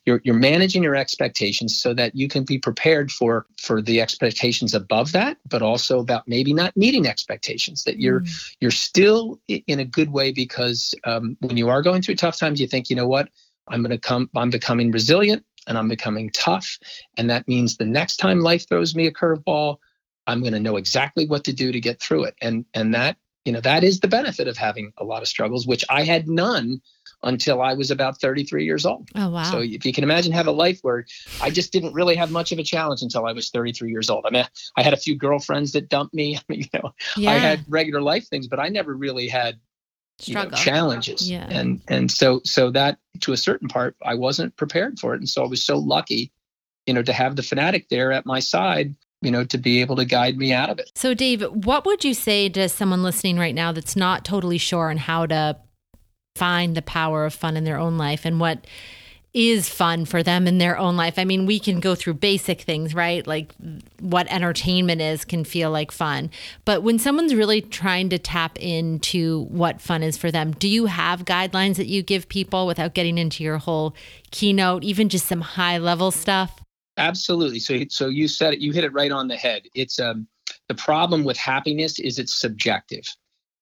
You're 0.05 0.21
you're 0.23 0.33
managing 0.33 0.81
your 0.81 0.95
expectations 0.95 1.77
so 1.77 1.93
that 1.95 2.15
you 2.15 2.29
can 2.29 2.45
be 2.45 2.57
prepared 2.57 3.11
for 3.11 3.45
for 3.57 3.81
the 3.81 3.99
expectations 3.99 4.73
above 4.73 5.11
that, 5.11 5.37
but 5.49 5.61
also 5.61 5.99
about 5.99 6.25
maybe 6.25 6.53
not 6.53 6.75
meeting 6.77 7.05
expectations. 7.05 7.83
That 7.83 7.99
you're 7.99 8.21
mm. 8.21 8.55
you're 8.61 8.71
still 8.71 9.41
in 9.49 9.79
a 9.79 9.85
good 9.85 10.11
way 10.11 10.31
because 10.31 10.95
um, 11.03 11.35
when 11.41 11.57
you 11.57 11.67
are 11.67 11.81
going 11.81 12.01
through 12.01 12.15
tough 12.15 12.39
times, 12.39 12.61
you 12.61 12.67
think, 12.67 12.89
you 12.89 12.95
know 12.95 13.07
what, 13.07 13.27
I'm 13.67 13.81
going 13.81 13.91
to 13.91 13.97
come, 13.97 14.29
I'm 14.35 14.49
becoming 14.49 14.91
resilient 14.91 15.45
and 15.67 15.77
I'm 15.77 15.87
becoming 15.87 16.29
tough. 16.31 16.77
And 17.17 17.29
that 17.29 17.47
means 17.47 17.77
the 17.77 17.85
next 17.85 18.17
time 18.17 18.41
life 18.41 18.67
throws 18.67 18.95
me 18.95 19.07
a 19.07 19.11
curveball, 19.11 19.77
I'm 20.27 20.41
going 20.41 20.53
to 20.53 20.59
know 20.59 20.77
exactly 20.77 21.25
what 21.25 21.43
to 21.45 21.53
do 21.53 21.71
to 21.71 21.79
get 21.79 22.01
through 22.01 22.25
it. 22.25 22.35
And, 22.41 22.65
and 22.73 22.93
that, 22.93 23.17
you 23.45 23.51
know, 23.51 23.61
that 23.61 23.83
is 23.83 23.99
the 23.99 24.07
benefit 24.07 24.47
of 24.47 24.57
having 24.57 24.93
a 24.97 25.03
lot 25.03 25.21
of 25.21 25.27
struggles, 25.27 25.67
which 25.67 25.83
I 25.89 26.03
had 26.03 26.29
none 26.29 26.81
until 27.23 27.61
I 27.61 27.73
was 27.73 27.91
about 27.91 28.19
33 28.19 28.65
years 28.65 28.85
old. 28.85 29.09
Oh, 29.15 29.29
wow. 29.29 29.43
So 29.43 29.59
if 29.59 29.85
you 29.85 29.93
can 29.93 30.03
imagine 30.03 30.31
have 30.31 30.47
a 30.47 30.51
life 30.51 30.79
where 30.81 31.05
I 31.41 31.49
just 31.49 31.71
didn't 31.71 31.93
really 31.93 32.15
have 32.15 32.31
much 32.31 32.51
of 32.51 32.59
a 32.59 32.63
challenge 32.63 33.01
until 33.01 33.25
I 33.25 33.33
was 33.33 33.49
33 33.49 33.91
years 33.91 34.09
old. 34.09 34.25
I 34.25 34.29
mean, 34.29 34.45
I 34.77 34.83
had 34.83 34.93
a 34.93 34.97
few 34.97 35.15
girlfriends 35.17 35.73
that 35.73 35.89
dumped 35.89 36.13
me. 36.13 36.39
you 36.49 36.65
know, 36.73 36.93
yeah. 37.17 37.31
I 37.31 37.35
had 37.35 37.65
regular 37.67 38.01
life 38.01 38.27
things, 38.27 38.47
but 38.47 38.59
I 38.59 38.69
never 38.69 38.95
really 38.95 39.27
had 39.27 39.59
you 40.21 40.35
know, 40.35 40.49
challenges. 40.51 41.29
Yeah. 41.29 41.47
And 41.49 41.81
and 41.87 42.11
so 42.11 42.41
so 42.43 42.71
that 42.71 42.97
to 43.21 43.33
a 43.33 43.37
certain 43.37 43.67
part 43.67 43.95
I 44.03 44.15
wasn't 44.15 44.55
prepared 44.55 44.99
for 44.99 45.13
it. 45.13 45.17
And 45.17 45.29
so 45.29 45.43
I 45.43 45.47
was 45.47 45.63
so 45.63 45.77
lucky, 45.77 46.31
you 46.85 46.93
know, 46.93 47.03
to 47.03 47.13
have 47.13 47.35
the 47.35 47.41
Phanatic 47.41 47.89
there 47.89 48.11
at 48.11 48.25
my 48.25 48.39
side, 48.39 48.95
you 49.21 49.31
know, 49.31 49.43
to 49.45 49.57
be 49.57 49.81
able 49.81 49.95
to 49.97 50.05
guide 50.05 50.37
me 50.37 50.53
out 50.53 50.69
of 50.69 50.79
it. 50.79 50.91
So 50.95 51.13
Dave, 51.13 51.41
what 51.43 51.85
would 51.85 52.03
you 52.03 52.13
say 52.13 52.49
to 52.49 52.69
someone 52.69 53.03
listening 53.03 53.37
right 53.37 53.55
now 53.55 53.71
that's 53.71 53.95
not 53.95 54.25
totally 54.25 54.57
sure 54.57 54.89
on 54.89 54.97
how 54.97 55.25
to 55.25 55.57
find 56.35 56.75
the 56.75 56.81
power 56.81 57.25
of 57.25 57.33
fun 57.33 57.57
in 57.57 57.63
their 57.63 57.77
own 57.77 57.97
life 57.97 58.25
and 58.25 58.39
what 58.39 58.65
is 59.33 59.67
fun 59.67 60.05
for 60.05 60.21
them 60.21 60.45
in 60.45 60.59
their 60.59 60.77
own 60.77 60.95
life. 60.95 61.17
I 61.17 61.25
mean, 61.25 61.47
we 61.47 61.59
can 61.59 61.79
go 61.79 61.95
through 61.95 62.15
basic 62.15 62.61
things, 62.61 62.93
right? 62.93 63.25
Like 63.25 63.51
what 63.99 64.31
entertainment 64.31 65.01
is 65.01 65.25
can 65.25 65.43
feel 65.43 65.71
like 65.71 65.91
fun. 65.91 66.29
But 66.65 66.83
when 66.83 66.99
someone's 66.99 67.33
really 67.33 67.61
trying 67.61 68.09
to 68.09 68.19
tap 68.19 68.59
into 68.59 69.45
what 69.45 69.81
fun 69.81 70.03
is 70.03 70.17
for 70.17 70.29
them, 70.29 70.51
do 70.51 70.67
you 70.67 70.85
have 70.85 71.25
guidelines 71.25 71.77
that 71.77 71.87
you 71.87 72.03
give 72.03 72.29
people 72.29 72.67
without 72.67 72.93
getting 72.93 73.17
into 73.17 73.43
your 73.43 73.57
whole 73.57 73.95
keynote, 74.29 74.83
even 74.83 75.09
just 75.09 75.25
some 75.25 75.41
high 75.41 75.79
level 75.79 76.11
stuff? 76.11 76.59
Absolutely. 76.97 77.59
So 77.59 77.79
so 77.89 78.07
you 78.07 78.27
said 78.27 78.53
it, 78.53 78.59
you 78.59 78.71
hit 78.71 78.83
it 78.83 78.93
right 78.93 79.11
on 79.11 79.27
the 79.27 79.35
head. 79.35 79.63
It's 79.73 79.99
um 79.99 80.27
the 80.67 80.75
problem 80.75 81.23
with 81.23 81.37
happiness 81.37 81.97
is 81.99 82.19
it's 82.19 82.35
subjective. 82.35 83.05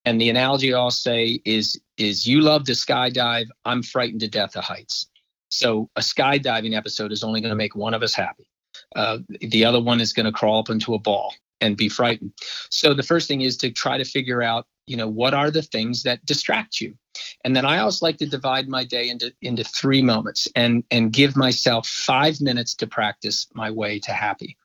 And 0.04 0.20
the 0.20 0.30
analogy 0.30 0.74
I'll 0.74 0.92
say 0.92 1.40
is 1.46 1.80
is 1.96 2.28
you 2.28 2.42
love 2.42 2.66
to 2.66 2.74
skydive, 2.74 3.46
I'm 3.64 3.82
frightened 3.82 4.20
to 4.20 4.28
death 4.28 4.58
of 4.58 4.66
heights 4.66 5.08
so 5.52 5.90
a 5.96 6.02
skydiving 6.02 6.76
episode 6.76 7.12
is 7.12 7.24
only 7.24 7.42
going 7.42 7.52
to 7.52 7.56
make 7.56 7.76
one 7.76 7.94
of 7.94 8.02
us 8.02 8.14
happy. 8.14 8.50
Uh, 8.96 9.20
the 9.42 9.66
other 9.66 9.82
one 9.82 10.02
is 10.02 10.14
going 10.14 10.26
to 10.26 10.32
crawl 10.32 10.60
up 10.60 10.70
into 10.70 10.94
a 10.94 11.00
ball 11.00 11.34
and 11.60 11.78
be 11.78 11.90
frightened. 11.90 12.34
So 12.70 12.94
the 12.94 13.04
first 13.04 13.28
thing 13.28 13.42
is 13.42 13.58
to 13.58 13.70
try 13.70 13.98
to 13.98 14.06
figure 14.06 14.42
out, 14.42 14.66
you 14.88 14.98
know, 14.98 15.08
what 15.08 15.34
are 15.34 15.52
the 15.52 15.62
things 15.62 16.04
that 16.04 16.26
distract 16.26 16.82
you? 16.82 16.96
And 17.44 17.56
then 17.56 17.66
I 17.66 17.80
always 17.80 18.02
like 18.02 18.18
to 18.18 18.26
divide 18.26 18.68
my 18.68 18.84
day 18.84 19.10
into 19.10 19.34
into 19.42 19.64
three 19.64 20.02
moments 20.02 20.48
and 20.56 20.84
and 20.90 21.14
give 21.14 21.36
myself 21.36 21.88
five 21.88 22.42
minutes 22.42 22.74
to 22.76 22.88
practice 22.88 23.48
my 23.54 23.70
way 23.70 24.00
to 24.00 24.12
happy. 24.12 24.58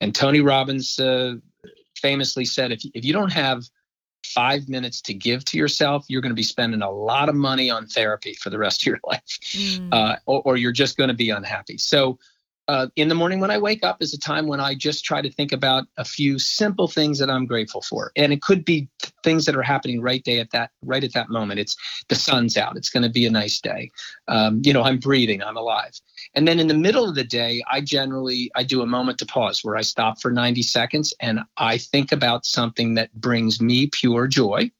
And 0.00 0.14
Tony 0.14 0.40
Robbins 0.40 0.98
uh, 0.98 1.34
famously 1.96 2.44
said, 2.44 2.72
if 2.72 2.82
if 2.94 3.04
you 3.04 3.12
don't 3.12 3.32
have 3.32 3.64
five 4.34 4.68
minutes 4.68 5.00
to 5.02 5.14
give 5.14 5.44
to 5.46 5.58
yourself, 5.58 6.04
you're 6.08 6.20
going 6.20 6.30
to 6.30 6.36
be 6.36 6.42
spending 6.42 6.82
a 6.82 6.90
lot 6.90 7.28
of 7.28 7.34
money 7.34 7.70
on 7.70 7.86
therapy 7.86 8.34
for 8.34 8.50
the 8.50 8.58
rest 8.58 8.82
of 8.82 8.86
your 8.86 9.00
life, 9.06 9.38
mm. 9.52 9.88
uh, 9.92 10.16
or, 10.26 10.42
or, 10.44 10.56
you're 10.56 10.72
just 10.72 10.96
going 10.96 11.08
to 11.08 11.14
be 11.14 11.30
unhappy. 11.30 11.78
So, 11.78 12.18
uh, 12.68 12.88
in 12.96 13.08
the 13.08 13.14
morning 13.14 13.38
when 13.38 13.50
I 13.50 13.58
wake 13.58 13.84
up 13.84 14.02
is 14.02 14.12
a 14.12 14.18
time 14.18 14.46
when 14.46 14.60
I 14.60 14.74
just 14.74 15.04
try 15.04 15.22
to 15.22 15.30
think 15.30 15.52
about 15.52 15.86
a 15.96 16.04
few 16.04 16.38
simple 16.38 16.88
things 16.88 17.18
that 17.18 17.30
I'm 17.30 17.46
grateful 17.46 17.80
for, 17.82 18.10
and 18.16 18.32
it 18.32 18.42
could 18.42 18.64
be 18.64 18.88
things 19.22 19.44
that 19.44 19.54
are 19.54 19.62
happening 19.62 20.00
right 20.00 20.22
day 20.24 20.40
at 20.40 20.50
that 20.50 20.70
right 20.82 21.04
at 21.04 21.12
that 21.12 21.28
moment. 21.28 21.60
It's 21.60 21.76
the 22.08 22.16
sun's 22.16 22.56
out. 22.56 22.76
It's 22.76 22.90
going 22.90 23.04
to 23.04 23.08
be 23.08 23.24
a 23.24 23.30
nice 23.30 23.60
day. 23.60 23.90
Um, 24.26 24.60
you 24.64 24.72
know, 24.72 24.82
I'm 24.82 24.98
breathing. 24.98 25.42
I'm 25.42 25.56
alive. 25.56 25.92
And 26.34 26.48
then 26.48 26.58
in 26.58 26.66
the 26.66 26.74
middle 26.74 27.08
of 27.08 27.14
the 27.14 27.24
day, 27.24 27.62
I 27.70 27.80
generally 27.80 28.50
I 28.56 28.64
do 28.64 28.82
a 28.82 28.86
moment 28.86 29.18
to 29.18 29.26
pause 29.26 29.62
where 29.62 29.76
I 29.76 29.82
stop 29.82 30.20
for 30.20 30.30
90 30.32 30.62
seconds 30.62 31.14
and 31.20 31.40
I 31.56 31.78
think 31.78 32.10
about 32.10 32.44
something 32.44 32.94
that 32.94 33.14
brings 33.14 33.60
me 33.60 33.86
pure 33.86 34.26
joy. 34.26 34.70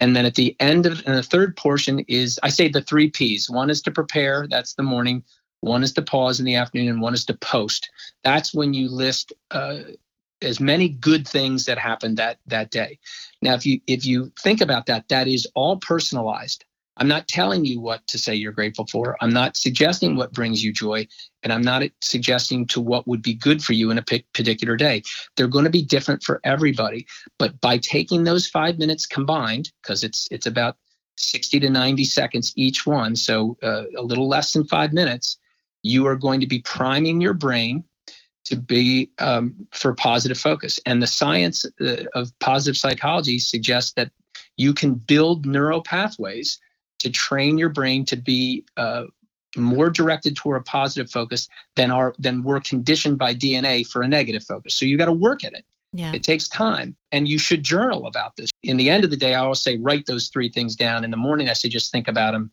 And 0.00 0.16
then 0.16 0.24
at 0.24 0.34
the 0.34 0.56
end 0.60 0.86
of 0.86 1.06
and 1.06 1.16
the 1.16 1.22
third 1.22 1.56
portion 1.56 2.00
is 2.08 2.40
I 2.42 2.48
say 2.48 2.68
the 2.68 2.80
three 2.80 3.10
P's. 3.10 3.50
One 3.50 3.68
is 3.68 3.82
to 3.82 3.90
prepare, 3.90 4.46
that's 4.48 4.74
the 4.74 4.82
morning. 4.82 5.22
One 5.60 5.82
is 5.82 5.92
to 5.94 6.02
pause 6.02 6.40
in 6.40 6.46
the 6.46 6.54
afternoon, 6.54 6.88
and 6.88 7.00
one 7.00 7.14
is 7.14 7.24
to 7.26 7.34
post. 7.34 7.90
That's 8.24 8.54
when 8.54 8.72
you 8.74 8.88
list 8.88 9.32
uh, 9.50 9.80
as 10.42 10.60
many 10.60 10.88
good 10.88 11.28
things 11.28 11.66
that 11.66 11.78
happened 11.78 12.16
that 12.16 12.38
that 12.46 12.70
day. 12.70 12.98
Now, 13.42 13.54
if 13.54 13.66
you 13.66 13.80
if 13.86 14.04
you 14.04 14.32
think 14.40 14.60
about 14.60 14.86
that, 14.86 15.08
that 15.08 15.28
is 15.28 15.46
all 15.54 15.76
personalized. 15.76 16.64
I'm 16.96 17.08
not 17.08 17.28
telling 17.28 17.64
you 17.64 17.80
what 17.80 18.06
to 18.08 18.18
say 18.18 18.34
you're 18.34 18.52
grateful 18.52 18.86
for. 18.86 19.16
I'm 19.22 19.32
not 19.32 19.56
suggesting 19.56 20.16
what 20.16 20.34
brings 20.34 20.62
you 20.62 20.72
joy, 20.72 21.08
and 21.42 21.52
I'm 21.52 21.62
not 21.62 21.82
suggesting 22.02 22.66
to 22.68 22.80
what 22.80 23.06
would 23.08 23.22
be 23.22 23.32
good 23.32 23.62
for 23.64 23.72
you 23.72 23.90
in 23.90 23.98
a 23.98 24.02
particular 24.02 24.76
day. 24.76 25.02
They're 25.36 25.48
going 25.48 25.64
to 25.64 25.70
be 25.70 25.82
different 25.82 26.22
for 26.22 26.40
everybody. 26.44 27.06
But 27.38 27.58
by 27.60 27.78
taking 27.78 28.24
those 28.24 28.46
five 28.46 28.78
minutes 28.78 29.06
combined, 29.06 29.72
because 29.82 30.04
it's 30.04 30.28
it's 30.30 30.46
about 30.46 30.76
60 31.16 31.60
to 31.60 31.70
90 31.70 32.04
seconds 32.04 32.52
each 32.56 32.86
one, 32.86 33.16
so 33.16 33.56
uh, 33.62 33.84
a 33.96 34.02
little 34.02 34.28
less 34.28 34.52
than 34.52 34.64
five 34.64 34.92
minutes, 34.92 35.38
you 35.82 36.06
are 36.06 36.16
going 36.16 36.40
to 36.40 36.46
be 36.46 36.60
priming 36.60 37.20
your 37.20 37.34
brain 37.34 37.84
to 38.44 38.56
be 38.56 39.10
um, 39.18 39.54
for 39.72 39.94
positive 39.94 40.38
focus. 40.38 40.80
And 40.86 41.02
the 41.02 41.06
science 41.06 41.64
uh, 41.80 42.04
of 42.14 42.36
positive 42.40 42.76
psychology 42.76 43.38
suggests 43.38 43.92
that 43.92 44.10
you 44.56 44.74
can 44.74 44.94
build 44.94 45.46
neural 45.46 45.82
pathways 45.82 46.58
to 46.98 47.10
train 47.10 47.58
your 47.58 47.68
brain 47.68 48.04
to 48.06 48.16
be 48.16 48.64
uh, 48.76 49.04
more 49.56 49.90
directed 49.90 50.36
toward 50.36 50.60
a 50.60 50.64
positive 50.64 51.10
focus 51.10 51.48
than 51.76 51.90
are 51.90 52.14
than 52.18 52.42
we're 52.42 52.60
conditioned 52.60 53.18
by 53.18 53.34
DNA 53.34 53.86
for 53.86 54.02
a 54.02 54.08
negative 54.08 54.44
focus. 54.44 54.74
So 54.74 54.84
you 54.84 54.96
got 54.96 55.06
to 55.06 55.12
work 55.12 55.44
at 55.44 55.54
it. 55.54 55.64
Yeah. 55.92 56.12
It 56.14 56.22
takes 56.22 56.48
time 56.48 56.96
and 57.10 57.26
you 57.26 57.38
should 57.38 57.64
journal 57.64 58.06
about 58.06 58.36
this. 58.36 58.50
In 58.62 58.76
the 58.76 58.90
end 58.90 59.02
of 59.02 59.10
the 59.10 59.16
day, 59.16 59.34
I 59.34 59.40
always 59.40 59.60
say 59.60 59.76
write 59.78 60.06
those 60.06 60.28
three 60.28 60.48
things 60.48 60.76
down. 60.76 61.02
In 61.04 61.10
the 61.10 61.16
morning, 61.16 61.48
I 61.48 61.54
say 61.54 61.68
just 61.68 61.90
think 61.90 62.06
about 62.06 62.32
them. 62.32 62.52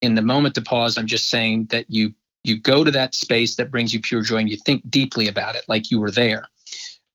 In 0.00 0.14
the 0.14 0.22
moment 0.22 0.54
to 0.54 0.62
pause, 0.62 0.96
I'm 0.96 1.06
just 1.06 1.28
saying 1.28 1.66
that 1.66 1.84
you 1.88 2.14
you 2.44 2.58
go 2.58 2.84
to 2.84 2.90
that 2.90 3.14
space 3.14 3.56
that 3.56 3.70
brings 3.70 3.92
you 3.92 4.00
pure 4.00 4.22
joy 4.22 4.38
and 4.38 4.48
you 4.48 4.56
think 4.56 4.88
deeply 4.90 5.28
about 5.28 5.54
it 5.54 5.64
like 5.68 5.90
you 5.90 6.00
were 6.00 6.10
there. 6.10 6.44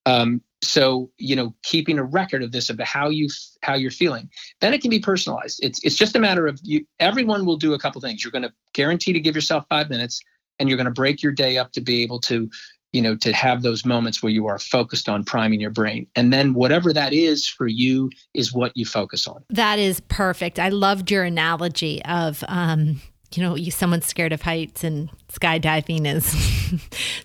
Um, 0.04 0.40
so 0.62 1.10
you 1.18 1.36
know, 1.36 1.54
keeping 1.62 1.98
a 1.98 2.04
record 2.04 2.42
of 2.42 2.52
this 2.52 2.70
about 2.70 2.86
how 2.86 3.08
you 3.08 3.28
how 3.62 3.74
you're 3.74 3.90
feeling, 3.90 4.30
then 4.60 4.72
it 4.72 4.80
can 4.80 4.90
be 4.90 5.00
personalized. 5.00 5.60
It's 5.62 5.82
it's 5.84 5.96
just 5.96 6.16
a 6.16 6.18
matter 6.18 6.46
of 6.46 6.58
you. 6.62 6.86
Everyone 7.00 7.44
will 7.44 7.56
do 7.56 7.74
a 7.74 7.78
couple 7.78 8.00
things. 8.00 8.24
You're 8.24 8.32
going 8.32 8.42
to 8.42 8.52
guarantee 8.72 9.12
to 9.12 9.20
give 9.20 9.34
yourself 9.34 9.64
five 9.68 9.90
minutes, 9.90 10.20
and 10.58 10.68
you're 10.68 10.78
going 10.78 10.86
to 10.86 10.92
break 10.92 11.22
your 11.22 11.32
day 11.32 11.58
up 11.58 11.72
to 11.72 11.80
be 11.80 12.02
able 12.02 12.20
to 12.20 12.48
you 12.92 13.02
know 13.02 13.16
to 13.16 13.32
have 13.32 13.62
those 13.62 13.84
moments 13.84 14.22
where 14.22 14.32
you 14.32 14.46
are 14.46 14.58
focused 14.58 15.08
on 15.08 15.24
priming 15.24 15.60
your 15.60 15.70
brain 15.70 16.06
and 16.14 16.32
then 16.32 16.54
whatever 16.54 16.92
that 16.92 17.12
is 17.12 17.46
for 17.46 17.66
you 17.66 18.10
is 18.32 18.54
what 18.54 18.72
you 18.76 18.86
focus 18.86 19.26
on 19.26 19.44
that 19.50 19.78
is 19.78 20.00
perfect 20.08 20.58
i 20.58 20.68
loved 20.68 21.10
your 21.10 21.24
analogy 21.24 22.02
of 22.04 22.44
um 22.48 23.00
you 23.32 23.42
know, 23.42 23.54
you, 23.56 23.70
someone's 23.70 24.06
scared 24.06 24.32
of 24.32 24.42
heights 24.42 24.84
and 24.84 25.10
skydiving 25.38 26.06
is 26.06 26.24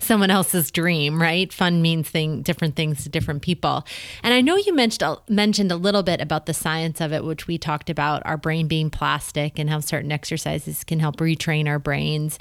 someone 0.00 0.30
else's 0.30 0.70
dream, 0.70 1.20
right? 1.20 1.52
Fun 1.52 1.82
means 1.82 2.08
thing, 2.08 2.42
different 2.42 2.76
things 2.76 3.02
to 3.04 3.08
different 3.08 3.42
people. 3.42 3.86
And 4.22 4.34
I 4.34 4.40
know 4.40 4.56
you 4.56 4.74
mentioned 4.74 5.02
uh, 5.02 5.16
mentioned 5.28 5.72
a 5.72 5.76
little 5.76 6.02
bit 6.02 6.20
about 6.20 6.46
the 6.46 6.54
science 6.54 7.00
of 7.00 7.12
it, 7.12 7.24
which 7.24 7.46
we 7.46 7.58
talked 7.58 7.90
about 7.90 8.22
our 8.24 8.36
brain 8.36 8.68
being 8.68 8.90
plastic 8.90 9.58
and 9.58 9.70
how 9.70 9.80
certain 9.80 10.12
exercises 10.12 10.84
can 10.84 11.00
help 11.00 11.16
retrain 11.16 11.66
our 11.66 11.78
brains 11.78 12.38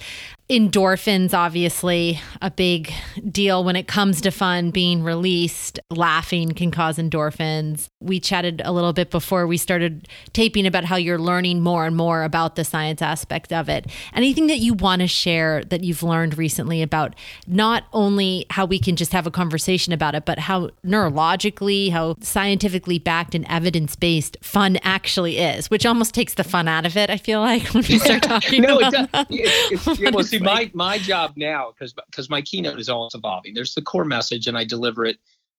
endorphins 0.51 1.33
obviously 1.33 2.19
a 2.41 2.51
big 2.51 2.91
deal 3.31 3.63
when 3.63 3.77
it 3.77 3.87
comes 3.87 4.19
to 4.19 4.29
fun 4.29 4.69
being 4.69 5.01
released 5.01 5.79
laughing 5.89 6.51
can 6.51 6.69
cause 6.69 6.97
endorphins 6.97 7.87
we 8.01 8.19
chatted 8.19 8.61
a 8.65 8.73
little 8.73 8.91
bit 8.91 9.09
before 9.11 9.47
we 9.47 9.55
started 9.55 10.09
taping 10.33 10.67
about 10.67 10.83
how 10.83 10.97
you're 10.97 11.17
learning 11.17 11.61
more 11.61 11.85
and 11.85 11.95
more 11.95 12.23
about 12.23 12.57
the 12.57 12.65
science 12.65 13.01
aspect 13.01 13.53
of 13.53 13.69
it 13.69 13.89
anything 14.13 14.47
that 14.47 14.57
you 14.57 14.73
want 14.73 15.01
to 15.01 15.07
share 15.07 15.60
that 15.69 15.83
you've 15.83 16.03
learned 16.03 16.37
recently 16.37 16.81
about 16.81 17.15
not 17.47 17.83
only 17.93 18.45
how 18.49 18.65
we 18.65 18.79
can 18.79 18.95
just 18.95 19.13
have 19.13 19.27
a 19.27 19.31
conversation 19.31 19.93
about 19.93 20.15
it 20.15 20.25
but 20.25 20.39
how 20.39 20.69
neurologically 20.85 21.91
how 21.91 22.15
scientifically 22.21 22.99
backed 22.99 23.35
and 23.35 23.45
evidence-based 23.47 24.37
fun 24.41 24.77
actually 24.83 25.37
is 25.37 25.69
which 25.69 25.85
almost 25.85 26.13
takes 26.13 26.33
the 26.35 26.43
fun 26.43 26.67
out 26.67 26.85
of 26.85 26.97
it 26.97 27.09
i 27.09 27.17
feel 27.17 27.39
like 27.39 27.63
when 27.73 27.83
we 27.87 27.99
start 27.99 28.23
talking 28.23 28.61
no, 28.61 28.77
about 28.79 28.93
it 28.93 29.11
does. 29.11 29.25
It's, 29.29 29.87
it's, 29.87 30.11
well, 30.11 30.23
see, 30.23 30.39
my 30.39 30.69
my 30.73 30.97
job 30.97 31.33
now 31.35 31.71
because 31.71 31.93
because 31.93 32.29
my 32.29 32.41
keynote 32.41 32.79
is 32.79 32.89
always 32.89 33.13
evolving. 33.15 33.53
There's 33.53 33.73
the 33.73 33.81
core 33.81 34.05
message, 34.05 34.47
and 34.47 34.57
I 34.57 34.63
deliver 34.63 35.05
it 35.05 35.17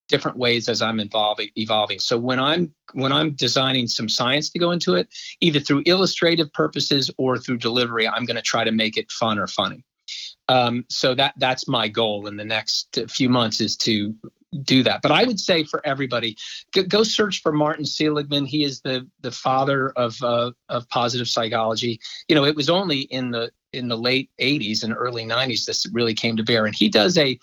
different 0.09 0.37
ways 0.37 0.69
as 0.69 0.83
I'm 0.83 1.01
evolving. 1.01 1.49
Evolving. 1.57 1.99
So 1.99 2.19
when 2.19 2.39
I'm 2.39 2.75
when 2.93 3.13
I'm 3.13 3.33
designing 3.33 3.87
some 3.87 4.09
science 4.09 4.51
to 4.51 4.59
go 4.59 4.71
into 4.71 4.95
it, 4.95 5.09
either 5.41 5.61
through 5.61 5.83
illustrative 5.87 6.53
purposes 6.53 7.11
or 7.19 7.39
through 7.39 7.59
delivery, 7.59 8.07
I'm 8.07 8.25
going 8.25 8.37
to 8.37 8.43
try 8.43 8.65
to 8.65 8.73
make 8.73 8.97
it 8.97 9.11
fun 9.11 9.39
or 9.39 9.47
funny. 9.47 9.85
Um, 10.49 10.85
so 10.89 11.15
that 11.15 11.35
that's 11.39 11.69
my 11.69 11.89
goal 11.89 12.27
in 12.27 12.37
the 12.37 12.45
next 12.45 12.99
few 13.09 13.29
months 13.29 13.61
is 13.61 13.77
to 13.79 14.15
do 14.63 14.83
that. 14.83 15.01
But 15.03 15.13
I 15.13 15.25
would 15.25 15.41
say 15.41 15.65
for 15.65 15.81
everybody, 15.87 16.37
go, 16.73 16.83
go 16.83 17.03
search 17.03 17.41
for 17.41 17.53
Martin 17.53 17.87
Seligman. 17.87 18.45
He 18.45 18.65
is 18.65 18.81
the 18.81 19.09
the 19.21 19.31
father 19.31 19.91
of 19.91 20.23
uh, 20.23 20.53
of 20.69 20.89
positive 20.89 21.29
psychology. 21.29 22.01
You 22.29 22.35
know, 22.35 22.45
it 22.45 22.57
was 22.57 22.69
only 22.69 23.01
in 23.03 23.31
the 23.31 23.51
in 23.73 23.89
the 23.89 23.97
late 23.97 24.31
80s 24.39 24.85
and 24.85 24.95
early 24.95 25.25
90s 25.25 25.65
this 25.65 25.87
really 25.93 26.15
came 26.15 26.37
to 26.37 26.43
bear 26.43 26.67
and 26.67 26.75
he 26.75 26.89
does 26.91 27.17
a 27.17 27.39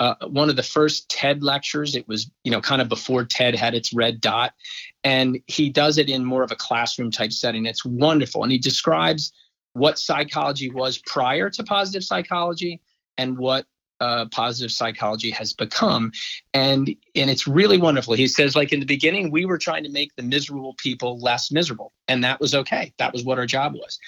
uh, 0.00 0.14
one 0.26 0.50
of 0.50 0.56
the 0.56 0.62
first 0.62 1.08
ted 1.10 1.42
lectures 1.42 1.94
it 1.94 2.08
was 2.08 2.30
you 2.42 2.50
know 2.50 2.60
kind 2.60 2.80
of 2.80 2.88
before 2.88 3.24
ted 3.24 3.54
had 3.54 3.74
its 3.74 3.92
red 3.92 4.20
dot 4.20 4.54
and 5.04 5.38
he 5.46 5.68
does 5.68 5.98
it 5.98 6.08
in 6.08 6.24
more 6.24 6.42
of 6.42 6.50
a 6.50 6.56
classroom 6.56 7.10
type 7.10 7.32
setting 7.32 7.66
it's 7.66 7.84
wonderful 7.84 8.42
and 8.42 8.50
he 8.50 8.58
describes 8.58 9.32
what 9.74 9.98
psychology 9.98 10.70
was 10.70 10.98
prior 10.98 11.50
to 11.50 11.62
positive 11.64 12.02
psychology 12.02 12.80
and 13.18 13.36
what 13.36 13.66
uh, 14.00 14.26
positive 14.26 14.72
psychology 14.72 15.30
has 15.30 15.52
become. 15.52 16.12
And 16.52 16.94
and 17.14 17.30
it's 17.30 17.46
really 17.46 17.78
wonderful. 17.78 18.14
He 18.14 18.26
says 18.26 18.56
like 18.56 18.72
in 18.72 18.80
the 18.80 18.86
beginning 18.86 19.30
we 19.30 19.44
were 19.44 19.58
trying 19.58 19.84
to 19.84 19.90
make 19.90 20.14
the 20.16 20.22
miserable 20.22 20.74
people 20.78 21.18
less 21.18 21.50
miserable 21.50 21.92
and 22.08 22.22
that 22.24 22.40
was 22.40 22.54
okay. 22.54 22.92
That 22.98 23.12
was 23.12 23.24
what 23.24 23.38
our 23.38 23.46
job 23.46 23.74
was. 23.74 23.98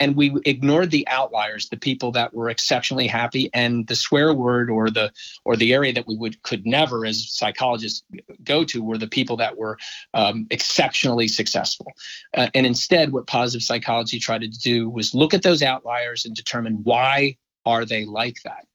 And 0.00 0.16
we 0.16 0.34
ignored 0.44 0.90
the 0.90 1.06
outliers 1.08 1.68
the 1.68 1.76
people 1.76 2.12
that 2.12 2.34
were 2.34 2.48
exceptionally 2.48 3.06
happy 3.06 3.50
and 3.52 3.86
the 3.86 3.94
swear 3.94 4.32
word 4.34 4.70
or 4.70 4.90
the 4.90 5.12
or 5.44 5.56
the 5.56 5.72
area 5.72 5.92
that 5.92 6.06
we 6.06 6.16
would 6.16 6.42
could 6.42 6.66
never 6.66 7.04
as 7.04 7.30
psychologists 7.30 8.02
go 8.42 8.64
to 8.64 8.82
were 8.82 8.98
the 8.98 9.06
people 9.06 9.36
that 9.36 9.56
were 9.56 9.78
um, 10.14 10.46
exceptionally 10.50 11.28
successful. 11.28 11.92
Uh, 12.36 12.48
and 12.54 12.66
instead 12.66 13.12
what 13.12 13.26
positive 13.26 13.62
psychology 13.62 14.18
tried 14.18 14.40
to 14.40 14.48
do 14.48 14.88
was 14.88 15.14
look 15.14 15.34
at 15.34 15.42
those 15.42 15.62
outliers 15.62 16.24
and 16.24 16.34
determine 16.34 16.80
why 16.82 17.36
are 17.64 17.84
they 17.84 18.04
like 18.04 18.36
that 18.44 18.66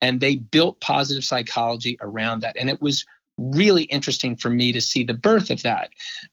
and 0.00 0.20
they 0.20 0.36
built 0.36 0.80
positive 0.80 1.24
psychology 1.24 1.98
around 2.00 2.40
that. 2.40 2.56
And 2.56 2.70
it 2.70 2.80
was 2.80 3.04
really 3.40 3.84
interesting 3.84 4.36
for 4.36 4.50
me 4.50 4.70
to 4.72 4.80
see 4.80 5.02
the 5.02 5.14
birth 5.14 5.50
of 5.50 5.62
that. 5.62 5.90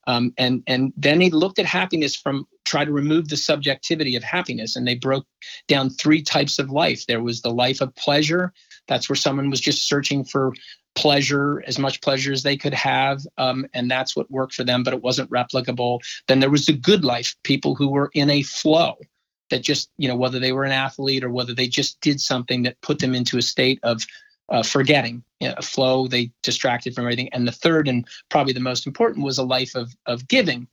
Um, 0.07 0.33
and 0.37 0.61
and 0.67 0.91
then 0.97 1.19
they 1.19 1.29
looked 1.29 1.59
at 1.59 1.65
happiness 1.65 2.15
from 2.15 2.45
try 2.65 2.83
to 2.83 2.91
remove 2.91 3.29
the 3.29 3.37
subjectivity 3.37 4.15
of 4.15 4.23
happiness 4.23 4.75
and 4.75 4.85
they 4.85 4.95
broke 4.95 5.25
down 5.67 5.89
three 5.89 6.21
types 6.21 6.59
of 6.59 6.69
life. 6.69 7.05
There 7.05 7.23
was 7.23 7.41
the 7.41 7.53
life 7.53 7.79
of 7.81 7.95
pleasure. 7.95 8.53
That's 8.87 9.07
where 9.07 9.15
someone 9.15 9.49
was 9.49 9.61
just 9.61 9.87
searching 9.87 10.25
for 10.25 10.53
pleasure 10.95 11.63
as 11.67 11.77
much 11.77 12.01
pleasure 12.01 12.33
as 12.33 12.41
they 12.41 12.57
could 12.57 12.73
have 12.73 13.21
um, 13.37 13.67
and 13.75 13.89
that's 13.89 14.15
what 14.15 14.31
worked 14.31 14.55
for 14.55 14.63
them 14.63 14.83
but 14.83 14.93
it 14.93 15.03
wasn't 15.03 15.29
replicable. 15.29 15.99
Then 16.27 16.39
there 16.39 16.49
was 16.49 16.65
the 16.65 16.73
good 16.73 17.05
life 17.05 17.35
people 17.43 17.75
who 17.75 17.87
were 17.89 18.09
in 18.13 18.29
a 18.29 18.41
flow 18.41 18.97
that 19.49 19.61
just 19.61 19.89
you 19.97 20.07
know 20.07 20.15
whether 20.15 20.39
they 20.39 20.51
were 20.51 20.63
an 20.63 20.71
athlete 20.71 21.23
or 21.23 21.29
whether 21.29 21.53
they 21.53 21.67
just 21.67 21.99
did 22.01 22.19
something 22.19 22.63
that 22.63 22.79
put 22.81 22.99
them 22.99 23.15
into 23.15 23.37
a 23.37 23.41
state 23.41 23.79
of 23.83 24.03
uh, 24.49 24.63
forgetting 24.63 25.23
you 25.39 25.47
know, 25.47 25.55
a 25.57 25.61
flow 25.61 26.07
they 26.07 26.31
distracted 26.43 26.95
from 26.95 27.03
everything 27.03 27.29
and 27.33 27.47
the 27.47 27.51
third 27.51 27.87
and 27.87 28.07
probably 28.29 28.53
the 28.53 28.59
most 28.59 28.87
important 28.87 29.25
was 29.25 29.37
a 29.37 29.43
life 29.43 29.75
of 29.75 29.93
of 30.05 30.27
giving 30.27 30.67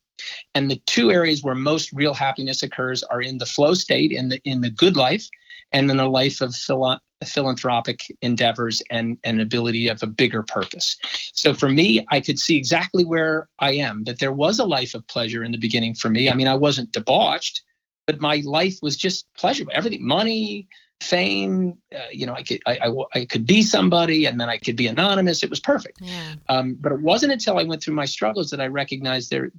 and 0.53 0.71
the 0.71 0.81
two 0.85 1.11
areas 1.11 1.43
where 1.43 1.55
most 1.55 1.91
real 1.91 2.13
happiness 2.13 2.63
occurs 2.63 3.03
are 3.03 3.21
in 3.21 3.37
the 3.37 3.45
flow 3.45 3.73
state 3.73 4.11
in 4.11 4.29
the 4.29 4.39
in 4.45 4.61
the 4.61 4.69
good 4.69 4.95
life 4.95 5.27
and 5.71 5.91
in 5.91 5.99
a 5.99 6.07
life 6.07 6.41
of 6.41 6.55
philo- 6.55 6.99
philanthropic 7.25 8.01
endeavors 8.21 8.81
and 8.89 9.17
an 9.23 9.39
ability 9.39 9.87
of 9.87 10.01
a 10.03 10.07
bigger 10.07 10.43
purpose. 10.43 10.97
So 11.33 11.53
for 11.53 11.69
me, 11.69 12.05
I 12.09 12.19
could 12.19 12.39
see 12.39 12.57
exactly 12.57 13.05
where 13.05 13.49
I 13.59 13.71
am, 13.73 14.03
that 14.05 14.19
there 14.19 14.31
was 14.31 14.59
a 14.59 14.65
life 14.65 14.93
of 14.93 15.07
pleasure 15.07 15.43
in 15.43 15.51
the 15.51 15.57
beginning 15.57 15.95
for 15.95 16.09
me. 16.09 16.29
I 16.29 16.33
mean, 16.33 16.47
I 16.47 16.55
wasn't 16.55 16.91
debauched, 16.91 17.61
but 18.05 18.21
my 18.21 18.41
life 18.45 18.79
was 18.81 18.95
just 18.95 19.25
pleasurable. 19.37 19.73
Everything, 19.75 20.05
money, 20.05 20.67
fame, 21.01 21.77
uh, 21.93 21.99
you 22.11 22.25
know, 22.25 22.33
I 22.33 22.43
could 22.43 22.61
I, 22.65 22.77
I, 22.83 23.19
I, 23.19 23.25
could 23.25 23.45
be 23.45 23.61
somebody, 23.61 24.25
and 24.25 24.39
then 24.39 24.49
I 24.49 24.57
could 24.57 24.75
be 24.75 24.87
anonymous. 24.87 25.43
It 25.43 25.49
was 25.49 25.59
perfect. 25.59 25.99
Yeah. 26.01 26.35
Um, 26.49 26.77
but 26.79 26.91
it 26.91 27.01
wasn't 27.01 27.33
until 27.33 27.57
I 27.57 27.63
went 27.63 27.83
through 27.83 27.95
my 27.95 28.05
struggles 28.05 28.49
that 28.51 28.61
I 28.61 28.67
recognized 28.67 29.29
there 29.29 29.51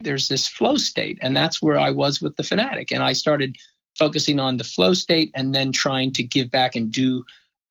there's 0.00 0.28
this 0.28 0.48
flow 0.48 0.76
state, 0.76 1.18
and 1.20 1.36
that's 1.36 1.62
where 1.62 1.78
I 1.78 1.90
was 1.90 2.20
with 2.20 2.36
the 2.36 2.42
Phanatic, 2.42 2.92
and 2.92 3.02
I 3.02 3.12
started 3.12 3.56
focusing 3.96 4.38
on 4.38 4.56
the 4.56 4.64
flow 4.64 4.94
state, 4.94 5.30
and 5.34 5.54
then 5.54 5.72
trying 5.72 6.12
to 6.12 6.22
give 6.22 6.50
back 6.50 6.76
and 6.76 6.90
do 6.90 7.24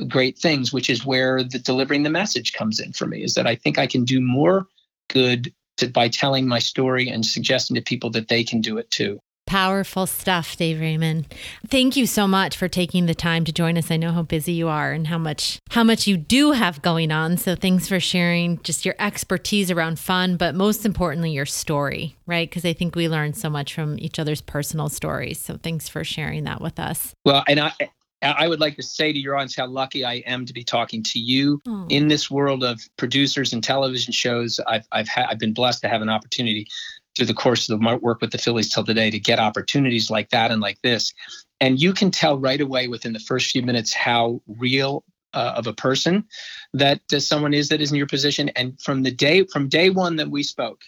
great 0.08 0.38
things, 0.38 0.72
which 0.72 0.90
is 0.90 1.06
where 1.06 1.44
the 1.44 1.60
delivering 1.60 2.04
the 2.04 2.10
message 2.10 2.54
comes 2.54 2.80
in 2.80 2.94
for 2.94 3.08
me. 3.08 3.24
Is 3.24 3.34
that 3.34 3.48
I 3.48 3.56
think 3.56 3.78
I 3.80 3.88
can 3.88 4.04
do 4.04 4.22
more 4.22 4.68
good 5.10 5.54
to, 5.78 5.88
by 5.88 6.10
telling 6.10 6.48
my 6.48 6.60
story 6.60 7.10
and 7.10 7.26
suggesting 7.26 7.76
to 7.76 7.82
people 7.82 8.10
that 8.12 8.28
they 8.28 8.44
can 8.44 8.62
do 8.62 8.78
it 8.78 8.92
too. 8.92 9.20
Powerful 9.48 10.06
stuff, 10.06 10.58
Dave 10.58 10.82
Raymond. 10.82 11.34
Thank 11.66 11.96
you 11.96 12.06
so 12.06 12.28
much 12.28 12.58
for 12.58 12.68
taking 12.68 13.06
the 13.06 13.16
time 13.16 13.46
to 13.46 13.54
join 13.54 13.78
us. 13.78 13.90
I 13.90 13.96
know 13.96 14.12
how 14.12 14.22
busy 14.22 14.52
you 14.52 14.68
are 14.68 14.92
and 14.92 15.08
how 15.08 15.18
much 15.18 15.60
how 15.70 15.86
much 15.86 16.06
you 16.06 16.18
do 16.18 16.52
have 16.52 16.82
going 16.82 17.14
on. 17.14 17.38
So 17.38 17.56
thanks 17.56 17.88
for 17.88 18.00
sharing 18.02 18.62
just 18.64 18.86
your 18.86 18.96
expertise 19.00 19.72
around 19.72 20.00
fun, 20.00 20.36
but 20.36 20.54
most 20.54 20.86
importantly 20.86 21.32
your 21.32 21.46
story, 21.46 22.18
right? 22.26 22.50
Because 22.50 22.66
I 22.66 22.74
think 22.74 22.94
we 22.94 23.08
learn 23.08 23.34
so 23.34 23.50
much 23.50 23.74
from 23.74 23.98
each 24.00 24.20
other's 24.20 24.42
personal 24.42 24.90
stories. 24.90 25.40
So 25.40 25.58
thanks 25.58 25.88
for 25.88 26.04
sharing 26.04 26.44
that 26.44 26.60
with 26.60 26.78
us. 26.78 27.14
Well, 27.24 27.46
and 27.48 27.62
I 27.62 27.72
I 28.22 28.48
would 28.48 28.60
like 28.60 28.76
to 28.78 28.84
say 28.84 29.14
to 29.14 29.20
your 29.20 29.36
audience 29.36 29.56
how 29.56 29.68
lucky 29.68 30.04
I 30.04 30.16
am 30.26 30.46
to 30.46 30.54
be 30.54 30.64
talking 30.64 31.04
to 31.04 31.20
you 31.20 31.62
oh. 31.68 31.86
in 31.90 32.08
this 32.08 32.32
world 32.32 32.64
of 32.64 32.82
producers 32.98 33.54
and 33.54 33.64
television 33.64 34.12
shows. 34.12 34.60
I've 34.68 34.88
I've 34.92 35.08
ha- 35.08 35.28
I've 35.30 35.40
been 35.40 35.54
blessed 35.54 35.82
to 35.84 35.90
have 35.90 36.02
an 36.02 36.10
opportunity 36.10 36.68
through 37.18 37.26
the 37.26 37.34
course 37.34 37.68
of 37.70 37.80
the 37.80 37.98
work 38.02 38.22
with 38.22 38.32
the 38.32 38.38
Phillies 38.38 38.72
till 38.72 38.86
today 38.86 39.10
to 39.12 39.20
get 39.20 39.40
opportunities 39.40 40.10
like 40.10 40.30
that 40.30 40.52
and 40.52 40.62
like 40.62 40.82
this. 40.82 41.14
And 41.60 41.82
you 41.82 41.94
can 41.94 42.12
tell 42.12 42.38
right 42.38 42.62
away 42.62 42.88
within 42.88 43.14
the 43.14 43.20
first 43.20 43.52
few 43.52 43.64
minutes 43.64 43.94
how 43.94 44.42
real 44.48 45.04
uh, 45.34 45.54
of 45.58 45.68
a 45.68 45.74
person 45.74 46.24
that 46.74 47.02
uh, 47.14 47.20
someone 47.20 47.54
is 47.54 47.70
that 47.70 47.82
is 47.82 47.92
in 47.92 47.98
your 47.98 48.08
position. 48.08 48.50
And 48.50 48.80
from 48.82 49.04
the 49.04 49.12
day 49.12 49.46
from 49.46 49.68
day 49.68 49.90
one 49.90 50.16
that 50.18 50.30
we 50.30 50.44
spoke, 50.44 50.82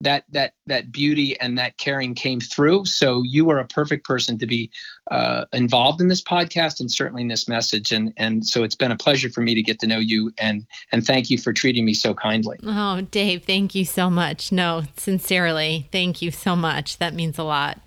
that 0.00 0.24
that 0.30 0.52
that 0.66 0.92
beauty 0.92 1.38
and 1.40 1.56
that 1.58 1.78
caring 1.78 2.14
came 2.14 2.40
through. 2.40 2.84
So 2.84 3.22
you 3.22 3.50
are 3.50 3.58
a 3.58 3.66
perfect 3.66 4.06
person 4.06 4.38
to 4.38 4.46
be 4.46 4.70
uh, 5.10 5.46
involved 5.52 6.00
in 6.00 6.08
this 6.08 6.22
podcast 6.22 6.80
and 6.80 6.90
certainly 6.90 7.22
in 7.22 7.28
this 7.28 7.48
message. 7.48 7.92
And 7.92 8.12
and 8.16 8.46
so 8.46 8.62
it's 8.62 8.74
been 8.74 8.92
a 8.92 8.96
pleasure 8.96 9.30
for 9.30 9.40
me 9.40 9.54
to 9.54 9.62
get 9.62 9.78
to 9.80 9.86
know 9.86 9.98
you 9.98 10.32
and 10.38 10.66
and 10.92 11.06
thank 11.06 11.30
you 11.30 11.38
for 11.38 11.52
treating 11.52 11.84
me 11.84 11.94
so 11.94 12.14
kindly. 12.14 12.58
Oh, 12.64 13.00
Dave, 13.02 13.44
thank 13.44 13.74
you 13.74 13.84
so 13.84 14.10
much. 14.10 14.52
No, 14.52 14.84
sincerely, 14.96 15.88
thank 15.92 16.20
you 16.20 16.30
so 16.30 16.56
much. 16.56 16.98
That 16.98 17.14
means 17.14 17.38
a 17.38 17.44
lot. 17.44 17.80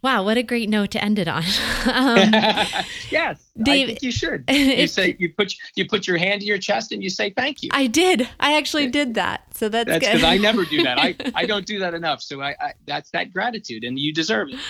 Wow, 0.00 0.22
what 0.22 0.36
a 0.36 0.44
great 0.44 0.68
note 0.68 0.92
to 0.92 1.02
end 1.02 1.18
it 1.18 1.26
on. 1.26 1.42
um, 1.92 2.16
yes, 3.10 3.50
Dave, 3.60 3.84
I 3.84 3.86
think 3.86 4.02
you 4.02 4.12
should. 4.12 4.44
You 4.78 4.86
say 4.86 5.16
you 5.18 5.32
put 5.32 5.54
you 5.74 5.88
put 5.88 6.06
your 6.06 6.18
hand 6.18 6.40
to 6.42 6.46
your 6.46 6.58
chest 6.58 6.92
and 6.92 7.02
you 7.02 7.10
say 7.10 7.30
thank 7.30 7.62
you. 7.62 7.70
I 7.72 7.86
did. 7.88 8.28
I 8.38 8.56
actually 8.56 8.88
did 8.88 9.14
that. 9.14 9.42
So 9.54 9.68
that's, 9.68 9.88
that's 9.88 10.04
because 10.04 10.22
I 10.22 10.36
never 10.36 10.64
do 10.64 10.82
that. 10.84 10.98
I, 10.98 11.16
I 11.34 11.46
don't 11.46 11.66
do 11.66 11.80
that 11.80 11.94
enough. 11.94 12.22
So 12.22 12.40
I, 12.40 12.54
I 12.60 12.72
that's 12.86 13.10
that 13.10 13.32
gratitude, 13.32 13.82
and 13.82 13.98
you 13.98 14.12
deserve 14.12 14.50
it. 14.50 14.60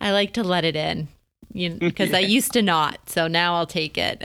I 0.00 0.10
like 0.12 0.32
to 0.34 0.42
let 0.42 0.64
it 0.64 0.74
in, 0.74 1.08
you 1.52 1.70
because 1.70 2.10
know, 2.10 2.18
I 2.18 2.22
used 2.22 2.52
to 2.54 2.62
not. 2.62 3.08
So 3.08 3.28
now 3.28 3.54
I'll 3.54 3.66
take 3.66 3.96
it. 3.96 4.20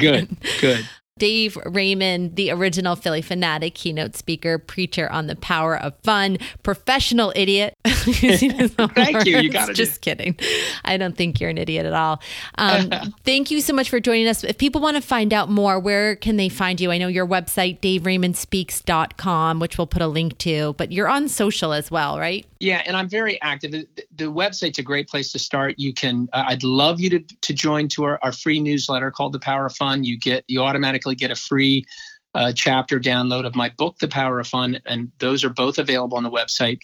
good, 0.00 0.36
good. 0.60 0.88
Dave 1.20 1.56
Raymond, 1.66 2.34
the 2.34 2.50
original 2.50 2.96
Phillie 2.96 3.22
Phanatic, 3.22 3.74
keynote 3.74 4.16
speaker, 4.16 4.58
preacher 4.58 5.08
on 5.12 5.26
the 5.26 5.36
power 5.36 5.78
of 5.78 5.94
fun, 6.02 6.38
professional 6.62 7.30
idiot. 7.36 7.76
thank 7.84 9.26
you. 9.26 9.38
You 9.38 9.50
got 9.52 9.68
it. 9.68 9.74
Just 9.74 10.00
kidding. 10.00 10.36
I 10.84 10.96
don't 10.96 11.16
think 11.16 11.38
you're 11.38 11.50
an 11.50 11.58
idiot 11.58 11.84
at 11.84 11.92
all. 11.92 12.22
Um, 12.56 12.90
thank 13.24 13.50
you 13.50 13.60
so 13.60 13.74
much 13.74 13.90
for 13.90 14.00
joining 14.00 14.28
us. 14.28 14.42
If 14.42 14.56
people 14.56 14.80
want 14.80 14.96
to 14.96 15.02
find 15.02 15.34
out 15.34 15.50
more, 15.50 15.78
where 15.78 16.16
can 16.16 16.38
they 16.38 16.48
find 16.48 16.80
you? 16.80 16.90
I 16.90 16.96
know 16.96 17.08
your 17.08 17.26
website, 17.26 17.80
daveraymondspeaks.com, 17.80 19.60
which 19.60 19.76
we'll 19.76 19.86
put 19.86 20.00
a 20.00 20.08
link 20.08 20.38
to, 20.38 20.72
but 20.78 20.90
you're 20.90 21.08
on 21.08 21.28
social 21.28 21.74
as 21.74 21.90
well, 21.90 22.18
right? 22.18 22.46
Yeah, 22.60 22.82
and 22.84 22.94
I'm 22.94 23.08
very 23.08 23.40
active. 23.40 23.72
The, 23.72 23.88
the 24.14 24.24
website's 24.24 24.78
a 24.78 24.82
great 24.82 25.08
place 25.08 25.32
to 25.32 25.38
start. 25.38 25.76
You 25.78 25.94
can. 25.94 26.28
Uh, 26.34 26.44
I'd 26.48 26.62
love 26.62 27.00
you 27.00 27.08
to 27.10 27.20
to 27.20 27.54
join 27.54 27.88
to 27.88 28.04
our, 28.04 28.18
our 28.22 28.32
free 28.32 28.60
newsletter 28.60 29.10
called 29.10 29.32
The 29.32 29.38
Power 29.38 29.66
of 29.66 29.74
Fun. 29.74 30.04
You 30.04 30.18
get 30.18 30.44
you 30.46 30.62
automatically 30.62 31.14
get 31.14 31.30
a 31.30 31.36
free 31.36 31.86
uh, 32.34 32.52
chapter 32.52 33.00
download 33.00 33.46
of 33.46 33.56
my 33.56 33.70
book, 33.70 33.98
The 33.98 34.08
Power 34.08 34.38
of 34.38 34.46
Fun, 34.46 34.78
and 34.84 35.10
those 35.18 35.42
are 35.42 35.48
both 35.48 35.78
available 35.78 36.18
on 36.18 36.22
the 36.22 36.30
website. 36.30 36.80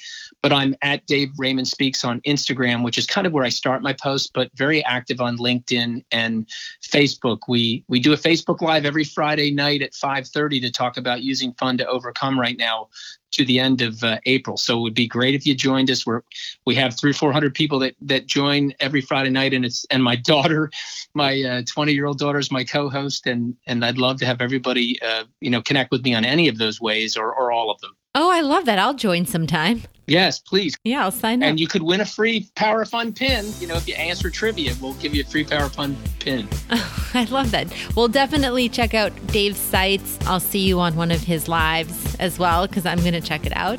But 0.47 0.53
I'm 0.53 0.77
at 0.81 1.05
Dave 1.07 1.33
Raymond 1.39 1.67
Speaks 1.67 2.05
on 2.05 2.21
Instagram, 2.21 2.85
which 2.85 2.99
is 2.99 3.05
kind 3.05 3.27
of 3.27 3.33
where 3.33 3.43
I 3.43 3.49
start 3.49 3.83
my 3.83 3.93
posts, 3.93 4.31
but 4.33 4.49
very 4.55 4.85
active 4.85 5.21
on 5.21 5.39
LinkedIn 5.39 6.05
and 6.13 6.49
Facebook. 6.85 7.41
We 7.49 7.83
we 7.89 7.99
do 7.99 8.13
a 8.13 8.17
Facebook 8.17 8.61
Live 8.61 8.85
every 8.87 9.03
Friday 9.03 9.51
night 9.51 9.83
at 9.83 9.93
5:30 9.93 10.61
to 10.61 10.71
talk 10.71 10.99
about 10.99 11.25
using 11.25 11.53
fun 11.55 11.77
to 11.79 11.87
overcome 11.89 12.39
right 12.39 12.57
now 12.57 12.91
to 13.33 13.45
the 13.45 13.59
end 13.59 13.83
of 13.83 14.05
uh, 14.05 14.21
April. 14.27 14.57
So 14.57 14.79
it 14.79 14.83
would 14.83 14.95
be 14.95 15.09
great 15.09 15.35
if 15.35 15.49
you 15.49 15.55
joined 15.57 15.91
us. 15.91 16.07
We're 16.07 16.23
we 16.65 16.77
have 16.77 16.97
three 16.97 17.13
four 17.13 17.33
hundred 17.33 17.53
people 17.53 17.81
that 17.81 17.97
that 18.03 18.27
join 18.27 18.73
every 18.79 19.01
Friday 19.01 19.31
night, 19.31 19.53
and 19.53 19.65
it's 19.65 19.85
and 19.91 20.01
my 20.01 20.15
daughter, 20.33 20.71
my 21.15 21.65
twenty 21.67 21.91
uh, 21.91 21.95
year 21.95 22.07
old 22.07 22.21
daughter 22.21 22.39
is 22.39 22.53
my 22.53 22.63
co-host, 22.63 23.27
and 23.27 23.57
and 23.67 23.85
I'd 23.85 23.99
love 23.99 24.19
to 24.19 24.27
have 24.27 24.41
everybody 24.41 24.97
uh, 25.03 25.25
you 25.41 25.51
know 25.51 25.61
connect 25.61 25.91
with 25.91 26.05
me 26.05 26.15
on 26.15 26.25
any 26.25 26.47
of 26.47 26.59
those 26.59 26.81
ways 26.81 27.17
or 27.17 27.35
or 27.35 27.51
all 27.51 27.69
of 27.69 27.81
them. 27.81 27.97
Oh, 28.19 28.31
I 28.31 28.41
love 28.41 28.65
that. 28.65 28.79
I'll 28.79 28.95
join 28.95 29.27
sometime. 29.27 29.83
Yes, 30.07 30.39
please. 30.39 30.75
Yeah, 30.85 31.05
I'll 31.05 31.11
sign 31.11 31.43
up. 31.43 31.51
And 31.51 31.61
you 31.61 31.69
could 31.69 31.83
win 31.83 32.01
a 32.01 32.07
free 32.07 32.49
Power 32.55 32.87
Fun 32.87 33.13
pin. 33.13 33.45
You 33.61 33.67
know, 33.67 33.75
if 33.75 33.87
you 33.87 33.95
answer 33.95 34.31
trivia, 34.31 34.73
we'll 34.81 34.95
give 34.95 35.15
you 35.15 35.23
a 35.23 35.27
free 35.27 35.45
Power 35.45 35.69
Fun 35.69 35.95
pin. 36.19 36.49
Oh, 36.71 37.11
I 37.15 37.25
love 37.25 37.51
that. 37.51 37.71
We'll 37.95 38.09
definitely 38.09 38.71
check 38.71 38.95
out 38.95 39.13
Dave's 39.27 39.59
sites. 39.59 40.19
I'll 40.23 40.41
see 40.41 40.61
you 40.61 40.81
on 40.81 40.97
one 40.97 41.11
of 41.11 41.21
his 41.25 41.47
lives 41.47 42.17
as 42.17 42.39
well 42.39 42.67
because 42.67 42.87
I'm 42.87 43.01
going 43.01 43.13
to 43.13 43.21
check 43.21 43.45
it 43.45 43.55
out. 43.55 43.79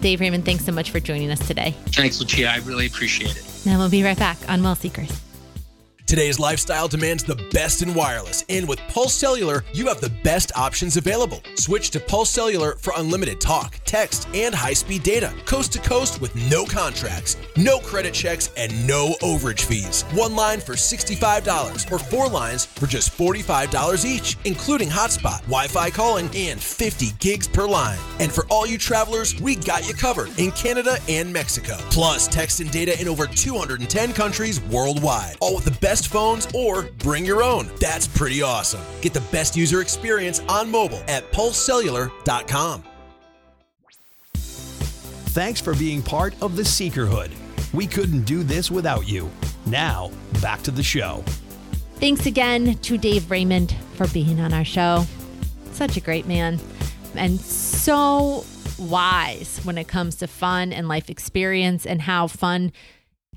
Dave 0.00 0.20
Raymond, 0.20 0.44
thanks 0.44 0.64
so 0.64 0.70
much 0.70 0.92
for 0.92 1.00
joining 1.00 1.32
us 1.32 1.44
today. 1.48 1.74
Thanks, 1.86 2.20
Lucia. 2.20 2.46
I 2.48 2.58
really 2.58 2.86
appreciate 2.86 3.36
it. 3.36 3.66
Now 3.66 3.78
we'll 3.78 3.90
be 3.90 4.04
right 4.04 4.18
back 4.18 4.38
on 4.48 4.62
Well 4.62 4.76
Seekers. 4.76 5.20
Today's 6.06 6.38
lifestyle 6.38 6.88
demands 6.88 7.24
the 7.24 7.36
best 7.52 7.80
in 7.80 7.94
wireless, 7.94 8.44
and 8.50 8.68
with 8.68 8.78
Pulse 8.88 9.14
Cellular, 9.14 9.64
you 9.72 9.86
have 9.86 10.00
the 10.00 10.12
best 10.22 10.52
options 10.56 10.98
available. 10.98 11.40
Switch 11.54 11.90
to 11.90 12.00
Pulse 12.00 12.28
Cellular 12.28 12.74
for 12.76 12.92
unlimited 12.96 13.40
talk, 13.40 13.78
text, 13.86 14.28
and 14.34 14.54
high 14.54 14.74
speed 14.74 15.04
data, 15.04 15.32
coast 15.46 15.72
to 15.72 15.78
coast 15.78 16.20
with 16.20 16.34
no 16.50 16.66
contracts, 16.66 17.38
no 17.56 17.78
credit 17.78 18.12
checks, 18.12 18.50
and 18.58 18.86
no 18.86 19.14
overage 19.22 19.62
fees. 19.62 20.02
One 20.12 20.36
line 20.36 20.60
for 20.60 20.74
$65 20.74 21.90
or 21.90 21.98
four 21.98 22.28
lines 22.28 22.66
for 22.66 22.86
just 22.86 23.16
$45 23.16 24.04
each, 24.04 24.36
including 24.44 24.90
hotspot, 24.90 25.40
Wi 25.42 25.66
Fi 25.68 25.88
calling, 25.88 26.28
and 26.34 26.60
50 26.60 27.12
gigs 27.20 27.48
per 27.48 27.66
line. 27.66 27.98
And 28.20 28.30
for 28.30 28.44
all 28.50 28.66
you 28.66 28.76
travelers, 28.76 29.40
we 29.40 29.54
got 29.54 29.88
you 29.88 29.94
covered 29.94 30.38
in 30.38 30.50
Canada 30.50 30.98
and 31.08 31.32
Mexico. 31.32 31.76
Plus, 31.90 32.28
text 32.28 32.60
and 32.60 32.70
data 32.70 33.00
in 33.00 33.08
over 33.08 33.26
210 33.26 34.12
countries 34.12 34.60
worldwide, 34.62 35.36
all 35.40 35.54
with 35.54 35.64
the 35.64 35.70
best 35.80 35.91
best 35.92 36.08
phones 36.08 36.48
or 36.54 36.84
bring 37.00 37.22
your 37.22 37.42
own. 37.42 37.70
That's 37.78 38.06
pretty 38.06 38.40
awesome. 38.40 38.80
Get 39.02 39.12
the 39.12 39.20
best 39.30 39.54
user 39.54 39.82
experience 39.82 40.40
on 40.48 40.70
mobile 40.70 41.02
at 41.06 41.30
pulsecellular.com. 41.32 42.82
Thanks 44.32 45.60
for 45.60 45.74
being 45.74 46.00
part 46.00 46.34
of 46.40 46.56
the 46.56 46.62
Seekerhood. 46.62 47.30
We 47.74 47.86
couldn't 47.86 48.22
do 48.22 48.42
this 48.42 48.70
without 48.70 49.06
you. 49.06 49.30
Now, 49.66 50.10
back 50.40 50.62
to 50.62 50.70
the 50.70 50.82
show. 50.82 51.22
Thanks 51.96 52.24
again 52.24 52.74
to 52.74 52.96
Dave 52.96 53.30
Raymond 53.30 53.76
for 53.92 54.08
being 54.08 54.40
on 54.40 54.54
our 54.54 54.64
show. 54.64 55.04
Such 55.72 55.98
a 55.98 56.00
great 56.00 56.26
man 56.26 56.58
and 57.16 57.38
so 57.38 58.46
wise 58.78 59.60
when 59.64 59.76
it 59.76 59.88
comes 59.88 60.14
to 60.16 60.26
fun 60.26 60.72
and 60.72 60.88
life 60.88 61.10
experience 61.10 61.84
and 61.84 62.00
how 62.00 62.28
fun 62.28 62.72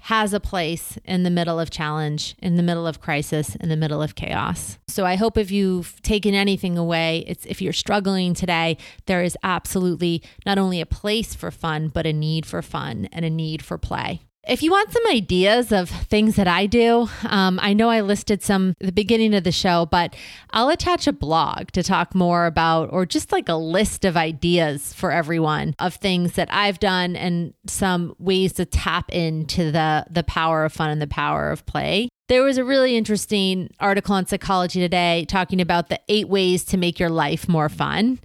has 0.06 0.34
a 0.34 0.40
place 0.40 1.00
in 1.04 1.24
the 1.24 1.32
middle 1.32 1.60
of 1.60 1.72
challenge, 1.72 2.36
in 2.38 2.58
the 2.58 2.62
middle 2.62 2.86
of 2.86 3.02
crisis, 3.02 3.56
in 3.56 3.70
the 3.70 3.76
middle 3.76 4.04
of 4.04 4.14
chaos. 4.14 4.78
So 4.88 5.04
I 5.04 5.16
hope 5.16 5.36
if 5.36 5.50
you've 5.50 6.00
taken 6.04 6.36
anything 6.36 6.78
away, 6.78 7.24
it's 7.26 7.44
if 7.48 7.60
you're 7.60 7.74
struggling 7.74 8.36
today, 8.36 8.78
there 9.08 9.24
is 9.24 9.36
absolutely 9.42 10.22
not 10.46 10.60
only 10.60 10.80
a 10.80 10.86
place 10.86 11.34
for 11.34 11.50
fun, 11.50 11.88
but 11.88 12.06
a 12.06 12.14
need 12.14 12.46
for 12.46 12.62
fun 12.62 13.10
and 13.12 13.26
a 13.26 13.32
need 13.32 13.66
for 13.66 13.80
play. 13.80 14.22
If 14.48 14.62
you 14.62 14.70
want 14.70 14.92
some 14.92 15.08
ideas 15.08 15.72
of 15.72 15.90
things 15.90 16.36
that 16.36 16.48
I 16.48 16.68
do, 16.68 17.10
um, 17.24 17.60
I 17.64 17.74
know 17.74 17.90
I 17.90 18.02
listed 18.02 18.44
some 18.44 18.76
at 18.80 18.86
the 18.86 18.92
beginning 18.92 19.34
of 19.34 19.44
the 19.44 19.52
show, 19.52 19.88
but 19.88 20.16
I'll 20.52 20.70
attach 20.70 21.08
a 21.08 21.14
blog 21.14 21.72
to 21.72 21.82
talk 21.82 22.14
more 22.14 22.46
about, 22.46 22.94
or 22.94 23.08
just 23.08 23.32
like 23.32 23.50
a 23.50 23.56
list 23.56 24.06
of 24.06 24.16
ideas 24.16 24.94
for 24.94 25.12
everyone 25.12 25.74
of 25.80 25.96
things 25.96 26.34
that 26.34 26.48
I've 26.52 26.80
done 26.80 27.16
and 27.16 27.56
some 27.66 28.16
ways 28.20 28.54
to 28.54 28.66
tap 28.66 29.10
into 29.12 29.72
the 29.72 30.06
the 30.12 30.24
power 30.24 30.64
of 30.64 30.74
fun 30.74 30.92
and 30.92 31.02
the 31.02 31.08
power 31.08 31.50
of 31.50 31.66
play. 31.66 32.10
There 32.28 32.44
was 32.44 32.58
a 32.58 32.64
really 32.64 32.98
interesting 32.98 33.70
article 33.80 34.16
on 34.16 34.26
Psychology 34.26 34.80
Today 34.80 35.26
talking 35.28 35.62
about 35.62 35.90
the 35.90 36.00
eight 36.08 36.28
ways 36.28 36.66
to 36.66 36.78
make 36.78 37.00
your 37.00 37.10
life 37.10 37.48
more 37.48 37.70
fun. 37.70 38.20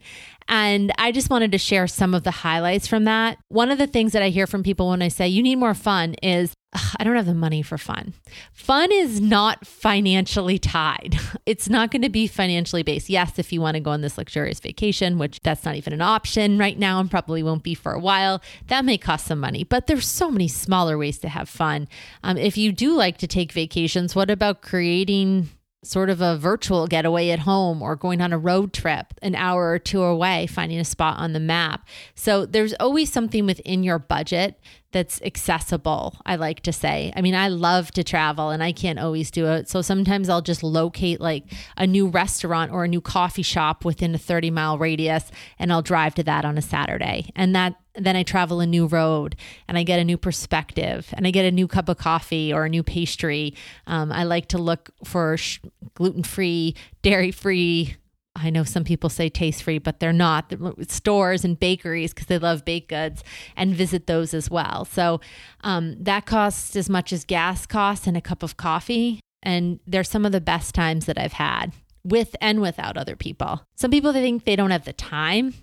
And 0.51 0.91
I 0.99 1.13
just 1.13 1.31
wanted 1.31 1.53
to 1.53 1.59
share 1.59 1.87
some 1.87 2.13
of 2.13 2.25
the 2.25 2.33
highlights 2.33 2.89
from 2.89 3.05
that. 3.05 3.39
One 3.49 3.71
of 3.71 3.79
the 3.79 3.87
things 3.87 4.13
that 4.13 4.23
I 4.23 4.31
hear 4.31 4.49
from 4.49 4.65
people 4.65 4.89
when 4.89 5.01
I 5.01 5.07
say 5.07 5.29
you 5.29 5.45
need 5.45 5.57
more 5.57 5.75
fun 5.75 6.15
is 6.25 6.53
I 6.99 7.05
don't 7.05 7.15
have 7.17 7.27
the 7.27 7.35
money 7.35 7.63
for 7.63 7.79
fun. 7.79 8.15
Fun 8.53 8.91
is 8.93 9.21
not 9.21 9.67
financially 9.67 10.59
tied. 10.59 11.17
It's 11.47 11.69
not 11.69 11.91
going 11.91 12.03
to 12.03 12.09
be 12.09 12.29
financially 12.29 12.85
based. 12.85 13.11
Yes, 13.11 13.39
if 13.39 13.53
you 13.53 13.61
want 13.61 13.75
to 13.75 13.81
go 13.81 13.91
on 13.91 14.03
this 14.03 14.17
luxurious 14.17 14.61
vacation, 14.61 15.19
which 15.19 15.41
that's 15.43 15.65
not 15.65 15.75
even 15.75 15.93
an 15.93 16.01
option 16.01 16.59
right 16.59 16.79
now 16.79 17.01
and 17.01 17.11
probably 17.11 17.43
won't 17.43 17.65
be 17.65 17.75
for 17.75 17.93
a 17.93 17.99
while, 17.99 18.41
that 18.69 18.85
may 18.85 18.97
cost 18.97 19.27
some 19.27 19.41
money. 19.41 19.65
But 19.65 19.89
there's 19.89 20.07
so 20.07 20.31
many 20.31 20.47
smaller 20.47 20.97
ways 20.97 21.19
to 21.21 21.29
have 21.29 21.49
fun. 21.49 21.89
Um, 22.23 22.37
if 22.37 22.57
you 22.57 22.71
do 22.71 22.95
like 22.95 23.19
to 23.19 23.27
take 23.27 23.51
vacations, 23.51 24.15
what 24.15 24.31
about 24.31 24.63
creating 24.63 25.49
sort 25.83 26.11
of 26.11 26.21
a 26.21 26.37
virtual 26.37 26.87
getaway 26.87 27.31
at 27.31 27.41
home 27.41 27.81
or 27.81 27.97
going 27.97 28.21
on 28.21 28.33
a 28.33 28.39
road 28.39 28.73
trip 28.73 29.15
an 29.23 29.35
hour 29.35 29.71
or 29.71 29.79
two 29.79 30.03
away, 30.03 30.47
finding 30.47 30.79
a 30.79 30.85
spot 30.85 31.19
on 31.19 31.33
the 31.33 31.41
map. 31.41 31.87
So 32.15 32.45
there's 32.45 32.75
always 32.75 33.11
something 33.11 33.47
within 33.47 33.83
your 33.83 33.99
budget 33.99 34.59
that's 34.93 35.23
accessible, 35.23 36.17
I 36.27 36.37
like 36.37 36.61
to 36.63 36.73
say. 36.73 37.13
I 37.15 37.21
mean, 37.21 37.35
I 37.35 37.49
love 37.49 37.93
to 37.93 38.03
travel 38.03 38.51
and 38.51 38.63
I 38.63 38.73
can't 38.73 38.99
always 38.99 39.31
do 39.31 39.47
it. 39.47 39.69
So 39.69 39.83
sometimes 39.83 40.29
I'll 40.29 40.43
just 40.43 40.63
locate 40.63 41.21
like 41.21 41.45
a 41.77 41.87
new 41.87 42.09
restaurant 42.09 42.73
or 42.73 42.85
a 42.85 42.89
new 42.89 43.01
coffee 43.01 43.43
shop 43.43 43.85
within 43.85 44.15
a 44.15 44.19
30 44.19 44.51
mile 44.51 44.79
radius 44.79 45.31
and 45.59 45.73
I'll 45.73 45.83
drive 45.83 46.15
to 46.17 46.25
that 46.25 46.45
on 46.45 46.59
a 46.59 46.63
Saturday. 46.63 47.31
And 47.37 47.55
that 47.55 47.77
then 47.95 48.17
I 48.17 48.23
travel 48.23 48.61
a 48.61 48.67
new 48.67 48.87
road 48.87 49.37
and 49.69 49.77
I 49.77 49.83
get 49.83 49.99
a 49.99 50.05
new 50.05 50.17
perspective 50.17 51.13
and 51.13 51.27
I 51.27 51.31
get 51.31 51.45
a 51.45 51.51
new 51.51 51.67
cup 51.67 51.89
of 51.89 51.99
coffee 51.99 52.53
or 52.53 52.65
a 52.65 52.69
new 52.69 52.83
pastry. 52.83 53.55
Um, 53.87 54.13
I 54.13 54.25
like 54.25 54.47
to 54.49 54.59
look 54.59 54.91
for 55.05 55.37
sh- 55.37 55.61
gluten 55.95 56.23
free, 56.23 56.77
dairy 57.03 57.33
free, 57.33 57.97
I 58.43 58.51
know 58.51 58.65
some 58.65 58.85
people 58.85 59.11
say 59.11 59.29
taste 59.29 59.63
free, 59.63 59.79
but 59.79 60.01
they're 60.01 60.13
not. 60.13 60.53
Stores 60.89 61.45
and 61.45 61.59
bakeries 61.59 62.13
because 62.13 62.27
they 62.27 62.39
love 62.39 62.65
baked 62.65 62.89
goods 62.89 63.23
and 63.57 63.75
visit 63.75 64.07
those 64.07 64.35
as 64.35 64.51
well. 64.51 64.85
So 64.85 65.21
um, 65.63 65.97
that 66.03 66.27
costs 66.27 66.77
as 66.77 66.89
much 66.89 67.13
as 67.13 67.25
gas 67.25 67.67
costs 67.67 68.07
and 68.07 68.17
a 68.17 68.21
cup 68.21 68.43
of 68.43 68.57
coffee. 68.57 69.21
And 69.43 69.81
they're 69.87 70.05
some 70.05 70.27
of 70.27 70.33
the 70.33 70.41
best 70.41 70.75
times 70.75 71.07
that 71.07 71.19
I've 71.19 71.35
had 71.35 71.73
with 72.05 72.35
and 72.41 72.61
without 72.61 72.97
other 72.97 73.17
people. 73.17 73.67
Some 73.77 73.91
people 73.91 74.13
they 74.13 74.23
think 74.23 74.45
they 74.45 74.57
don't 74.57 74.71
have 74.71 74.85
the 74.85 74.93
time. 74.93 75.55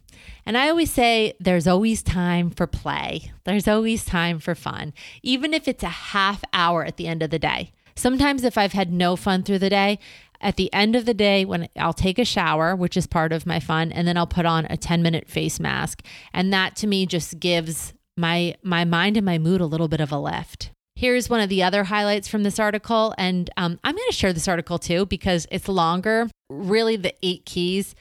And 0.46 0.58
I 0.58 0.70
always 0.70 0.92
say 0.92 1.34
there's 1.40 1.68
always 1.68 2.04
time 2.04 2.50
for 2.50 2.68
play. 2.68 3.32
There's 3.44 3.68
always 3.68 4.06
time 4.06 4.40
for 4.40 4.56
fun, 4.56 4.94
even 5.24 5.54
if 5.54 5.68
it's 5.68 5.84
a 5.84 5.90
half 5.90 6.44
hour 6.54 6.86
at 6.86 6.98
the 6.98 7.08
end 7.08 7.24
of 7.24 7.30
the 7.30 7.40
day. 7.40 7.72
Sometimes 7.96 8.44
if 8.44 8.60
I've 8.60 8.74
had 8.74 8.92
no 8.92 9.16
fun 9.16 9.42
through 9.42 9.58
the 9.60 9.72
day, 9.72 9.98
at 10.42 10.56
the 10.56 10.72
end 10.74 10.96
of 10.96 11.06
the 11.06 11.14
day 11.14 11.46
when 11.46 11.70
I'll 11.78 11.94
take 11.94 12.20
a 12.20 12.26
shower, 12.26 12.76
which 12.76 12.98
is 12.98 13.08
part 13.08 13.32
of 13.32 13.46
my 13.46 13.60
fun, 13.60 13.92
and 13.92 14.08
then 14.08 14.18
I'll 14.18 14.28
put 14.28 14.46
on 14.46 14.66
a 14.70 14.78
10 14.78 15.02
minute 15.02 15.28
face 15.28 15.60
mask. 15.60 16.04
And 16.34 16.52
that 16.54 16.76
to 16.78 16.88
me 16.88 17.06
just 17.06 17.40
gives 17.40 17.94
my 18.16 18.56
my 18.64 18.84
mind 18.84 19.16
and 19.16 19.26
my 19.26 19.38
mood 19.38 19.62
a 19.62 19.66
little 19.66 19.88
bit 19.88 20.02
of 20.02 20.12
a 20.12 20.20
lift. 20.20 20.72
Here's 20.96 21.30
one 21.30 21.42
of 21.42 21.50
the 21.50 21.62
other 21.62 21.84
highlights 21.84 22.28
from 22.28 22.42
this 22.42 22.58
article. 22.58 23.14
And 23.20 23.52
um, 23.56 23.80
I'm 23.84 23.96
going 23.96 24.10
to 24.10 24.16
share 24.16 24.34
this 24.34 24.48
article 24.48 24.80
too 24.80 25.06
because 25.06 25.46
it's 25.52 25.68
longer. 25.68 26.28
Really, 26.50 26.96
the 26.96 27.14
eight 27.22 27.46
keys 27.46 27.94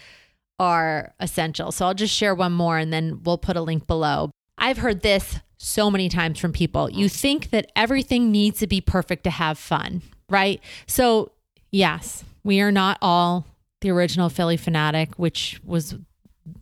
are 0.58 1.12
essential. 1.20 1.72
So 1.72 1.84
I'll 1.84 1.94
just 1.94 2.14
share 2.14 2.34
one 2.34 2.52
more 2.52 2.78
and 2.78 2.90
then 2.90 3.20
we'll 3.22 3.36
put 3.36 3.56
a 3.56 3.60
link 3.60 3.86
below. 3.86 4.30
I've 4.56 4.78
heard 4.78 5.02
this 5.02 5.40
so 5.58 5.90
many 5.90 6.08
times 6.08 6.38
from 6.38 6.52
people. 6.52 6.90
You 6.90 7.08
think 7.08 7.50
that 7.50 7.70
everything 7.76 8.30
needs 8.30 8.60
to 8.60 8.66
be 8.66 8.80
perfect 8.80 9.24
to 9.24 9.30
have 9.30 9.58
fun, 9.58 10.02
right? 10.30 10.60
So, 10.86 11.32
yes, 11.76 12.24
we 12.42 12.60
are 12.60 12.72
not 12.72 12.98
all 13.02 13.46
the 13.82 13.90
original 13.90 14.28
Phillie 14.28 14.56
Phanatic, 14.56 15.14
which 15.16 15.60
was 15.64 15.94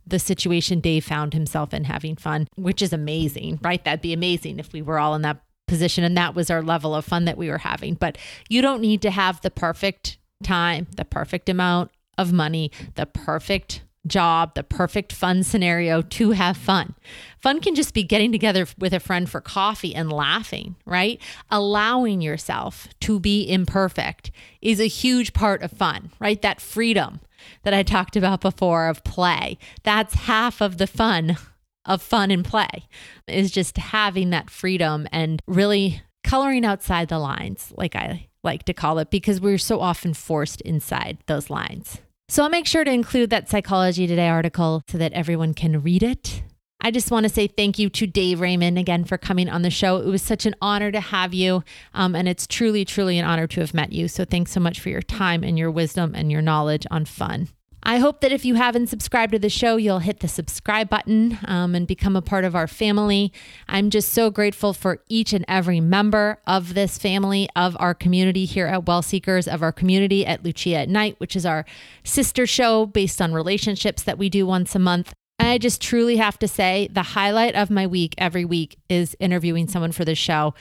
the 0.05 0.19
situation 0.19 0.79
Dave 0.79 1.05
found 1.05 1.33
himself 1.33 1.73
in 1.73 1.85
having 1.85 2.15
fun, 2.15 2.47
which 2.55 2.81
is 2.81 2.91
amazing, 2.91 3.59
right? 3.61 3.83
That'd 3.83 4.01
be 4.01 4.13
amazing 4.13 4.59
if 4.59 4.73
we 4.73 4.81
were 4.81 4.99
all 4.99 5.15
in 5.15 5.21
that 5.21 5.41
position 5.67 6.03
and 6.03 6.17
that 6.17 6.35
was 6.35 6.49
our 6.49 6.61
level 6.61 6.93
of 6.93 7.05
fun 7.05 7.25
that 7.25 7.37
we 7.37 7.49
were 7.49 7.59
having. 7.59 7.95
But 7.95 8.17
you 8.49 8.61
don't 8.61 8.81
need 8.81 9.01
to 9.03 9.11
have 9.11 9.41
the 9.41 9.51
perfect 9.51 10.17
time, 10.43 10.87
the 10.95 11.05
perfect 11.05 11.49
amount 11.49 11.91
of 12.17 12.33
money, 12.33 12.71
the 12.95 13.05
perfect 13.05 13.83
job, 14.07 14.53
the 14.55 14.63
perfect 14.63 15.11
fun 15.13 15.43
scenario 15.43 16.01
to 16.01 16.31
have 16.31 16.57
fun. 16.57 16.95
Fun 17.39 17.59
can 17.59 17.75
just 17.75 17.93
be 17.93 18.03
getting 18.03 18.31
together 18.31 18.67
with 18.77 18.93
a 18.93 18.99
friend 18.99 19.29
for 19.29 19.41
coffee 19.41 19.93
and 19.93 20.11
laughing, 20.11 20.75
right? 20.85 21.21
Allowing 21.49 22.21
yourself 22.21 22.87
to 23.01 23.19
be 23.19 23.49
imperfect 23.49 24.31
is 24.61 24.79
a 24.79 24.87
huge 24.87 25.33
part 25.33 25.61
of 25.61 25.71
fun, 25.71 26.11
right? 26.19 26.41
That 26.41 26.61
freedom 26.61 27.19
that 27.63 27.73
I 27.73 27.83
talked 27.83 28.15
about 28.15 28.41
before 28.41 28.87
of 28.87 29.03
play. 29.03 29.57
That's 29.83 30.13
half 30.13 30.61
of 30.61 30.77
the 30.77 30.87
fun 30.87 31.37
of 31.85 32.01
fun 32.01 32.31
and 32.31 32.43
play 32.43 32.87
is 33.27 33.51
just 33.51 33.77
having 33.77 34.31
that 34.31 34.49
freedom 34.49 35.07
and 35.11 35.41
really 35.45 36.01
coloring 36.23 36.65
outside 36.65 37.07
the 37.07 37.19
lines, 37.19 37.71
like 37.77 37.95
I 37.95 38.27
like 38.43 38.63
to 38.63 38.73
call 38.73 38.97
it, 38.99 39.11
because 39.11 39.39
we're 39.39 39.59
so 39.59 39.79
often 39.79 40.13
forced 40.13 40.61
inside 40.61 41.19
those 41.27 41.49
lines. 41.49 42.01
So 42.27 42.43
I'll 42.43 42.49
make 42.49 42.65
sure 42.65 42.83
to 42.83 42.91
include 42.91 43.29
that 43.29 43.49
Psychology 43.49 44.07
Today 44.07 44.27
article 44.29 44.81
so 44.89 44.97
that 44.97 45.13
everyone 45.13 45.53
can 45.53 45.83
read 45.83 46.01
it. 46.01 46.41
I 46.81 46.91
just 46.91 47.11
want 47.11 47.23
to 47.23 47.29
say 47.29 47.47
thank 47.47 47.79
you 47.79 47.89
to 47.89 48.07
Dave 48.07 48.39
Raymond 48.39 48.77
again 48.77 49.05
for 49.05 49.17
coming 49.17 49.47
on 49.47 49.61
the 49.61 49.69
show. 49.69 49.97
It 49.97 50.05
was 50.05 50.21
such 50.21 50.45
an 50.45 50.55
honor 50.61 50.91
to 50.91 50.99
have 50.99 51.33
you. 51.33 51.63
Um, 51.93 52.15
and 52.15 52.27
it's 52.27 52.47
truly, 52.47 52.83
truly 52.83 53.17
an 53.19 53.25
honor 53.25 53.47
to 53.47 53.61
have 53.61 53.73
met 53.73 53.91
you. 53.91 54.07
So 54.07 54.25
thanks 54.25 54.51
so 54.51 54.59
much 54.59 54.79
for 54.79 54.89
your 54.89 55.01
time 55.01 55.43
and 55.43 55.57
your 55.57 55.71
wisdom 55.71 56.13
and 56.15 56.31
your 56.31 56.41
knowledge 56.41 56.85
on 56.91 57.05
fun. 57.05 57.49
I 57.87 57.97
hope 57.97 58.21
that 58.21 58.31
if 58.31 58.43
you 58.43 58.55
haven't 58.55 58.87
subscribed 58.87 59.33
to 59.33 59.39
the 59.39 59.49
show, 59.49 59.75
you'll 59.75 59.99
hit 59.99 60.21
the 60.21 60.27
subscribe 60.27 60.89
button 60.89 61.37
um, 61.45 61.75
and 61.75 61.85
become 61.85 62.15
a 62.15 62.21
part 62.21 62.43
of 62.43 62.55
our 62.55 62.65
family. 62.67 63.31
I'm 63.67 63.91
just 63.91 64.11
so 64.11 64.31
grateful 64.31 64.73
for 64.73 65.03
each 65.07 65.33
and 65.33 65.45
every 65.47 65.79
member 65.79 66.39
of 66.47 66.73
this 66.73 66.97
family, 66.97 67.47
of 67.55 67.77
our 67.79 67.93
community 67.93 68.45
here 68.45 68.65
at 68.65 68.87
Well 68.87 69.03
Seekers, 69.03 69.47
of 69.47 69.61
our 69.61 69.71
community 69.71 70.25
at 70.25 70.43
Lucia 70.43 70.77
at 70.77 70.89
Night, 70.89 71.19
which 71.19 71.35
is 71.35 71.45
our 71.45 71.63
sister 72.03 72.47
show 72.47 72.87
based 72.87 73.21
on 73.21 73.33
relationships 73.33 74.01
that 74.01 74.17
we 74.17 74.29
do 74.29 74.47
once 74.47 74.73
a 74.73 74.79
month. 74.79 75.13
And 75.37 75.49
I 75.49 75.59
just 75.59 75.79
truly 75.79 76.17
have 76.17 76.39
to 76.39 76.47
say 76.47 76.89
the 76.91 77.03
highlight 77.03 77.53
of 77.53 77.69
my 77.69 77.85
week 77.85 78.15
every 78.17 78.45
week 78.45 78.77
is 78.89 79.15
interviewing 79.19 79.67
someone 79.67 79.91
for 79.91 80.05
the 80.05 80.15
show 80.15 80.55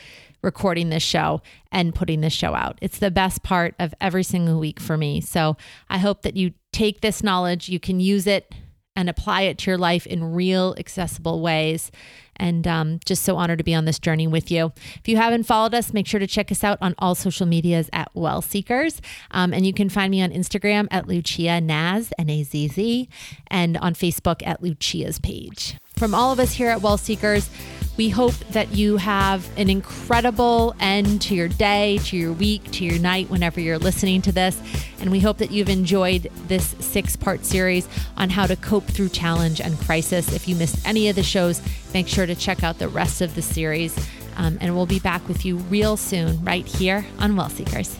recording 0.44 0.90
this 0.90 1.02
show 1.02 1.42
and 1.72 1.94
putting 1.94 2.20
this 2.20 2.32
show 2.32 2.54
out. 2.54 2.78
It's 2.80 2.98
the 2.98 3.10
best 3.10 3.42
part 3.42 3.74
of 3.78 3.94
every 4.00 4.22
single 4.22 4.60
week 4.60 4.78
for 4.78 4.96
me. 4.96 5.20
So 5.20 5.56
I 5.88 5.98
hope 5.98 6.22
that 6.22 6.36
you 6.36 6.52
take 6.72 7.00
this 7.00 7.22
knowledge, 7.22 7.68
you 7.68 7.80
can 7.80 7.98
use 7.98 8.26
it 8.26 8.54
and 8.96 9.10
apply 9.10 9.42
it 9.42 9.58
to 9.58 9.70
your 9.70 9.78
life 9.78 10.06
in 10.06 10.34
real, 10.34 10.74
accessible 10.78 11.40
ways. 11.40 11.90
And 12.36 12.66
um, 12.66 13.00
just 13.04 13.22
so 13.22 13.36
honored 13.36 13.58
to 13.58 13.64
be 13.64 13.74
on 13.74 13.84
this 13.84 13.98
journey 13.98 14.26
with 14.26 14.50
you. 14.50 14.72
If 14.96 15.08
you 15.08 15.16
haven't 15.16 15.44
followed 15.44 15.74
us, 15.74 15.92
make 15.92 16.06
sure 16.06 16.18
to 16.20 16.26
check 16.26 16.50
us 16.50 16.64
out 16.64 16.78
on 16.80 16.94
all 16.98 17.14
social 17.14 17.46
medias 17.46 17.88
at 17.92 18.10
Well 18.12 18.42
Seekers. 18.42 19.00
Um, 19.30 19.52
and 19.52 19.64
you 19.64 19.72
can 19.72 19.88
find 19.88 20.10
me 20.10 20.20
on 20.20 20.30
Instagram 20.30 20.88
at 20.90 21.06
Lucia 21.06 21.60
Nazz, 21.60 22.12
N 22.18 22.30
A 22.30 22.42
Z 22.42 22.68
Z, 22.68 23.08
and 23.48 23.76
on 23.78 23.94
Facebook 23.94 24.44
at 24.44 24.62
Lucia's 24.62 25.20
page. 25.20 25.76
From 25.96 26.12
all 26.14 26.32
of 26.32 26.40
us 26.40 26.52
here 26.52 26.68
at 26.68 26.82
Well 26.82 26.98
Seekers, 26.98 27.48
we 27.96 28.08
hope 28.08 28.34
that 28.50 28.72
you 28.72 28.96
have 28.96 29.48
an 29.56 29.70
incredible 29.70 30.74
end 30.80 31.22
to 31.22 31.36
your 31.36 31.46
day, 31.46 31.98
to 32.04 32.16
your 32.16 32.32
week, 32.32 32.68
to 32.72 32.84
your 32.84 32.98
night, 32.98 33.30
whenever 33.30 33.60
you're 33.60 33.78
listening 33.78 34.20
to 34.22 34.32
this. 34.32 34.60
And 34.98 35.12
we 35.12 35.20
hope 35.20 35.38
that 35.38 35.52
you've 35.52 35.68
enjoyed 35.68 36.30
this 36.48 36.74
six 36.80 37.14
part 37.14 37.44
series 37.44 37.88
on 38.16 38.30
how 38.30 38.46
to 38.46 38.56
cope 38.56 38.84
through 38.84 39.10
challenge 39.10 39.60
and 39.60 39.78
crisis. 39.78 40.32
If 40.32 40.48
you 40.48 40.56
missed 40.56 40.84
any 40.84 41.08
of 41.08 41.14
the 41.14 41.22
shows, 41.22 41.62
make 41.92 42.08
sure 42.08 42.26
to 42.26 42.34
check 42.34 42.64
out 42.64 42.80
the 42.80 42.88
rest 42.88 43.20
of 43.20 43.36
the 43.36 43.42
series. 43.42 43.96
Um, 44.36 44.58
and 44.60 44.74
we'll 44.74 44.86
be 44.86 44.98
back 44.98 45.26
with 45.28 45.44
you 45.44 45.58
real 45.58 45.96
soon, 45.96 46.44
right 46.44 46.66
here 46.66 47.06
on 47.20 47.36
Well 47.36 47.48
Seekers. 47.48 47.96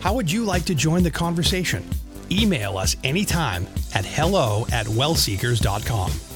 How 0.00 0.12
would 0.12 0.30
you 0.30 0.44
like 0.44 0.66
to 0.66 0.74
join 0.74 1.02
the 1.02 1.10
conversation? 1.10 1.88
Email 2.34 2.76
us 2.76 2.96
anytime 3.04 3.68
at 3.94 4.04
hello 4.04 4.66
at 4.72 4.86
wellseekers.com. 4.86 6.33